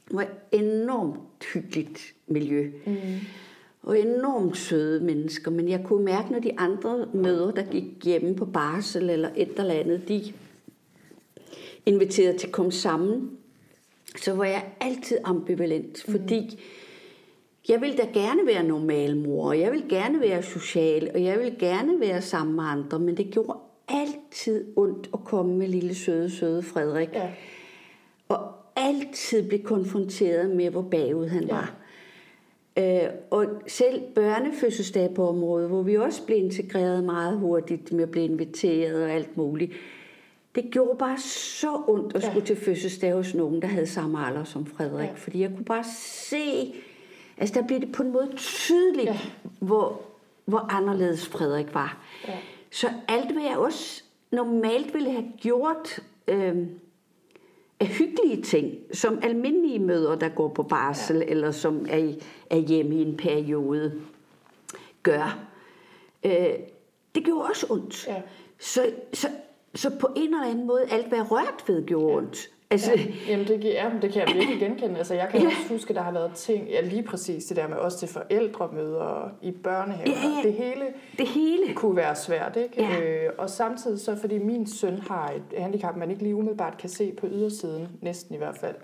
[0.08, 2.70] Det var enormt hyggeligt miljø.
[2.86, 2.94] Mm.
[3.82, 8.34] Og enormt søde mennesker, men jeg kunne mærke, når de andre møder, der gik hjemme
[8.36, 10.32] på barsel eller et eller andet, de
[11.86, 13.30] inviterede til at komme sammen,
[14.16, 16.58] så var jeg altid ambivalent, fordi mm.
[17.68, 21.38] jeg ville da gerne være normal mor, og jeg ville gerne være social, og jeg
[21.38, 23.58] ville gerne være sammen med andre, men det gjorde
[23.88, 27.08] altid ondt at komme med lille søde, søde Frederik.
[27.14, 27.30] Ja.
[28.28, 31.54] Og altid blive konfronteret med, hvor bagud han ja.
[31.54, 31.74] var.
[32.78, 38.10] Øh, og selv børnefødselsdag på området, hvor vi også blev integreret meget hurtigt med at
[38.10, 39.72] blive inviteret og alt muligt,
[40.56, 42.30] det gjorde bare så ondt at ja.
[42.30, 45.08] skulle til fødselsdag hos nogen, der havde samme alder som Frederik.
[45.08, 45.14] Ja.
[45.14, 45.84] Fordi jeg kunne bare
[46.28, 46.74] se,
[47.36, 49.18] altså der blev det på en måde tydeligt, ja.
[49.58, 50.00] hvor,
[50.44, 51.98] hvor anderledes Frederik var.
[52.28, 52.38] Ja.
[52.70, 56.56] Så alt, hvad jeg også normalt ville have gjort øh,
[57.80, 61.24] af hyggelige ting, som almindelige møder, der går på barsel, ja.
[61.24, 62.12] eller som er,
[62.50, 64.00] er hjemme i en periode,
[65.02, 65.38] gør,
[66.24, 66.32] øh,
[67.14, 68.06] det gjorde også ondt.
[68.06, 68.22] Ja.
[68.58, 69.28] Så, så
[69.76, 72.50] så på en eller anden måde, alt hvad rørt ved gjorde ondt.
[72.70, 74.98] Altså, ja, jamen det, ja, det kan jeg virkelig genkende.
[74.98, 75.46] Altså, jeg kan ja.
[75.46, 78.08] også huske, at der har været ting, ja, lige præcis det der med også til
[78.08, 80.10] forældremøder i børnehaver.
[80.10, 80.48] Ja, ja.
[80.48, 80.84] Det, hele
[81.18, 82.56] det hele kunne være svært.
[82.56, 82.82] Ikke?
[82.82, 83.24] Ja.
[83.24, 86.88] Øh, og samtidig så, fordi min søn har et handicap, man ikke lige umiddelbart kan
[86.88, 88.74] se på ydersiden, næsten i hvert fald,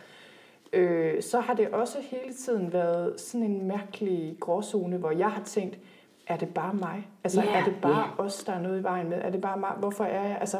[0.73, 5.43] øh, så har det også hele tiden været sådan en mærkelig gråzone, hvor jeg har
[5.45, 5.79] tænkt,
[6.27, 7.09] er det bare mig?
[7.25, 8.19] Altså, yeah, er det bare yeah.
[8.19, 9.19] os, der er noget i vejen med?
[9.23, 9.71] Er det bare mig?
[9.79, 10.37] Hvorfor er jeg?
[10.41, 10.59] Altså,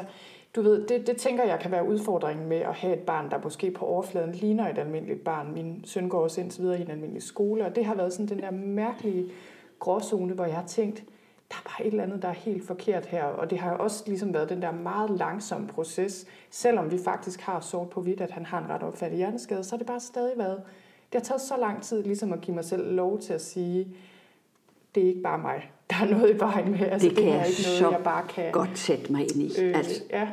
[0.55, 3.37] du ved, det, det tænker jeg kan være udfordringen med at have et barn, der
[3.43, 5.53] måske på overfladen ligner et almindeligt barn.
[5.53, 8.27] Min søn går også indtil videre i en almindelig skole, og det har været sådan
[8.27, 9.31] den der mærkelige
[9.79, 11.03] gråzone, hvor jeg har tænkt,
[11.49, 13.23] der er bare et eller andet, der er helt forkert her.
[13.23, 16.25] Og det har også ligesom været den der meget langsomme proces.
[16.49, 19.71] Selvom vi faktisk har sort på hvidt, at han har en ret opfattet hjerneskade, så
[19.71, 20.61] har det bare stadig været...
[21.13, 23.87] Det har taget så lang tid ligesom at give mig selv lov til at sige,
[24.95, 25.71] det er ikke bare mig.
[25.89, 26.79] Der er noget i vejen med.
[26.79, 28.51] Altså, det, det kan er ikke noget, jeg bare kan...
[28.51, 29.61] godt sætte mig ind i.
[29.61, 30.01] Øh, altså.
[30.11, 30.27] Ja.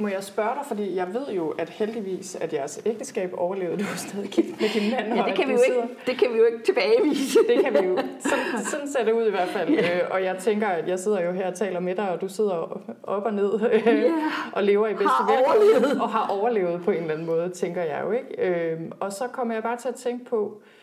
[0.00, 3.84] Må jeg spørge dig, fordi jeg ved jo, at heldigvis, at jeres ægteskab overlevede, du
[3.92, 5.14] er stadig gift med din mand.
[5.14, 7.38] ja, det kan, vi jo ikke, det kan vi jo ikke tilbagevise.
[7.48, 7.96] det kan vi jo.
[8.20, 9.70] Sådan, sådan ser det ud i hvert fald.
[9.70, 9.98] Ja.
[9.98, 12.28] Øh, og jeg tænker, at jeg sidder jo her og taler med dig, og du
[12.28, 14.12] sidder op og ned øh, ja.
[14.52, 16.02] og lever i bedste velgående.
[16.02, 18.10] Og har overlevet på en eller anden måde, tænker jeg jo.
[18.10, 18.42] ikke.
[18.42, 20.77] Øh, og så kommer jeg bare til at tænke på, Øh,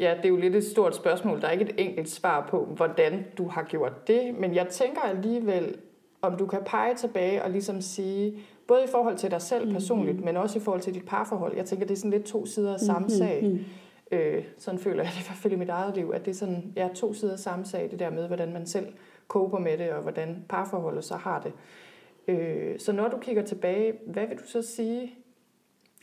[0.00, 1.40] ja, det er jo lidt et stort spørgsmål.
[1.40, 4.34] Der er ikke et enkelt svar på, hvordan du har gjort det.
[4.34, 5.76] Men jeg tænker alligevel,
[6.22, 10.16] om du kan pege tilbage og ligesom sige, både i forhold til dig selv personligt,
[10.16, 10.24] mm-hmm.
[10.24, 11.56] men også i forhold til dit parforhold.
[11.56, 13.18] Jeg tænker, det er sådan lidt to sider af samme mm-hmm.
[13.18, 13.60] sag.
[14.10, 16.34] Øh, sådan føler jeg det i hvert fald i mit eget liv, at det er
[16.34, 18.86] sådan, ja, to sider af samme sag, det der med, hvordan man selv
[19.28, 21.52] koper med det, og hvordan parforholdet så har det.
[22.28, 25.14] Øh, så når du kigger tilbage, hvad vil du så sige,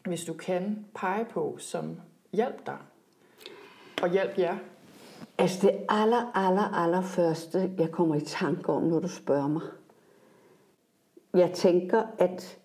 [0.06, 2.00] hvis du kan pege på, som
[2.34, 2.78] hjælp dig
[4.02, 4.58] og hjælp jer?
[5.38, 9.62] Altså det aller, aller, aller første, jeg kommer i tanke om, når du spørger mig.
[11.34, 12.58] Jeg tænker, at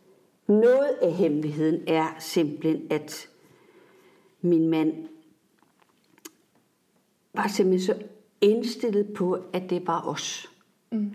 [0.47, 3.29] noget af hemmeligheden er simpelthen, at
[4.41, 5.09] min mand
[7.35, 8.03] var simpelthen så
[8.41, 10.51] indstillet på, at det var os.
[10.91, 11.15] Mm.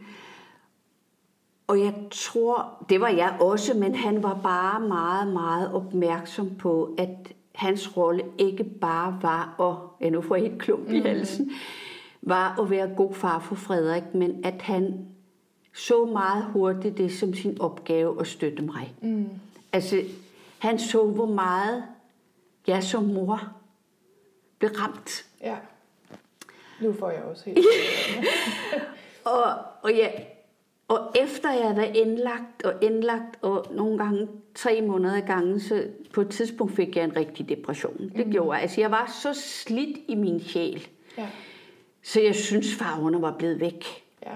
[1.67, 6.95] Og jeg tror, det var jeg også, men han var bare meget, meget opmærksom på,
[6.97, 11.05] at hans rolle ikke bare var at, ja nu får jeg helt klump i mm.
[11.05, 11.51] halsen, mm.
[12.21, 15.07] var at være god far for Frederik, men at han
[15.73, 18.95] så meget hurtigt det som sin opgave at støtte mig.
[19.01, 19.29] Mm.
[19.73, 20.01] Altså,
[20.59, 21.83] han så, hvor meget
[22.67, 23.39] jeg som mor
[24.59, 25.25] blev ramt.
[25.41, 25.55] Ja.
[26.81, 27.65] Nu får jeg også helt
[29.33, 29.43] og,
[29.81, 30.27] og jeg,
[30.87, 34.27] og efter jeg havde indlagt og indlagt, og nogle gange
[34.57, 38.11] tre måneder gange, så på et tidspunkt fik jeg en rigtig depression.
[38.15, 38.31] Det mm.
[38.31, 38.61] gjorde jeg.
[38.61, 40.87] Altså jeg var så slidt i min sjæl,
[41.17, 41.29] ja.
[42.01, 43.85] så jeg synes farverne var blevet væk.
[44.25, 44.35] Ja.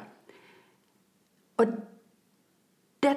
[1.58, 1.68] Og
[3.04, 3.14] der,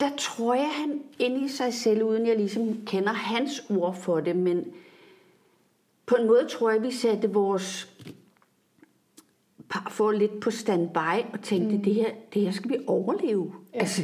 [0.00, 4.20] der tror jeg, han inde i sig selv, uden jeg ligesom kender hans ord for
[4.20, 4.72] det, men
[6.06, 7.94] på en måde tror jeg, vi satte vores
[9.68, 11.82] parforhold lidt på standby og tænkte, mm.
[11.82, 13.52] det, her, det her skal vi overleve.
[13.74, 13.78] Ja.
[13.78, 14.02] Altså,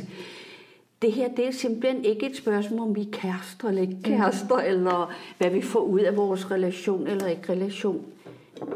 [1.04, 4.56] det her det er simpelthen ikke et spørgsmål, om vi er kærester eller ikke kærester,
[4.56, 4.66] mm.
[4.66, 8.04] eller hvad vi får ud af vores relation eller ikke relation.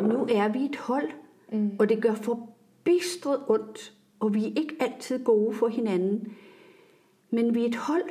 [0.03, 1.09] Nu er vi et hold,
[1.53, 1.71] mm.
[1.79, 6.37] og det gør forbistret ondt, og vi er ikke altid gode for hinanden.
[7.31, 8.05] Men vi er et hold,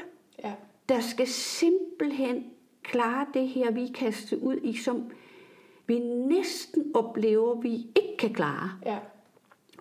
[0.43, 0.51] ja.
[0.89, 2.43] der skal simpelthen
[2.83, 5.11] klare det her, vi er kastet ud i, som
[5.87, 8.71] vi næsten oplever, vi ikke kan klare.
[8.85, 8.97] Ja.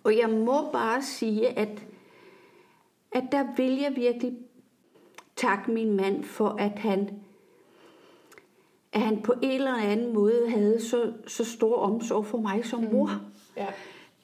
[0.04, 1.86] Og jeg må bare sige, at,
[3.16, 4.32] at der vil jeg virkelig
[5.36, 7.10] takke min mand for, at han,
[8.92, 12.82] at han på en eller anden måde havde så, så stor omsorg for mig som
[12.92, 13.06] mor.
[13.06, 13.62] Mm.
[13.62, 13.66] Ja.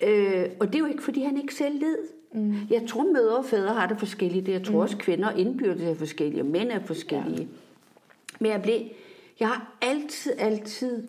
[0.09, 1.99] Øh, og det er jo ikke, fordi han ikke selv led.
[2.32, 2.55] Mm.
[2.70, 4.49] Jeg tror, mødre og fædre har det forskelligt.
[4.49, 4.80] Jeg tror mm.
[4.80, 7.40] også, kvinder indbyrdes er forskellige, og mænd er forskellige.
[7.40, 7.47] Ja.
[8.40, 8.80] Men jeg, blev,
[9.40, 11.09] jeg har altid, altid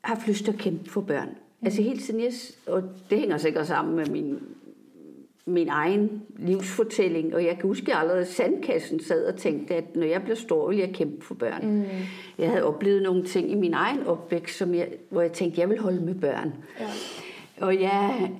[0.00, 1.28] haft lyst til at kæmpe for børn.
[1.28, 1.66] Mm.
[1.66, 2.32] Altså helt siden jeg,
[2.66, 4.38] og det hænger sikkert sammen med min,
[5.48, 9.74] min egen livsfortælling, og jeg kan huske, at jeg allerede i sandkassen sad og tænkte,
[9.74, 11.66] at når jeg bliver stor, vil jeg kæmpe for børn.
[11.66, 11.84] Mm.
[12.38, 15.58] Jeg havde oplevet nogle ting i min egen opvækst, som jeg, hvor jeg tænkte, at
[15.58, 16.54] jeg vil holde med børn.
[16.80, 16.86] Ja.
[17.60, 18.32] Og jeg,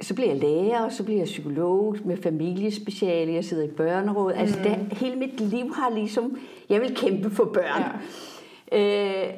[0.00, 4.32] så bliver jeg lærer, og så bliver jeg psykolog med familiespeciale, jeg sidder i børneråd.
[4.32, 4.40] Mm.
[4.40, 7.82] Altså, det, hele mit liv har ligesom, jeg vil kæmpe for børn.
[8.72, 9.26] Ja.
[9.26, 9.34] Øh,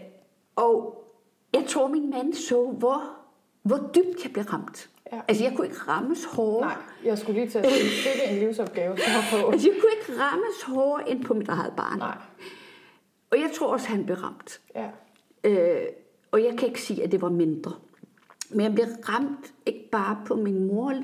[0.56, 1.04] og
[1.54, 3.02] jeg tror, min mand så, hvor,
[3.62, 4.90] hvor dybt jeg blev ramt.
[5.12, 5.20] Ja.
[5.28, 6.60] Altså, jeg kunne ikke rammes hårdere.
[6.60, 9.50] Nej, jeg skulle lige til at sige, det er en livsopgave, så på.
[9.50, 11.98] Altså, jeg kunne ikke rammes hårdere end på mit eget barn.
[11.98, 12.16] Nej.
[13.30, 14.60] Og jeg tror også, han blev ramt.
[14.74, 14.88] Ja.
[15.44, 15.86] Øh,
[16.30, 17.72] og jeg kan ikke sige, at det var mindre.
[18.50, 20.94] Men jeg blev ramt ikke bare på min mor,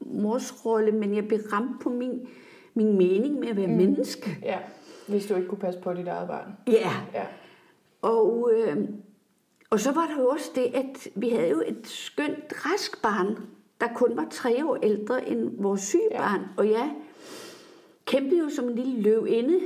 [0.00, 2.28] mors rolle, men jeg blev ramt på min,
[2.74, 3.72] min mening med at være mm.
[3.72, 4.38] menneske.
[4.42, 4.58] Ja,
[5.08, 6.56] hvis du ikke kunne passe på dit eget barn.
[6.66, 6.90] Ja.
[7.14, 7.24] ja.
[8.02, 8.88] Og, øh,
[9.72, 13.38] og så var der jo også det, at vi havde jo et skønt rask barn,
[13.80, 16.18] der kun var tre år ældre end vores syge ja.
[16.18, 16.40] barn.
[16.56, 16.90] Og jeg
[18.06, 19.60] kæmpede jo som en lille løv inde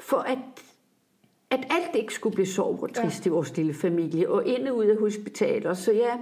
[0.00, 0.38] for at
[1.50, 3.30] at alt ikke skulle blive sov og trist ja.
[3.30, 5.74] i vores lille familie, og ind og ud af hospitaler.
[5.74, 6.12] Så ja,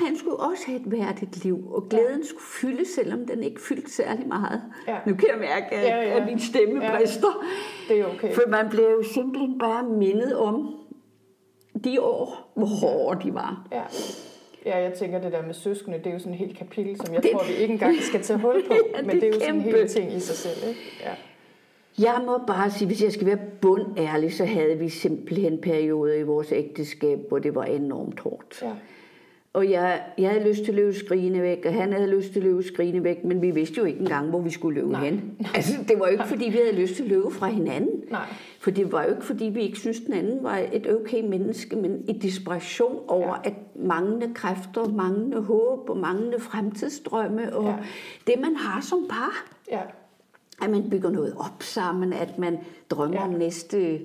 [0.00, 2.26] han skulle også have et værdigt liv, og glæden ja.
[2.26, 4.62] skulle fylde, selvom den ikke fyldte særlig meget.
[4.88, 4.98] Ja.
[5.06, 6.20] Nu kan jeg mærke, at, ja, ja.
[6.20, 6.96] at min stemme ja.
[6.96, 7.44] brister.
[7.88, 8.34] Det er okay.
[8.34, 10.79] For man blev jo simpelthen bare mindet om
[11.84, 13.68] de år, hvor hårde de var.
[13.72, 13.82] Ja.
[14.66, 17.14] Ja, jeg tænker, det der med søskende, det er jo sådan et helt kapitel, som
[17.14, 17.30] jeg det...
[17.32, 18.74] tror, vi ikke engang skal tage hul på.
[18.96, 19.44] ja, men det er jo kæmpe.
[19.44, 20.68] sådan en hel ting i sig selv.
[20.68, 20.80] Ikke?
[21.00, 21.14] Ja.
[21.98, 26.14] Jeg må bare sige, hvis jeg skal være bund ærlig, så havde vi simpelthen perioder
[26.14, 28.62] i vores ægteskab, hvor det var enormt hårdt.
[28.62, 28.72] Ja.
[29.52, 32.38] Og jeg, jeg havde lyst til at løbe skrigende væk, og han havde lyst til
[32.38, 35.04] at løbe skrigende væk, men vi vidste jo ikke engang, hvor vi skulle løbe Nej.
[35.04, 35.36] hen.
[35.54, 38.02] Altså, det var jo ikke, fordi vi havde lyst til at løbe fra hinanden.
[38.10, 38.26] Nej.
[38.60, 41.76] For det var jo ikke, fordi vi ikke syntes, den anden var et okay menneske,
[41.76, 43.50] men i desperation over, ja.
[43.50, 47.76] at manglende kræfter, manglende håb og manglende fremtidsdrømme, og ja.
[48.26, 49.46] det, man har som par.
[49.70, 49.80] Ja
[50.62, 52.58] at man bygger noget op sammen, at man
[52.90, 53.26] drømmer ja.
[53.26, 54.00] om næste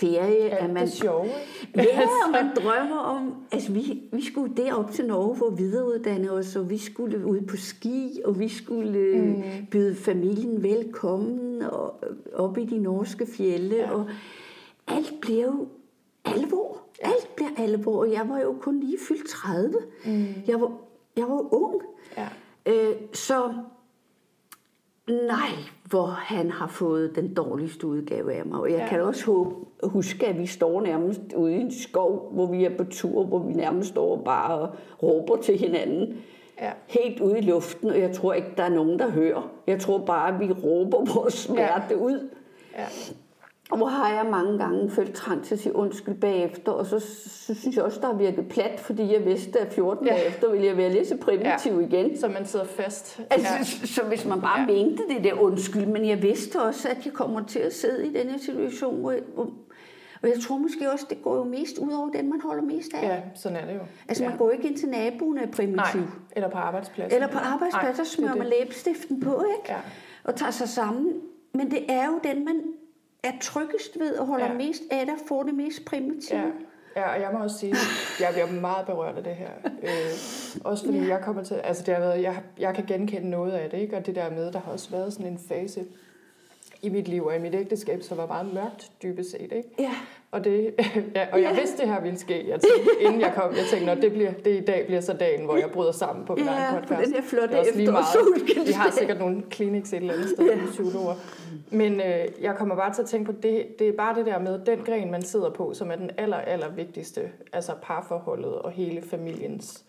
[0.00, 0.44] ferie.
[0.44, 1.28] Ja, at man, det sjovt.
[1.76, 6.30] Ja, og man drømmer om, altså vi, vi skulle derop til Norge for at videreuddanne
[6.30, 9.66] os, og vi skulle ud på ski, og vi skulle mm.
[9.70, 11.94] byde familien velkommen og,
[12.34, 13.90] op i de norske fjelle, ja.
[13.90, 14.06] og
[14.86, 15.68] alt blev
[16.24, 16.78] alvor.
[17.02, 19.74] Alt blev alvor, og jeg var jo kun lige fyldt 30.
[20.04, 20.26] Mm.
[20.46, 20.72] Jeg, var,
[21.16, 21.82] jeg var ung.
[22.16, 22.28] Ja.
[22.66, 23.52] Øh, så
[25.08, 25.50] nej,
[25.84, 28.60] hvor han har fået den dårligste udgave af mig.
[28.60, 28.88] Og jeg ja.
[28.88, 32.76] kan også håbe, huske, at vi står nærmest ude i en skov, hvor vi er
[32.76, 34.70] på tur, hvor vi nærmest står bare og
[35.02, 36.16] råber til hinanden.
[36.60, 36.70] Ja.
[36.86, 39.50] Helt ude i luften, og jeg tror ikke, der er nogen, der hører.
[39.66, 41.96] Jeg tror bare, at vi råber vores smerte ja.
[41.96, 42.28] ud.
[42.78, 42.86] Ja.
[43.70, 47.00] Og hvor har jeg mange gange følt trang til at sige undskyld bagefter, og så,
[47.26, 50.12] så synes jeg også, der har virket plat, fordi jeg vidste, at 14 ja.
[50.12, 51.86] dage efter ville jeg være lidt så primitiv ja.
[51.86, 52.18] igen.
[52.18, 53.20] Så man sidder fast.
[53.30, 53.64] Altså, ja.
[53.64, 54.66] så, så hvis man bare ja.
[54.66, 58.12] mente det der undskyld, men jeg vidste også, at jeg kommer til at sidde i
[58.12, 59.50] den her situation, hvor, hvor
[60.22, 62.94] og jeg tror måske også, det går jo mest ud over den, man holder mest
[62.94, 63.08] af.
[63.08, 63.80] Ja, sådan er det jo.
[64.08, 64.28] Altså ja.
[64.28, 66.00] man går ikke ind til naboen af primitiv.
[66.00, 67.14] Nej, eller på arbejdspladsen.
[67.14, 69.72] Eller på arbejdspladsen, så smører man læbestiften på, ikke?
[69.72, 69.78] Ja.
[70.24, 71.12] Og tager sig sammen.
[71.54, 72.62] Men det er jo den, man
[73.22, 74.54] er tryggest ved og holder ja.
[74.54, 76.40] mest af dig, får det mest primitive.
[76.40, 76.50] Ja.
[76.96, 79.50] Ja, og jeg må også sige, at jeg bliver meget berørt af det her.
[79.82, 80.12] Øh,
[80.64, 81.06] også fordi ja.
[81.06, 83.96] jeg kommer til, altså det har været, jeg, jeg kan genkende noget af det, ikke?
[83.96, 85.84] og det der med, der har også været sådan en fase
[86.82, 89.52] i mit liv og i mit ægteskab, så var meget mørkt dybest set.
[89.52, 89.68] Ikke?
[89.78, 89.94] Ja.
[90.30, 90.74] Og, det,
[91.14, 91.60] ja, og jeg Ja.
[91.60, 92.48] vidste, det her ville ske.
[92.48, 95.12] Jeg tænkte, inden jeg kom, jeg tænkte, at det, bliver, det i dag bliver så
[95.12, 97.04] dagen, hvor jeg bryder sammen på min Ja, egen podcast.
[97.06, 98.66] den her flotte er efterårssolskinsdag.
[98.66, 100.58] Vi har sikkert nogle clinics et eller andet sted, ja.
[100.70, 101.14] psykologer.
[101.70, 104.38] Men øh, jeg kommer bare til at tænke på, det, det er bare det der
[104.38, 108.70] med, den gren, man sidder på, som er den aller, aller vigtigste, altså parforholdet og
[108.70, 109.84] hele familiens,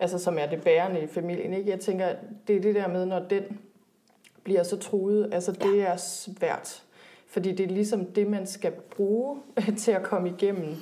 [0.00, 1.52] altså som er det bærende i familien.
[1.54, 1.70] Ikke?
[1.70, 2.06] Jeg tænker,
[2.48, 3.42] det er det der med, når den
[4.44, 6.82] bliver så truet, altså det er svært.
[7.32, 9.36] Fordi det er ligesom det, man skal bruge
[9.78, 10.74] til at komme igennem,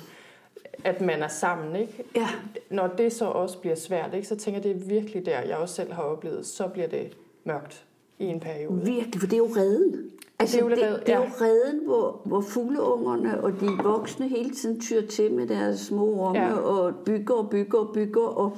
[0.83, 1.75] at man er sammen.
[1.75, 2.03] Ikke?
[2.15, 2.27] Ja.
[2.69, 5.57] Når det så også bliver svært, ikke, så tænker jeg, det er virkelig der, jeg
[5.57, 7.85] også selv har oplevet, så bliver det mørkt
[8.19, 8.85] i en periode.
[8.85, 10.09] Virkelig, for det er jo redden.
[10.39, 11.45] Altså, Det er jo det, redden, det er jo ja.
[11.45, 16.41] redden, hvor, hvor fugleungerne og de voksne hele tiden tyr til med deres små unge
[16.41, 16.47] Ja.
[16.47, 16.53] ja.
[16.55, 18.21] og bygger og bygger og bygger.
[18.27, 18.57] Og,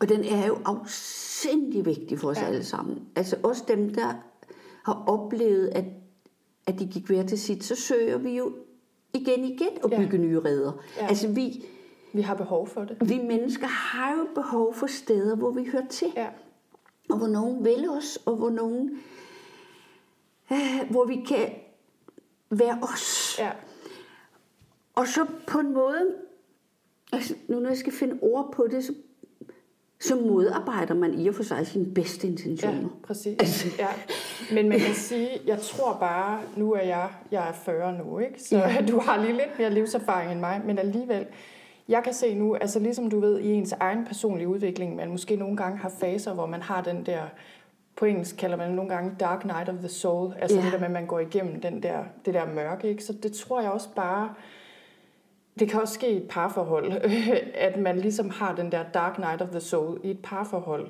[0.00, 2.42] og den er jo afsindig vigtig for os Ja.
[2.42, 2.48] ja.
[2.48, 2.98] alle sammen.
[3.16, 4.12] Altså også dem, der
[4.84, 5.84] har oplevet, at,
[6.72, 8.52] at de gik hver til sit, så søger vi jo
[9.14, 9.98] igen igen at Ja.
[9.98, 10.72] bygge nye redder.
[10.96, 11.06] Ja.
[11.06, 11.64] Altså vi,
[12.12, 12.96] Vi har behov for det.
[13.08, 16.28] vi mennesker har jo behov for steder, hvor vi hører til Ja,
[17.10, 18.98] og hvor nogen vil os, og hvor nogen,
[20.52, 21.50] øh, hvor vi kan
[22.50, 23.36] være os.
[23.38, 23.50] ja,
[24.94, 26.14] Og så på en måde,
[27.12, 28.92] altså nu når jeg skal finde ord på det, så,
[30.00, 32.88] så modarbejder man i og for sig sine bedste ja, intentioner.
[33.02, 33.78] præcis.
[33.78, 33.86] Ja.
[34.54, 38.42] Men man kan sige, jeg tror bare, nu er jeg, jeg er 40 nu, ikke?
[38.42, 38.76] så Ja.
[38.92, 41.26] du har lige lidt mere livserfaring end mig, men alligevel,
[41.88, 45.36] jeg kan se nu, altså ligesom du ved, i ens egen personlige udvikling, man måske
[45.36, 47.22] nogle gange har faser, hvor man har den der,
[47.96, 50.64] på engelsk kalder man det nogle gange dark night of the soul, altså Ja.
[50.64, 53.04] det der med, at man går igennem den der, det der mørke, ikke?
[53.04, 54.34] så det tror jeg også bare,
[55.60, 56.92] det kan også ske i et parforhold,
[57.54, 60.88] at man ligesom har den der dark night of the soul i et parforhold.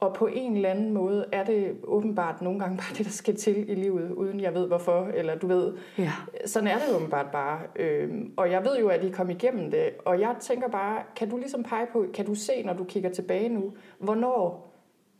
[0.00, 3.36] Og på en eller anden måde er det åbenbart nogle gange bare det, der skal
[3.36, 6.12] til i livet, uden jeg ved hvorfor, eller du ved, Ja.
[6.46, 7.60] sådan er det åbenbart bare.
[7.76, 11.30] Øhm, og jeg ved jo, at I kom igennem det, og jeg tænker bare, kan
[11.30, 14.70] du ligesom pege på, kan du se, når du kigger tilbage nu, hvornår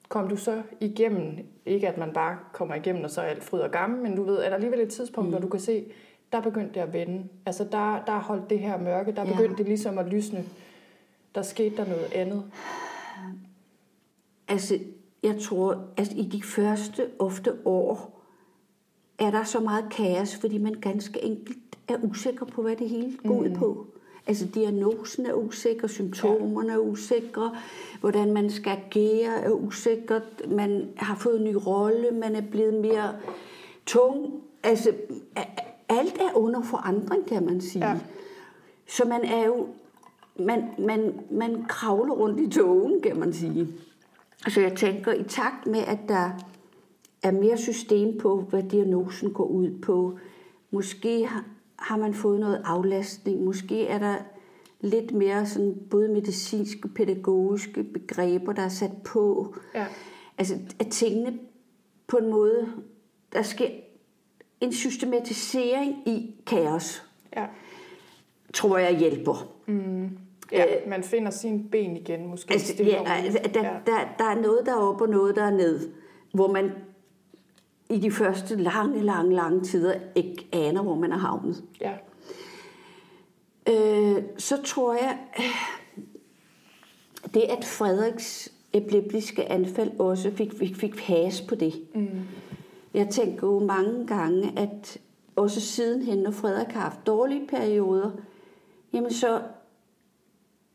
[0.09, 3.61] kom du så igennem, ikke at man bare kommer igennem, og så er alt fryd
[3.61, 5.33] og gammel, men du ved, er der alligevel et tidspunkt, mm.
[5.33, 5.85] hvor du kan se,
[6.33, 7.25] der begyndte det at vende.
[7.47, 9.33] Altså, der, der holdt det her mørke, der Ja.
[9.33, 10.45] begyndte det ligesom at lysne.
[11.35, 12.45] Der skete der noget andet.
[14.49, 14.79] Altså,
[15.23, 18.21] jeg tror, at i de første ofte år,
[19.19, 21.59] er der så meget kaos, fordi man ganske enkelt
[21.89, 23.87] er usikker på, hvad det hele går ud på.
[24.27, 27.57] Altså, diagnosen er usikker, symptomerne er usikre,
[28.01, 32.75] hvordan man skal agere er usikkert, man har fået en ny rolle, man er blevet
[32.75, 33.17] mere
[33.87, 34.33] tung.
[34.63, 34.93] Altså,
[35.91, 37.89] alt er under forandring, kan man sige.
[37.89, 37.99] Ja.
[38.89, 39.67] Så man er jo,
[40.39, 43.69] man, man, man kravler rundt i togen, kan man sige.
[44.49, 46.31] Så jeg tænker, i takt med, at der
[47.23, 50.19] er mere system på, hvad diagnosen går ud på,
[50.71, 51.29] måske
[51.77, 54.17] har, man fået noget aflastning, måske er der
[54.81, 59.55] lidt mere sådan både medicinske og pædagogiske begreber, der er sat på.
[59.75, 59.87] Ja.
[60.39, 61.39] Altså, at tingene
[62.07, 62.69] på en måde,
[63.33, 63.69] der sker
[64.61, 67.03] en systematisering i kaos,
[67.37, 67.47] Ja.
[68.55, 69.49] tror jeg hjælper.
[70.53, 72.53] ja, man finder sine ben igen, måske.
[72.53, 73.73] Altså, ja, altså, der, ja.
[73.87, 75.91] der, der er noget, der er op og noget, der er ned.
[76.35, 76.71] Hvor man
[77.91, 81.65] i de første lange, lange, lange tider ikke aner, hvor man er havnet.
[81.81, 81.93] ja.
[83.69, 85.45] Øh, så tror jeg, øh,
[87.35, 91.75] det at Frederiks epileptiske anfald også fik, fik, fik has på det.
[91.95, 92.09] Mm.
[92.95, 94.99] Jeg tænker jo mange gange, at
[95.37, 98.11] også sidenhen, når Frederik har haft dårlige perioder,
[98.93, 99.41] jamen så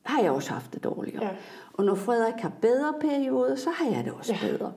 [0.04, 1.24] har jeg også haft det dårligere.
[1.26, 1.32] Ja.
[1.74, 4.48] Og når Frederik har bedre perioder, så har jeg det også Ja.
[4.52, 4.74] bedre.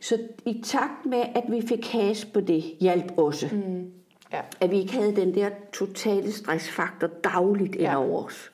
[0.00, 3.48] Så i takt med, at vi fik has på det, hjalp også.
[3.52, 3.92] Mm.
[4.32, 4.40] Ja.
[4.60, 7.96] At vi ikke havde den der totale stressfaktor dagligt ind Ja.
[8.04, 8.52] over os.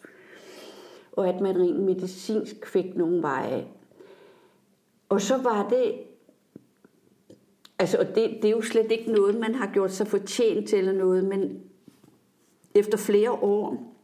[1.13, 3.65] Og at man rent medicinsk fik nogle veje.
[5.09, 5.95] Og så var det...
[7.85, 10.79] Altså, og det, det er jo slet ikke noget, man har gjort sig fortjent til
[10.79, 11.61] eller noget, men
[12.75, 13.95] efter flere år,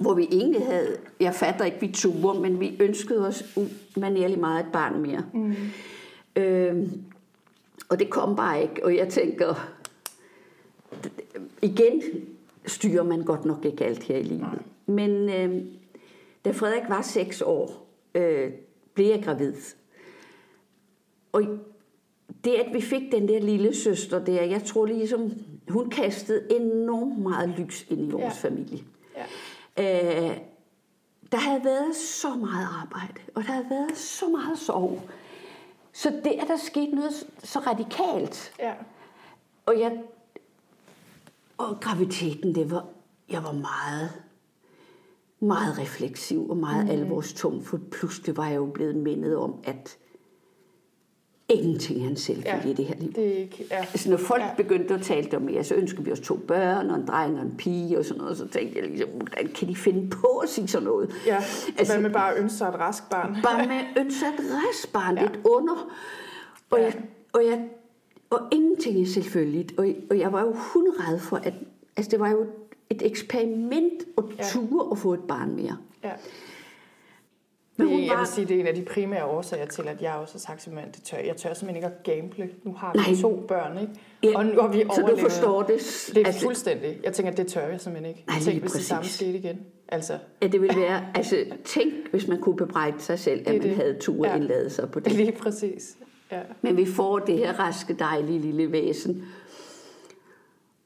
[0.00, 3.58] hvor vi egentlig havde, jeg fatter ikke, vi ture, men vi ønskede os
[3.96, 5.24] umanerligt meget et barn mere.
[5.34, 5.54] Mm.
[6.36, 7.02] Øhm,
[7.88, 9.74] og det kom bare ikke, og jeg tænker,
[11.62, 12.02] igen
[12.66, 14.40] styrer man godt nok ikke alt her i livet.
[14.40, 14.58] Nej.
[14.86, 15.64] Men øh,
[16.44, 18.50] da Frederik var seks år, øh,
[18.94, 19.54] blev jeg gravid.
[21.32, 21.42] Og
[22.44, 25.32] det, at vi fik den der lille søster der, jeg tror ligesom,
[25.68, 28.48] hun kastede enormt meget lys ind i vores Ja.
[28.48, 28.84] familie.
[29.76, 30.30] Ja.
[30.30, 30.36] Øh,
[31.32, 35.00] der havde været så meget arbejde, og der havde været så meget sorg.
[35.92, 37.12] Så det, at der skete noget
[37.44, 38.72] så radikalt, Ja.
[39.66, 40.02] og jeg,
[41.58, 42.84] og graviditeten, det var,
[43.30, 44.10] jeg var meget,
[45.40, 46.90] meget refleksiv og meget mm.
[46.90, 49.98] alvorstung, for pludselig var jeg jo blevet mindet om, at
[51.52, 53.12] ingenting en selvfølge ja, i det her liv.
[53.12, 53.76] Det er ikke, ja.
[53.76, 54.54] Altså, når folk ja.
[54.56, 57.42] begyndte at tale om, ja, så ønsker vi os to børn, og en dreng og
[57.42, 60.48] en pige, og sådan noget, så tænkte jeg ligesom, hvordan kan de finde på at
[60.48, 61.10] sige sådan noget?
[61.26, 61.36] Ja,
[61.78, 63.36] altså, hvad med bare at ønske sig et rask barn?
[63.42, 65.24] Bare med at ønske sig et rask barn, ja.
[65.24, 65.92] et under.
[66.70, 66.84] Og, ja.
[66.84, 66.94] jeg,
[67.32, 67.68] og, jeg,
[68.30, 69.78] og ingenting er selvfølgeligt.
[69.78, 71.54] Og, og jeg var jo hundred for, at
[71.96, 72.46] altså, det var jo
[72.90, 74.44] et eksperiment at ja.
[74.52, 75.76] ture at få et barn mere.
[76.04, 76.10] Ja.
[77.88, 80.34] Det, jeg vil sige, det er en af de primære årsager til, at jeg også
[80.34, 82.50] har sagt, at det tør, jeg tør simpelthen ikke at gamble.
[82.64, 83.20] Nu har vi Nej.
[83.20, 83.92] to børn, ikke?
[84.22, 86.10] Ja, og nu har vi Så du forstår det?
[86.14, 87.00] Det er altså, fuldstændig.
[87.04, 88.24] Jeg tænker, at det tør jeg simpelthen ikke.
[88.28, 89.58] Nej, tænk, hvis det samme skete igen.
[89.88, 90.18] Altså.
[90.42, 93.76] Ja, det ville være, altså tænk, hvis man kunne bebrejde sig selv, at man det.
[93.76, 94.36] havde tur ja.
[94.36, 95.12] indladet sig på det.
[95.12, 95.96] Lige præcis.
[96.32, 96.40] Ja.
[96.62, 99.24] Men vi får det her raske, dejlige lille væsen.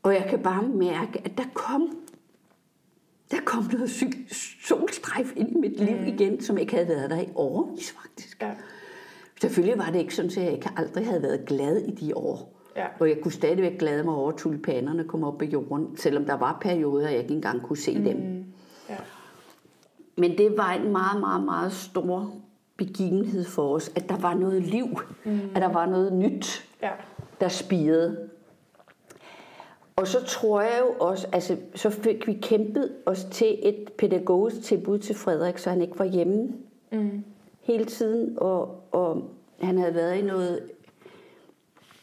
[0.02, 1.96] Og jeg kan bare mærke, at der kom
[3.30, 3.90] der kom noget
[4.64, 6.06] solstrejf ind i mit liv mm.
[6.06, 8.42] igen, som ikke havde været der i årvis faktisk.
[8.42, 8.50] Ja.
[9.40, 12.52] Selvfølgelig var det ikke sådan, at jeg ikke aldrig havde været glad i de år.
[12.76, 12.86] Ja.
[13.00, 16.34] Og jeg kunne stadigvæk glæde mig over, at tulipanerne kom op af jorden, selvom der
[16.34, 18.04] var perioder, jeg ikke engang kunne se mm.
[18.04, 18.44] dem.
[18.88, 18.96] Ja.
[20.16, 22.32] Men det var en meget, meget, meget stor
[22.76, 24.86] begivenhed for os, at der var noget liv,
[25.24, 25.40] mm.
[25.54, 26.90] at der var noget nyt, ja.
[27.40, 28.28] der spirede.
[29.96, 34.62] Og så tror jeg jo også, altså så fik vi kæmpet os til et pædagogisk
[34.62, 36.48] tilbud til Frederik, så han ikke var hjemme
[36.92, 37.24] mm.
[37.60, 39.30] hele tiden, og, og
[39.60, 40.70] han havde været i noget,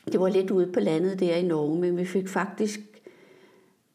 [0.06, 2.80] det var lidt ude på landet der i Norge, men vi fik faktisk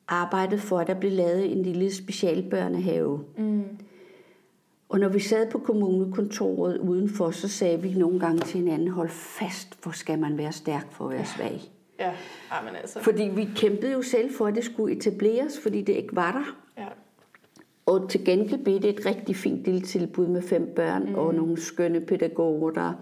[0.09, 3.25] arbejdet for, at der blev lavet en lille specialbørnehave.
[3.37, 3.65] Mm.
[4.89, 9.09] Og når vi sad på kommunekontoret udenfor, så sagde vi nogle gange til hinanden, hold
[9.09, 11.61] fast, hvor skal man være stærk for at være svag.
[11.99, 12.13] Ja,
[12.65, 13.01] men altså.
[13.01, 16.57] Fordi vi kæmpede jo selv for, at det skulle etableres, fordi det ikke var der.
[16.83, 16.89] Ja.
[17.87, 21.15] Og til gengæld blev det et rigtig fint lille tilbud med fem børn mm.
[21.15, 22.93] og nogle skønne pædagoger, der,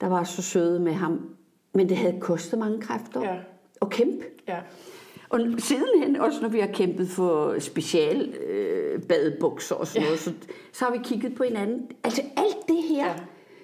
[0.00, 1.36] der var så søde med ham.
[1.74, 3.36] Men det havde kostet mange kræfter ja.
[3.82, 4.24] at kæmpe.
[4.48, 4.58] Ja.
[5.28, 10.06] Og sidenhen, også når vi har kæmpet for special øh, badebukser og sådan ja.
[10.06, 10.32] noget, så,
[10.72, 11.90] så har vi kigget på hinanden.
[12.04, 13.14] Altså alt det her, ja.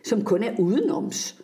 [0.04, 1.42] som kun er udenoms,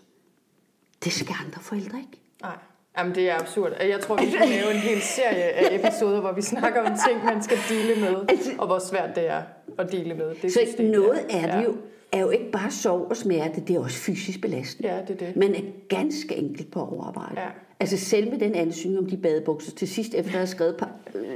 [1.04, 2.21] det skal andre forældre ikke.
[2.42, 2.56] Nej.
[2.98, 3.72] Jamen, det er absurd.
[3.80, 7.24] Jeg tror, vi skal lave en hel serie af episoder, hvor vi snakker om ting,
[7.24, 9.42] man skal dele med, altså, og hvor svært det er
[9.78, 10.34] at dele med.
[10.42, 11.76] Det så system, noget er det jo,
[12.12, 14.88] er jo ikke bare sorg og smerte, det er også fysisk belastende.
[14.94, 15.36] Ja, det er det.
[15.36, 17.40] Man er ganske enkelt på overarbejde.
[17.40, 17.48] Ja.
[17.80, 21.34] Altså selv med den ansøgning om de badebukser, til sidst efter at have skrevet øh,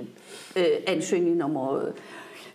[0.56, 1.60] øh, ansøgning nummer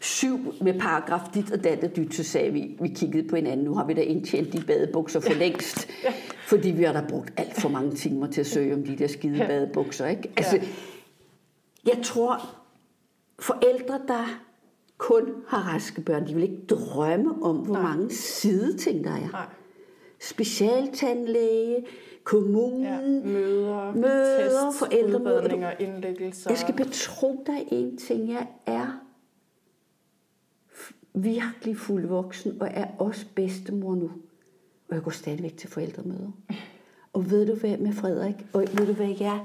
[0.02, 3.66] syv med paragraf dit og dat og dyt, så sagde vi, vi kiggede på hinanden,
[3.66, 5.88] nu har vi da indtjent de badebukser for længst,
[6.47, 9.08] fordi vi har da brugt alt for mange timer til at søge om de der
[9.08, 10.32] skide badebukser, ikke?
[10.38, 10.60] Altså,
[11.86, 12.56] jeg tror,
[13.39, 14.41] forældre, der
[14.97, 17.82] kun har raske børn, de vil ikke drømme om, hvor Nej.
[17.84, 19.32] mange sideting der er.
[19.32, 19.45] Nej.
[20.20, 21.86] Specialtandlæge,
[22.24, 25.72] kommunen, ja, møder, møder test, forældremøder.
[25.80, 26.49] indlæggelser.
[26.49, 29.02] Jeg skal betro dig en ting, jeg er
[31.14, 34.12] virkelig fuld voksen, og er også bedstemor nu.
[34.89, 36.32] Og jeg går stadigvæk til forældremøder.
[37.14, 38.36] Og ved du hvad med Frederik?
[38.53, 39.39] Og ved du hvad jeg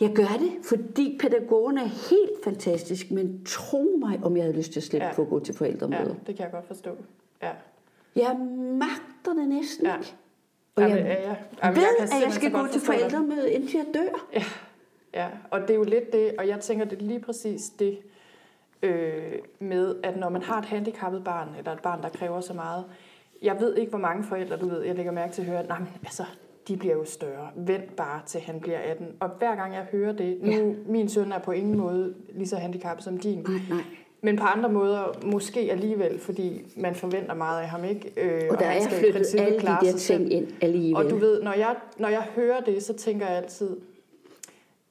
[0.00, 4.72] jeg gør det, fordi pædagogen er helt fantastisk, men tro mig, om jeg havde lyst
[4.72, 5.12] til at slippe ja.
[5.12, 6.00] for at gå til forældremøder.
[6.00, 6.90] Ja, det kan jeg godt forstå.
[7.42, 7.50] Ja.
[8.16, 8.36] Jeg
[8.78, 9.96] magter det næsten ja.
[9.96, 10.14] ikke.
[10.74, 11.36] Og jeg, ja, ja.
[11.62, 14.26] Jamen, ved, jeg at jeg skal gå til forældremøde, indtil jeg dør.
[14.32, 14.44] Ja.
[15.14, 17.98] ja, og det er jo lidt det, og jeg tænker, det er lige præcis det,
[18.82, 22.54] øh, med, at når man har et handicappet barn, eller et barn, der kræver så
[22.54, 22.84] meget,
[23.42, 25.78] jeg ved ikke, hvor mange forældre, du ved, jeg lægger mærke til at høre, nej,
[25.78, 26.24] men altså,
[26.68, 27.50] de bliver jo større.
[27.56, 29.06] Vent bare til han bliver 18.
[29.20, 30.72] Og hver gang jeg hører det, nu, ja.
[30.86, 33.38] min søn er på ingen måde lige så handicappet som din.
[33.38, 33.82] Nej, nej.
[34.22, 38.12] Men på andre måder måske alligevel, fordi man forventer meget af ham, ikke?
[38.16, 41.04] Øh, og, og der er flyttet alle de der ting ind alligevel.
[41.04, 43.76] Og du ved, når jeg, når jeg hører det, så tænker jeg altid,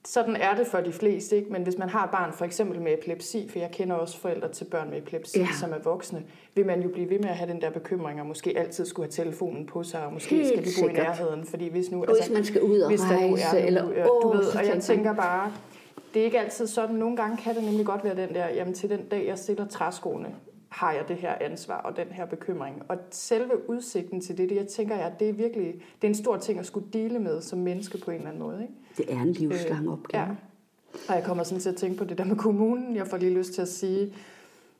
[0.05, 1.51] sådan er det for de fleste, ikke?
[1.51, 4.49] men hvis man har et barn for eksempel med epilepsi, for jeg kender også forældre
[4.49, 5.47] til børn med epilepsi, ja.
[5.59, 6.23] som er voksne,
[6.55, 9.05] vil man jo blive ved med at have den der bekymring, og måske altid skulle
[9.05, 10.97] have telefonen på sig, og måske Helt skal de bo sikkert.
[10.97, 12.03] i nærheden, fordi hvis nu...
[12.03, 13.89] Altså, hvis man skal ud og hvis rejse, er, eller...
[13.89, 15.51] Øh, du ved, og jeg tænker bare,
[16.13, 18.73] det er ikke altid sådan, nogle gange kan det nemlig godt være den der, jamen
[18.73, 20.35] til den dag, jeg stiller træskoene,
[20.69, 22.83] har jeg det her ansvar og den her bekymring.
[22.87, 26.15] Og selve udsigten til det, det jeg tænker jeg, det er virkelig det er en
[26.15, 28.61] stor ting at skulle dele med som menneske på en eller anden måde.
[28.61, 28.73] Ikke?
[28.97, 30.23] Det er en livslang øh, opgave.
[30.23, 30.29] Ja.
[31.09, 32.95] Og jeg kommer sådan til at tænke på det der med kommunen.
[32.95, 34.13] Jeg får lige lyst til at sige,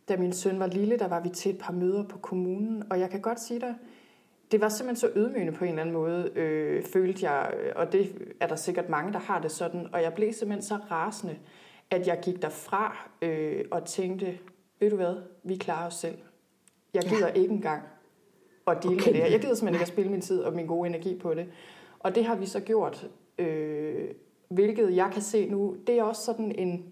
[0.10, 2.84] da min søn var lille, der var vi til et par møder på kommunen.
[2.90, 3.76] Og jeg kan godt sige dig,
[4.52, 8.34] det var simpelthen så ydmygende på en eller anden måde, øh, følte jeg, og det
[8.40, 11.36] er der sikkert mange, der har det sådan, og jeg blev simpelthen så rasende,
[11.92, 14.38] at jeg gik derfra øh, og tænkte,
[14.80, 16.18] ved du hvad, vi klarer os selv.
[16.94, 17.34] Jeg gider ja.
[17.34, 17.84] ikke engang
[18.68, 19.12] at dele okay.
[19.12, 21.34] med det Jeg gider simpelthen ikke at spille min tid og min gode energi på
[21.34, 21.48] det.
[22.00, 23.08] Og det har vi så gjort,
[23.38, 24.10] øh,
[24.50, 26.86] hvilket jeg kan se nu, det er også sådan en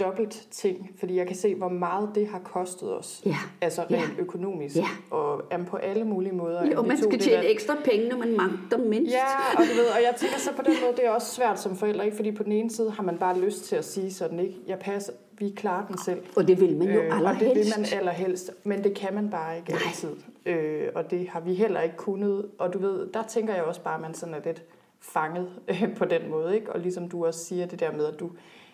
[0.00, 3.22] dobbelt ting, fordi jeg kan se, hvor meget det har kostet os.
[3.26, 3.36] Ja.
[3.60, 4.22] Altså rent ja.
[4.22, 4.76] økonomisk.
[4.76, 4.88] Ja.
[5.10, 6.70] Og um, på alle mulige måder.
[6.72, 7.50] Jo, man skal tjene der...
[7.50, 9.12] ekstra penge, når man magter mindst.
[9.12, 11.60] Ja, og, du ved, og jeg tænker så på den måde, det er også svært
[11.60, 12.16] som forældre, ikke?
[12.16, 14.54] fordi på den ene side har man bare lyst til at sige sådan, ikke?
[14.66, 16.22] Jeg passer, vi klarer den selv.
[16.36, 17.42] Og det vil man jo øh, allerhelst.
[17.42, 19.80] Og det vil man allerhelst, men det kan man bare ikke Nej.
[19.86, 20.16] altid.
[20.46, 22.48] Øh, og det har vi heller ikke kunnet.
[22.58, 24.62] Og du ved, der tænker jeg også bare, at man sådan er lidt
[25.00, 26.54] fanget øh, på den måde.
[26.54, 26.72] Ikke?
[26.72, 28.30] Og ligesom du også siger det der med, at du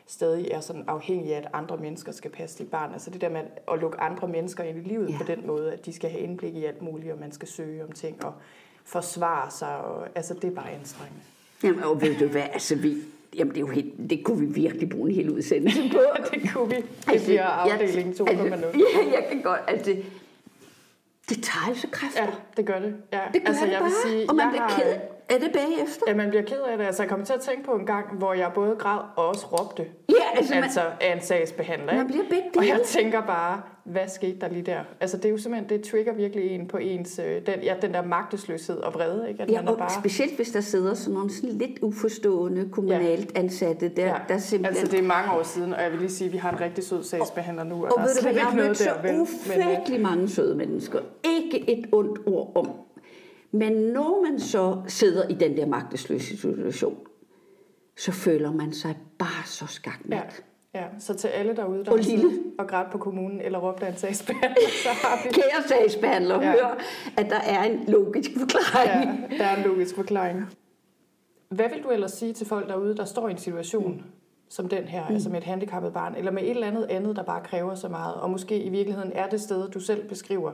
[0.06, 2.92] stadig er sådan afhængig af, at andre mennesker skal passe dit barn.
[2.92, 3.40] Altså det der med
[3.72, 5.18] at lukke andre mennesker ind i livet ja.
[5.18, 7.84] på den måde, at de skal have indblik i alt muligt, og man skal søge
[7.84, 8.32] om ting og
[8.84, 9.76] forsvare sig.
[9.76, 11.20] Og, altså det er bare anstrengende.
[11.62, 12.96] Jamen, og ved du hvad, altså vi,
[13.36, 15.98] Jamen, det, er jo helt, det kunne vi virkelig bruge en hel udsendelse på.
[16.34, 16.76] det kunne vi.
[16.76, 18.30] Det altså, bliver afdeling 2.0.
[18.30, 19.60] Altså, ja, jeg kan godt.
[19.68, 19.96] Altså,
[21.28, 22.22] det tager altså kræfter.
[22.22, 22.96] Ja, det gør det.
[23.12, 23.20] Ja.
[23.32, 23.90] Det gør altså, det jeg bare.
[24.04, 25.00] Vil sige, og man bliver har, ked
[25.30, 26.04] er det bagefter?
[26.06, 26.84] Ja, man bliver ked af det.
[26.84, 29.46] Altså, jeg kommer til at tænke på en gang, hvor jeg både græd og også
[29.46, 29.86] råbte.
[30.08, 31.94] Ja, altså, altså man, af en sagsbehandler.
[31.94, 34.80] Man bliver begge Og jeg tænker bare, hvad skete der lige der?
[35.00, 37.94] Altså, det er jo simpelthen, det trigger virkelig en på ens, øh, den, ja, den
[37.94, 39.28] der magtesløshed og vrede.
[39.28, 39.42] Ikke?
[39.42, 40.00] At ja, man er bare...
[40.00, 43.40] specielt hvis der sidder sådan nogle sådan lidt uforstående kommunalt ja.
[43.40, 43.88] ansatte.
[43.88, 44.16] Der, ja.
[44.28, 44.82] der simpelthen...
[44.82, 46.60] Altså, det er mange år siden, og jeg vil lige sige, at vi har en
[46.60, 47.74] rigtig sød sagsbehandler nu.
[47.74, 50.02] Og, og, og ved du hvad, jeg har mødt så ufattelig men...
[50.02, 51.00] mange søde mennesker.
[51.24, 52.70] Ikke et ondt ord om
[53.52, 56.98] men når man så sidder i den der magtesløse situation,
[57.96, 60.18] så føler man sig bare så skakmat.
[60.18, 60.49] Ja.
[60.74, 63.88] Ja, så til alle derude, der og siddet og grædt på kommunen eller råbt af
[63.88, 65.28] en sagsbehandler, så har vi...
[65.28, 66.50] Kære sagsbehandler, ja.
[66.50, 66.78] hør,
[67.16, 69.26] at der er en logisk forklaring.
[69.30, 70.46] Ja, der er en logisk forklaring.
[71.48, 74.02] Hvad vil du ellers sige til folk derude, der står i en situation mm.
[74.48, 75.14] som den her, mm.
[75.14, 77.88] altså med et handicappet barn, eller med et eller andet andet, der bare kræver så
[77.88, 80.52] meget, og måske i virkeligheden er det sted, du selv beskriver,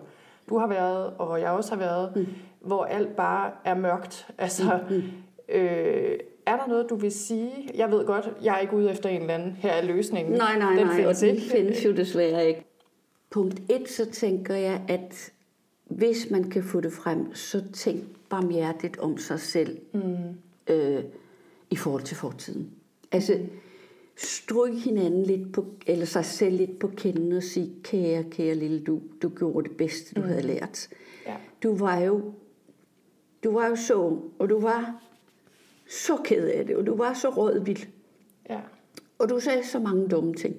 [0.48, 2.26] du har været, og jeg også har været, mm.
[2.60, 4.28] hvor alt bare er mørkt.
[4.38, 5.02] Altså, mm.
[5.48, 7.70] øh, er der noget, du vil sige?
[7.74, 9.52] Jeg ved godt, jeg er ikke ude efter en eller anden.
[9.52, 10.34] Her er løsningen.
[10.34, 11.50] Nej, nej, den nej, findes og den ikke.
[11.50, 12.64] findes jo desværre ikke.
[13.30, 15.32] Punkt et, så tænker jeg, at
[15.84, 20.74] hvis man kan få det frem, så tænk barmhjertigt om sig selv mm.
[20.74, 21.04] øh,
[21.70, 22.70] i forhold til fortiden.
[23.12, 23.38] Altså,
[24.16, 28.80] stryge hinanden lidt på, eller sig selv lidt på kinden og sige, kære, kære lille
[28.80, 30.26] du, du gjorde det bedste, du mm.
[30.26, 30.88] havde lært.
[31.26, 31.36] Ja.
[31.62, 32.32] Du var jo,
[33.44, 35.05] du var jo så og du var
[35.88, 37.86] så ked af det, og du var så rådvild.
[38.50, 38.60] Ja.
[39.18, 40.56] Og du sagde så mange dumme ting.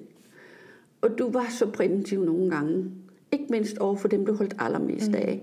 [1.00, 2.90] Og du var så primitiv nogle gange.
[3.32, 5.14] Ikke mindst over for dem, du holdt allermest mm.
[5.14, 5.42] af.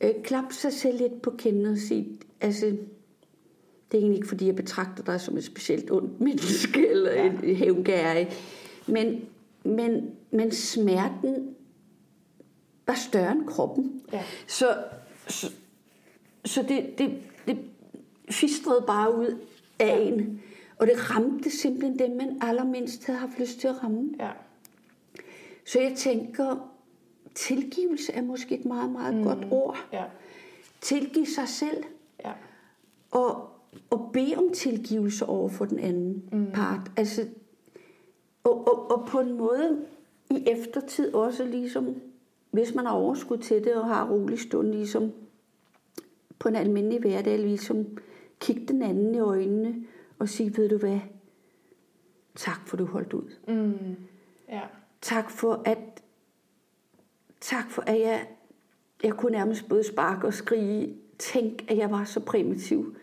[0.00, 4.46] Øh, klap sig selv lidt på kinden og sige, altså, det er egentlig ikke, fordi
[4.46, 7.32] jeg betragter dig som et specielt ondt menneske eller ja.
[7.42, 8.28] et hævngærig.
[8.86, 9.24] Men,
[9.64, 11.54] men, men smerten
[12.86, 14.02] var større end kroppen.
[14.12, 14.22] Ja.
[14.46, 14.76] Så,
[15.28, 15.52] så,
[16.44, 17.10] så det, det
[18.30, 19.38] fistrede bare ud
[19.78, 19.98] af ja.
[19.98, 20.42] en.
[20.78, 24.10] Og det ramte simpelthen dem, man allermindst havde haft lyst til at ramme.
[24.20, 24.30] Ja.
[25.64, 26.70] Så jeg tænker,
[27.34, 29.22] tilgivelse er måske et meget, meget mm.
[29.22, 29.88] godt ord.
[29.92, 30.04] Ja.
[30.80, 31.84] Tilgive sig selv.
[32.24, 32.32] Ja.
[33.10, 33.48] Og,
[33.92, 36.50] at bede om tilgivelse over for den anden mm.
[36.52, 36.90] part.
[36.96, 37.26] Altså,
[38.44, 39.86] og, og, og på en måde
[40.30, 41.94] i eftertid også ligesom,
[42.50, 45.12] hvis man har overskud til det og har rolig stund, ligesom
[46.38, 47.86] på en almindelig hverdag, ligesom
[48.40, 49.84] kigge den anden i øjnene
[50.18, 51.00] og sige, ved du hvad,
[52.34, 53.30] tak for du holdt ud.
[53.48, 53.96] Mm.
[54.48, 54.62] Ja.
[55.00, 55.78] Tak for at
[57.40, 58.26] tak for at jeg
[59.02, 60.96] jeg kunne nærmest både sparke og skrige.
[61.18, 62.96] Tænk, at jeg var så primitiv.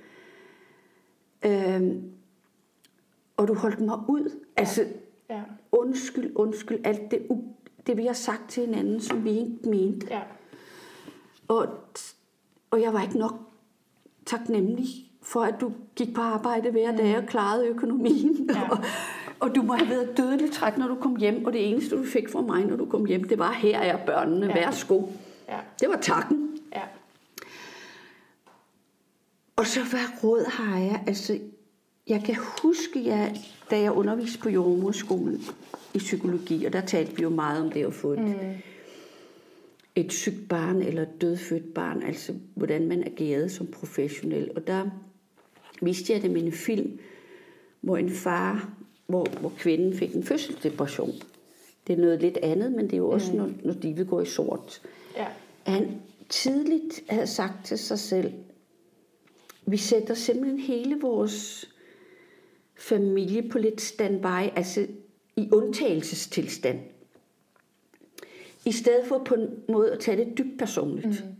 [1.45, 2.11] Øhm,
[3.37, 4.45] og du holdt mig ud.
[4.55, 4.85] Altså,
[5.29, 5.43] ja.
[5.71, 7.27] undskyld, undskyld, alt det,
[7.87, 10.07] det vi har sagt til hinanden, som vi ikke mente.
[10.09, 10.21] Ja.
[11.47, 11.67] Og,
[12.71, 13.33] og jeg var ikke nok
[14.25, 17.27] taknemmelig for, at du gik på arbejde hver dag og mm.
[17.27, 18.49] klarede økonomien.
[18.49, 18.61] Ja.
[18.71, 18.77] og,
[19.39, 22.05] og du må have været dødelig træt, når du kom hjem, og det eneste, du
[22.05, 24.53] fik fra mig, når du kom hjem, det var, her er børnene, ja.
[24.53, 25.03] værsgo.
[25.49, 25.57] Ja.
[25.79, 26.59] Det var takken.
[26.75, 26.81] Ja.
[29.55, 31.03] Og så hvad råd har jeg?
[31.07, 31.39] Altså,
[32.07, 33.35] jeg kan huske, jeg,
[33.71, 35.41] da jeg underviste på jordmorskolen
[35.93, 38.35] i psykologi, og der talte vi jo meget om det at få et, mm.
[39.95, 44.51] et sygt barn eller et dødfødt barn, altså hvordan man agerede som professionel.
[44.55, 44.85] Og der
[45.81, 46.99] viste jeg det med en film,
[47.81, 48.73] hvor en far,
[49.07, 51.11] hvor, hvor kvinden fik en fødselsdepression.
[51.87, 53.37] Det er noget lidt andet, men det er jo også, mm.
[53.37, 54.81] når, når livet går i sort.
[55.15, 55.27] Ja.
[55.63, 58.33] Han tidligt havde sagt til sig selv,
[59.65, 61.69] vi sætter simpelthen hele vores
[62.75, 64.87] familie på lidt standby, altså
[65.35, 66.79] i undtagelsestilstand.
[68.65, 71.25] I stedet for på en måde at tage det dybt personligt.
[71.25, 71.35] Mm.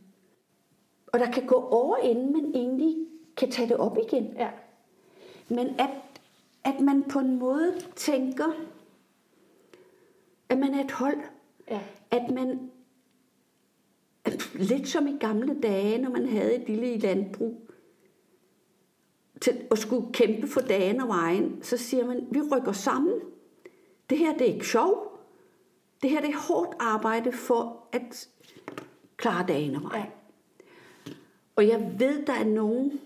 [1.07, 2.95] Og der kan gå over, inden man egentlig
[3.37, 4.33] kan tage det op igen.
[4.35, 4.49] Ja.
[5.49, 5.89] Men at,
[6.63, 8.47] at man på en måde tænker,
[10.49, 11.17] at man er et hold.
[11.69, 11.81] Ja.
[12.11, 12.71] At man,
[14.25, 17.61] at lidt som i gamle dage, når man havde et lille landbrug,
[19.41, 23.19] til at skulle kæmpe for dagen og vejen, så siger man, vi rykker sammen.
[24.09, 25.19] Det her det er ikke sjov.
[26.01, 28.29] Det her det er hårdt arbejde for at
[29.17, 30.05] klare dagen og vejen.
[30.05, 30.11] Ja.
[31.55, 32.99] Og jeg ved, der er nogen,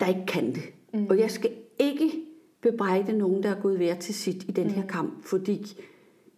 [0.00, 0.62] der ikke kan det.
[0.92, 1.06] Mm.
[1.10, 2.12] Og jeg skal ikke
[2.60, 4.72] bebrejde nogen, der er gået værd til sit i den mm.
[4.72, 5.80] her kamp, fordi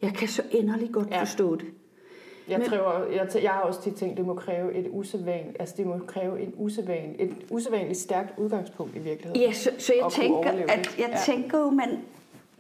[0.02, 1.20] jeg kan så inderligt godt ja.
[1.20, 1.66] forstå det.
[2.48, 5.74] Jeg, Men, tror, jeg, jeg har også tit tænkt, det må kræve et usædvanligt, altså
[5.78, 9.40] det må kræve en usædvan, et usædvanligt stærkt udgangspunkt i virkeligheden.
[9.40, 11.18] Ja, så, så jeg tænker, at jeg ja.
[11.26, 11.88] tænker jo, man,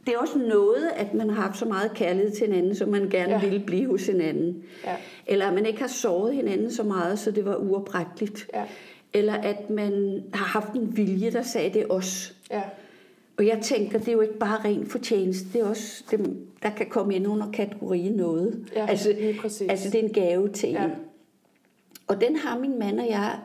[0.06, 3.08] det er også noget, at man har haft så meget kærlighed til hinanden, som man
[3.08, 3.40] gerne ja.
[3.40, 4.62] ville blive hos hinanden.
[4.84, 4.96] Ja.
[5.26, 8.46] Eller at man ikke har såret hinanden så meget, så det var uopretteligt.
[8.54, 8.64] Ja.
[9.12, 12.34] Eller at man har haft en vilje, der sagde, det os.
[12.50, 12.62] Ja.
[13.36, 16.70] Og jeg tænker, det er jo ikke bare ren fortjeneste, det er også dem, der
[16.70, 18.70] kan komme ind under kategorien noget.
[18.74, 19.70] Ja, altså, præcis.
[19.70, 20.84] altså det er en gave til ja.
[20.84, 20.90] en.
[22.06, 23.38] Og den har min mand og jeg,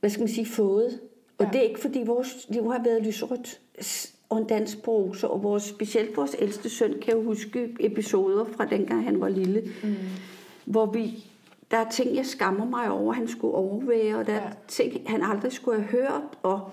[0.00, 1.00] hvad skal man sige, fået.
[1.38, 1.50] Og ja.
[1.52, 3.60] det er ikke fordi vores liv har været lyserødt
[4.28, 8.66] og en dansk prosa, og vores, specielt vores ældste søn kan jo huske episoder fra
[8.66, 9.94] dengang han var lille, mm.
[10.64, 11.24] hvor vi,
[11.70, 14.40] der er ting, jeg skammer mig over, han skulle overvære, og der ja.
[14.40, 16.70] er ting, han aldrig skulle have hørt, og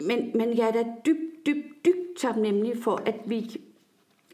[0.00, 3.60] men, men jeg er da dybt, dybt, dybt taknemmelig for, at vi,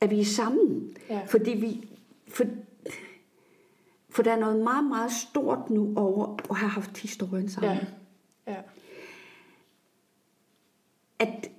[0.00, 0.96] at vi er sammen.
[1.10, 1.20] Ja.
[1.26, 1.88] Fordi vi,
[2.28, 2.44] for,
[4.10, 7.78] for der er noget meget, meget stort nu over at have haft historien sammen.
[8.46, 8.52] Ja.
[8.52, 8.60] Ja.
[11.18, 11.50] At,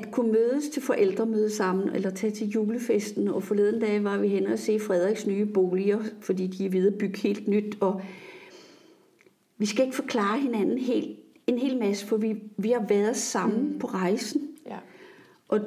[0.00, 4.28] at kunne mødes til forældremøde sammen, eller tage til julefesten, og forleden dag var vi
[4.28, 8.00] hen og se Frederiks nye boliger, fordi de er ved at bygge helt nyt, og
[9.58, 13.72] vi skal ikke forklare hinanden helt en hel masse, for vi, vi har været sammen
[13.72, 13.78] mm.
[13.78, 14.48] på rejsen.
[14.66, 14.78] Ja.
[15.48, 15.60] Og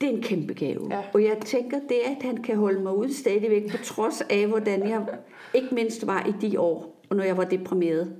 [0.00, 0.88] det er en kæmpe gave.
[0.90, 1.02] Ja.
[1.14, 4.88] Og jeg tænker, det at han kan holde mig ud stadigvæk, på trods af, hvordan
[4.88, 5.06] jeg
[5.54, 8.16] ikke mindst var i de år, og når jeg var deprimeret.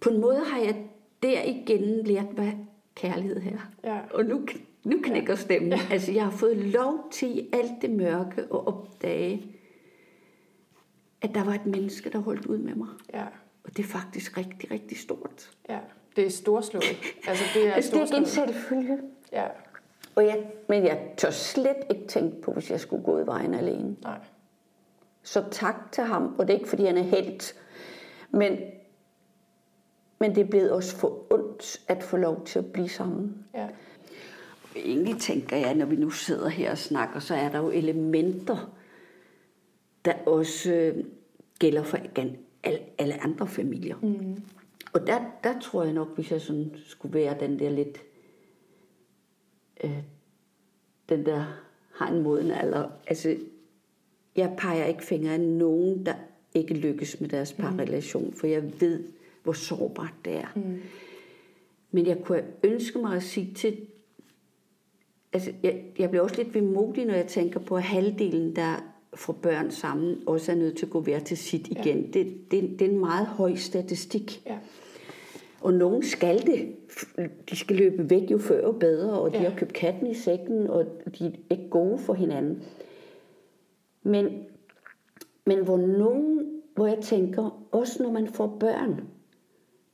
[0.00, 0.76] På en måde har jeg
[1.22, 2.52] der igen lært, hvad
[3.00, 3.58] kærlighed her.
[3.84, 3.98] Ja.
[4.14, 4.46] Og nu,
[4.84, 5.72] nu knækker stemmen.
[5.72, 5.80] Ja.
[5.90, 9.56] Altså, jeg har fået lov til i alt det mørke at opdage,
[11.22, 12.88] at der var et menneske, der holdt ud med mig.
[13.14, 13.24] Ja.
[13.64, 15.50] Og det er faktisk rigtig, rigtig stort.
[15.68, 15.78] Ja,
[16.16, 17.16] det er storslået.
[17.26, 18.98] Altså, det er, altså, det er en selvfølge.
[19.32, 19.44] Ja.
[20.14, 23.54] Og jeg, men jeg tør slet ikke tænke på, hvis jeg skulle gå i vejen
[23.54, 23.96] alene.
[24.02, 24.18] Nej.
[25.22, 27.54] Så tak til ham, og det er ikke, fordi han er helt,
[28.30, 28.58] men,
[30.20, 33.44] men det er blevet også for ondt at få lov til at blive sammen.
[33.54, 33.68] Ja.
[34.76, 38.72] Egentlig tænker jeg, når vi nu sidder her og snakker, så er der jo elementer,
[40.04, 41.04] der også øh,
[41.58, 41.98] gælder for
[42.64, 43.96] alle, alle andre familier.
[44.02, 44.42] Mm.
[44.92, 47.98] Og der, der tror jeg nok, hvis jeg sådan skulle være den der lidt,
[49.84, 50.02] øh,
[51.08, 51.44] den der
[51.94, 53.36] har en moden alder, altså
[54.36, 56.14] jeg peger ikke fingre af nogen, der
[56.54, 57.64] ikke lykkes med deres mm.
[57.64, 58.32] parrelation, mm.
[58.32, 59.04] for jeg ved,
[59.42, 60.52] hvor sårbart det er.
[60.56, 60.80] Mm.
[61.90, 63.76] Men jeg kunne ønske mig at sige til,
[65.32, 68.76] altså jeg, jeg bliver også lidt vemodig, når jeg tænker på, at halvdelen, der
[69.14, 72.00] få børn sammen, også er nødt til at gå hver til sit igen.
[72.00, 72.20] Ja.
[72.20, 74.42] Det, det, det er en meget høj statistik.
[74.46, 74.58] Ja.
[75.60, 76.76] Og nogen skal det.
[77.50, 79.48] De skal løbe væk jo før og bedre, og de ja.
[79.48, 80.86] har købt katten i sækken, og
[81.18, 82.62] de er ikke gode for hinanden.
[84.02, 84.44] Men,
[85.46, 89.00] men hvor nogen, hvor jeg tænker, også når man får børn,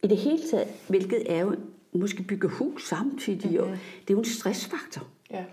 [0.07, 1.55] i det hele taget, hvilket er jo
[1.93, 3.71] måske bygge hus samtidig, mm-hmm.
[3.71, 5.07] og det er jo en stressfaktor.
[5.31, 5.45] Ja.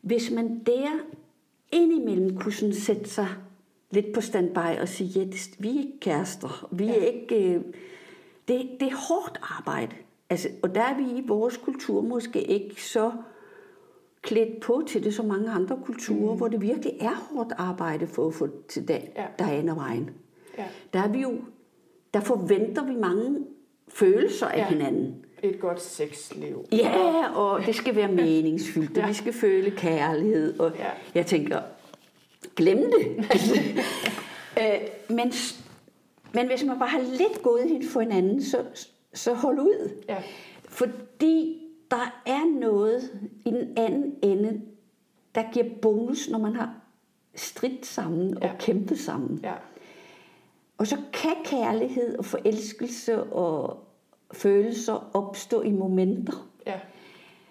[0.00, 0.90] Hvis man der
[1.72, 3.28] indimellem kunne sådan sætte sig
[3.90, 6.98] lidt på standby og sige, ja, det, vi er ikke kærester, vi ja.
[6.98, 7.54] er ikke...
[7.54, 7.60] Øh,
[8.48, 9.96] det, det er hårdt arbejde.
[10.30, 13.12] Altså, og der er vi i vores kultur måske ikke så
[14.22, 16.38] klædt på til det, som mange andre kulturer, mm.
[16.38, 19.26] hvor det virkelig er hårdt arbejde for at få til dag, ja.
[19.38, 20.10] der er vejen.
[20.58, 20.66] Ja.
[20.92, 21.32] Der er vi jo,
[22.14, 23.46] der forventer vi mange
[23.88, 24.68] følelser af ja.
[24.68, 25.24] hinanden.
[25.42, 26.64] Et godt sexliv.
[26.72, 29.06] Ja, og det skal være meningsfyldt, ja.
[29.06, 30.60] vi skal føle kærlighed.
[30.60, 30.90] Og ja.
[31.14, 31.60] jeg tænker,
[32.56, 33.24] glem det.
[34.60, 35.32] Øh, men,
[36.34, 38.64] men hvis man bare har lidt godhed for hinanden, så,
[39.14, 39.90] så hold ud.
[40.08, 40.16] Ja.
[40.68, 43.10] Fordi der er noget
[43.46, 44.60] i den anden ende,
[45.34, 46.74] der giver bonus, når man har
[47.34, 48.52] stridt sammen Ja.
[48.52, 49.40] og kæmpet sammen.
[49.42, 49.52] Ja.
[50.78, 53.78] Og så kan kærlighed og forelskelse og
[54.32, 56.80] følelser opstå i momenter Ja.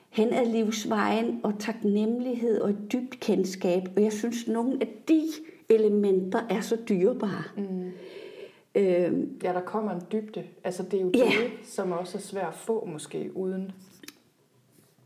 [0.10, 3.82] hen ad livsvejen og taknemmelighed og et dybt kendskab.
[3.95, 5.22] Og jeg synes, nogle af de
[5.70, 7.44] elementer er så dyrebare.
[7.58, 7.91] Mm.
[8.76, 10.44] Øhm, Ja, der kommer en dybde.
[10.64, 11.20] Altså, det er jo Ja.
[11.24, 13.72] det, som også er svært at få, måske, uden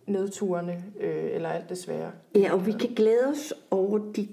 [0.07, 2.11] nedturene øh, eller alt det svære.
[2.35, 4.27] ja, og vi kan glæde os over de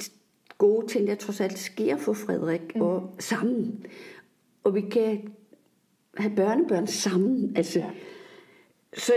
[0.58, 2.82] gode ting, der trods alt sker for Frederik, mm.
[2.82, 3.86] og sammen.
[4.64, 5.32] Og vi kan
[6.16, 7.56] have børnebørn sammen.
[7.56, 7.90] Altså, Ja.
[8.96, 9.12] Så,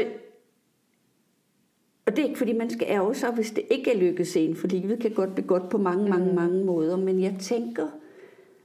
[2.05, 4.55] og det er ikke, fordi man skal ærge sig, hvis det ikke er lykkedes en,
[4.55, 6.97] for livet kan godt blive godt på mange, mange, mange måder.
[6.97, 7.87] Men jeg tænker,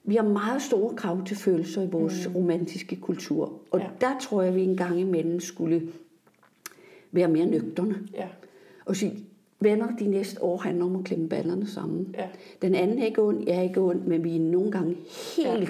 [0.05, 2.35] vi har meget store krav til følelser i vores mm.
[2.35, 3.61] romantiske kultur.
[3.71, 3.87] Og ja.
[4.01, 5.93] der tror jeg, vi en gang imellem skulle
[7.13, 8.09] være mere nøgterne.
[8.15, 8.29] Ja.
[8.85, 9.25] Og sige,
[9.65, 12.15] venner, de næste år handler om at klemme ballerne sammen.
[12.19, 12.25] Ja.
[12.63, 14.97] Den anden er ikke ond, jeg er ikke ond, men vi er nogle gange
[15.37, 15.67] helt ja.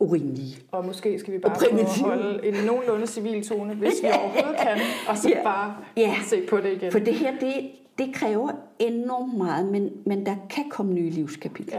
[0.00, 0.56] urimelige.
[0.70, 4.60] Og måske skal vi bare prøve at holde en nogenlunde civil tone, hvis vi overhovedet
[4.62, 5.42] kan, og så Ja.
[5.42, 6.14] bare Ja.
[6.26, 6.92] se på det igen.
[6.92, 7.52] For det her, det,
[7.98, 11.76] det kræver enormt meget, men, men der kan komme nye livskapitler.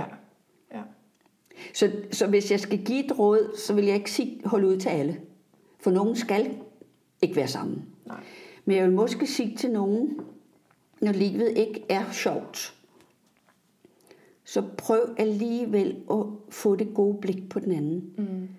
[0.71, 0.77] Ja.
[0.77, 0.81] Ja.
[1.73, 4.77] Så, så hvis jeg skal give et råd, så vil jeg ikke sige, hold ud
[4.77, 5.17] til alle.
[5.79, 6.49] For nogen skal
[7.21, 7.85] ikke være sammen.
[8.07, 8.17] Nej.
[8.65, 10.19] Men jeg vil måske sige til nogen,
[11.01, 12.75] når livet ikke er sjovt,
[14.43, 18.13] så prøv alligevel at få det gode blik på den anden.
[18.17, 18.49] Mm.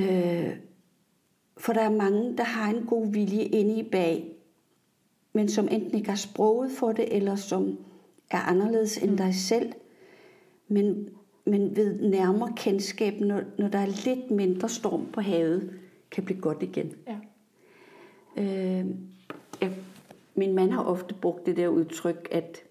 [0.00, 0.56] Øh,
[1.56, 4.36] for der er mange, der har en god vilje inde i bag,
[5.32, 7.78] men som enten ikke har sproget for det, eller som
[8.30, 9.72] er anderledes end dig selv.
[10.68, 11.08] Men,
[11.44, 15.72] men ved nærmere kendskab, når, når der er lidt mindre storm på havet,
[16.10, 16.92] kan blive godt igen.
[17.06, 17.16] Ja.
[18.36, 18.86] Øh,
[19.60, 19.72] jeg,
[20.40, 22.62] min mand har ofte brugt det der udtryk, at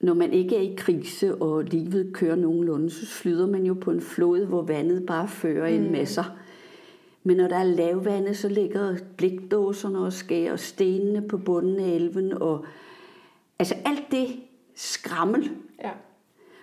[0.00, 3.90] når man ikke er i krise, og livet kører nogenlunde, så flyder man jo på
[3.90, 6.24] en flod, hvor vandet bare fører en med sig.
[7.22, 12.32] Men når der er lavvande, så ligger blikdåserne og skærer stenene på bunden af elven.
[12.32, 12.64] Og,
[13.58, 14.28] altså alt det
[14.74, 15.50] skrammel.
[15.82, 15.90] Ja.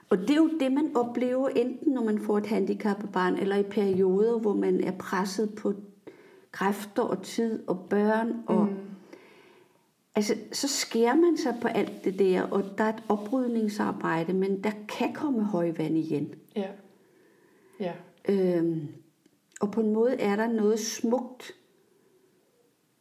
[0.10, 3.56] Og det er jo det, man oplever, enten når man får et handicappet barn, eller
[3.56, 5.74] i perioder, hvor man er presset på
[6.52, 8.44] kræfter og tid og børn.
[8.48, 8.78] Og, mm.
[10.16, 14.64] Altså, så skærer man sig på alt det der, og der er et oprydningsarbejde, men
[14.64, 16.36] der kan komme højvand igen.
[16.56, 16.70] Ja.
[17.80, 17.94] Ja.
[18.30, 18.88] Øhm,
[19.62, 21.52] og på en måde er der noget smukt.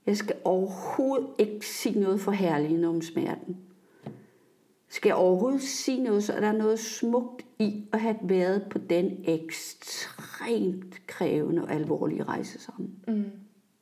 [0.07, 3.57] Jeg skal overhovedet ikke sige noget forherligende om smerten.
[4.89, 8.79] Skal jeg overhovedet sige noget, så er der noget smukt i at have været på
[8.79, 12.95] den ekstremt krævende og alvorlige rejse sammen.
[13.09, 13.31] Mm.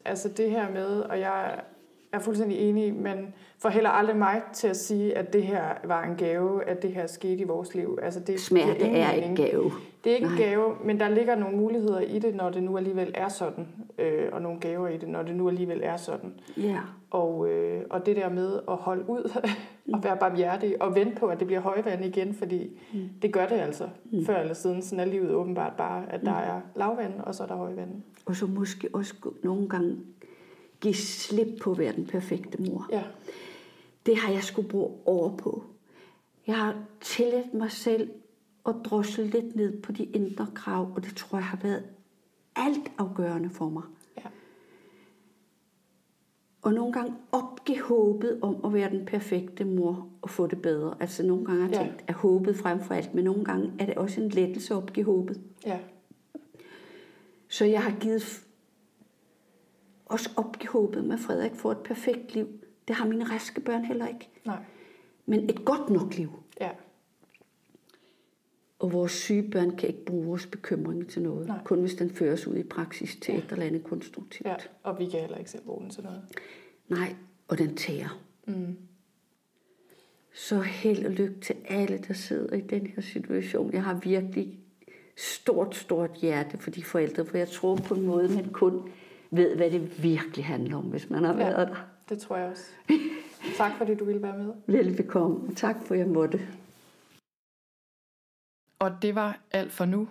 [0.04, 1.60] Altså det her med, og jeg
[2.16, 6.05] er fuldstændig enig, men får heller aldrig mig til at sige, at det her var
[6.05, 7.98] en gave, at det her skete i vores liv.
[8.02, 9.72] Altså det Smerte er ikke gave.
[10.05, 10.43] Det er ikke en Nej.
[10.43, 13.66] gave, men der ligger nogle muligheder i det, når det nu alligevel er sådan,
[13.98, 16.32] øh, og nogle gaver i det, når det nu alligevel er sådan.
[16.56, 16.78] Ja.
[17.10, 19.30] Og, øh, og det der med at holde ud
[19.94, 22.98] og være barmhjertig og vente på, at det bliver højvand igen, fordi mm.
[23.22, 23.88] det gør det altså.
[24.12, 24.24] Mm.
[24.26, 27.47] Før eller siden, sådan er livet åbenbart bare, at der er lavvand, og så er
[27.47, 27.90] der højvand.
[28.26, 29.97] Og så måske også nogle gange
[30.86, 32.88] give slip på at være den perfekte mor.
[32.92, 33.02] Ja,
[34.06, 35.64] Det har jeg skulle bruge over på.
[36.46, 38.10] Jeg har tilladt mig selv
[38.66, 41.82] at drosle lidt ned på de indre krav, og det tror jeg har været
[42.56, 43.82] alt afgørende for mig.
[44.16, 44.22] ja,
[46.62, 50.94] Og nogle gange opgive håbet om at være den perfekte mor og få det bedre.
[51.00, 51.84] Altså nogle gange har jeg Ja.
[51.84, 54.78] tænkt, at håbet frem for alt, men nogle gange er det også en lettelse at
[54.78, 55.40] opgive håbet.
[55.66, 55.78] ja,
[57.48, 58.45] Så jeg har givet
[60.06, 62.48] også opgive håbet med, at Frederik får et perfekt liv.
[62.88, 64.28] Det har mine raske børn heller ikke.
[64.44, 64.58] nej,
[65.26, 66.30] Men et godt nok liv.
[66.60, 66.70] ja,
[68.78, 71.46] Og vores syge børn kan ikke bruge vores bekymring til noget.
[71.46, 71.58] Nej.
[71.64, 74.46] Kun hvis den føres ud i praksis til et eller andet konstruktivt.
[74.46, 74.54] ja.
[74.82, 76.22] Og vi kan heller ikke selv bruge den til noget.
[76.88, 77.14] Nej,
[77.48, 78.20] og den tager.
[78.46, 78.76] Mm.
[80.34, 83.72] Så held og lykke til alle, der sidder i den her situation.
[83.72, 84.58] Jeg har virkelig
[85.16, 88.88] stort, stort hjerte for de forældre, for jeg tror på en måde, man kun
[89.36, 91.38] ved, hvad det virkelig handler om, hvis man har Ja.
[91.38, 91.76] været der.
[92.08, 92.70] Det tror jeg også.
[93.56, 94.52] Tak fordi du ville være med.
[94.66, 96.40] Velbekomme, tak for, at jeg måtte.
[98.78, 100.08] Og det var alt for nu.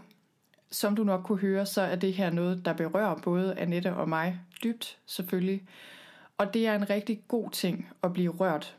[0.72, 4.10] Som du nok kunne høre, så er det her noget, der berører både Annette og
[4.10, 5.64] mig dybt, selvfølgelig.
[6.38, 8.78] Og det er en rigtig god ting at blive rørt.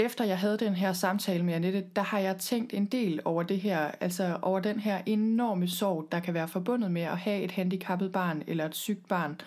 [0.00, 3.42] Efter jeg havde den her samtale med Annette, der har jeg tænkt en del over
[3.42, 7.42] det her, altså over den her enorme sorg, der kan være forbundet med at have
[7.42, 9.40] et handicappet barn eller et sygt barn.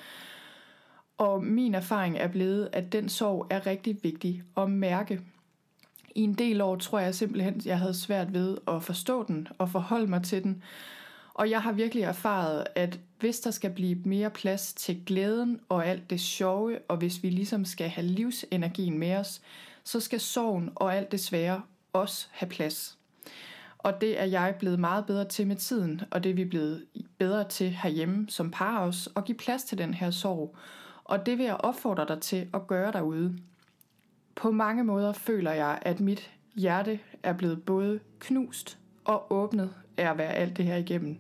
[1.18, 5.22] Og min erfaring er blevet, at den sorg er rigtig vigtig at mærke.
[6.16, 9.70] I en del år tror jeg simpelthen, jeg havde svært ved at forstå den og
[9.70, 10.64] forholde mig til den.
[11.34, 15.88] Og jeg har virkelig erfaret, at hvis der skal blive mere plads til glæden og
[15.88, 19.42] alt det sjove, og hvis vi ligesom skal have livsenergien med os,
[19.84, 21.62] så skal sorgen og alt det svære
[21.94, 22.98] også have plads.
[23.78, 26.86] Og det er jeg blevet meget bedre til med tiden, og det er vi blevet
[27.18, 30.56] bedre til herhjemme som par også, at give plads til den her sorg.
[31.04, 33.38] Og det vil jeg opfordre dig til at gøre derude.
[34.36, 40.10] På mange måder føler jeg, at mit hjerte er blevet både knust og åbnet af
[40.10, 41.18] at være alt det her igennem.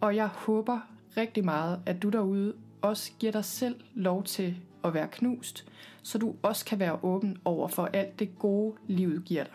[0.00, 0.80] Og jeg håber
[1.16, 5.66] rigtig meget, at du derude også giver dig selv lov til at være knust,
[6.02, 9.52] så du også kan være åben over for alt det gode, livet giver dig.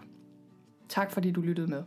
[0.89, 1.83] Tak fordi du lyttede med.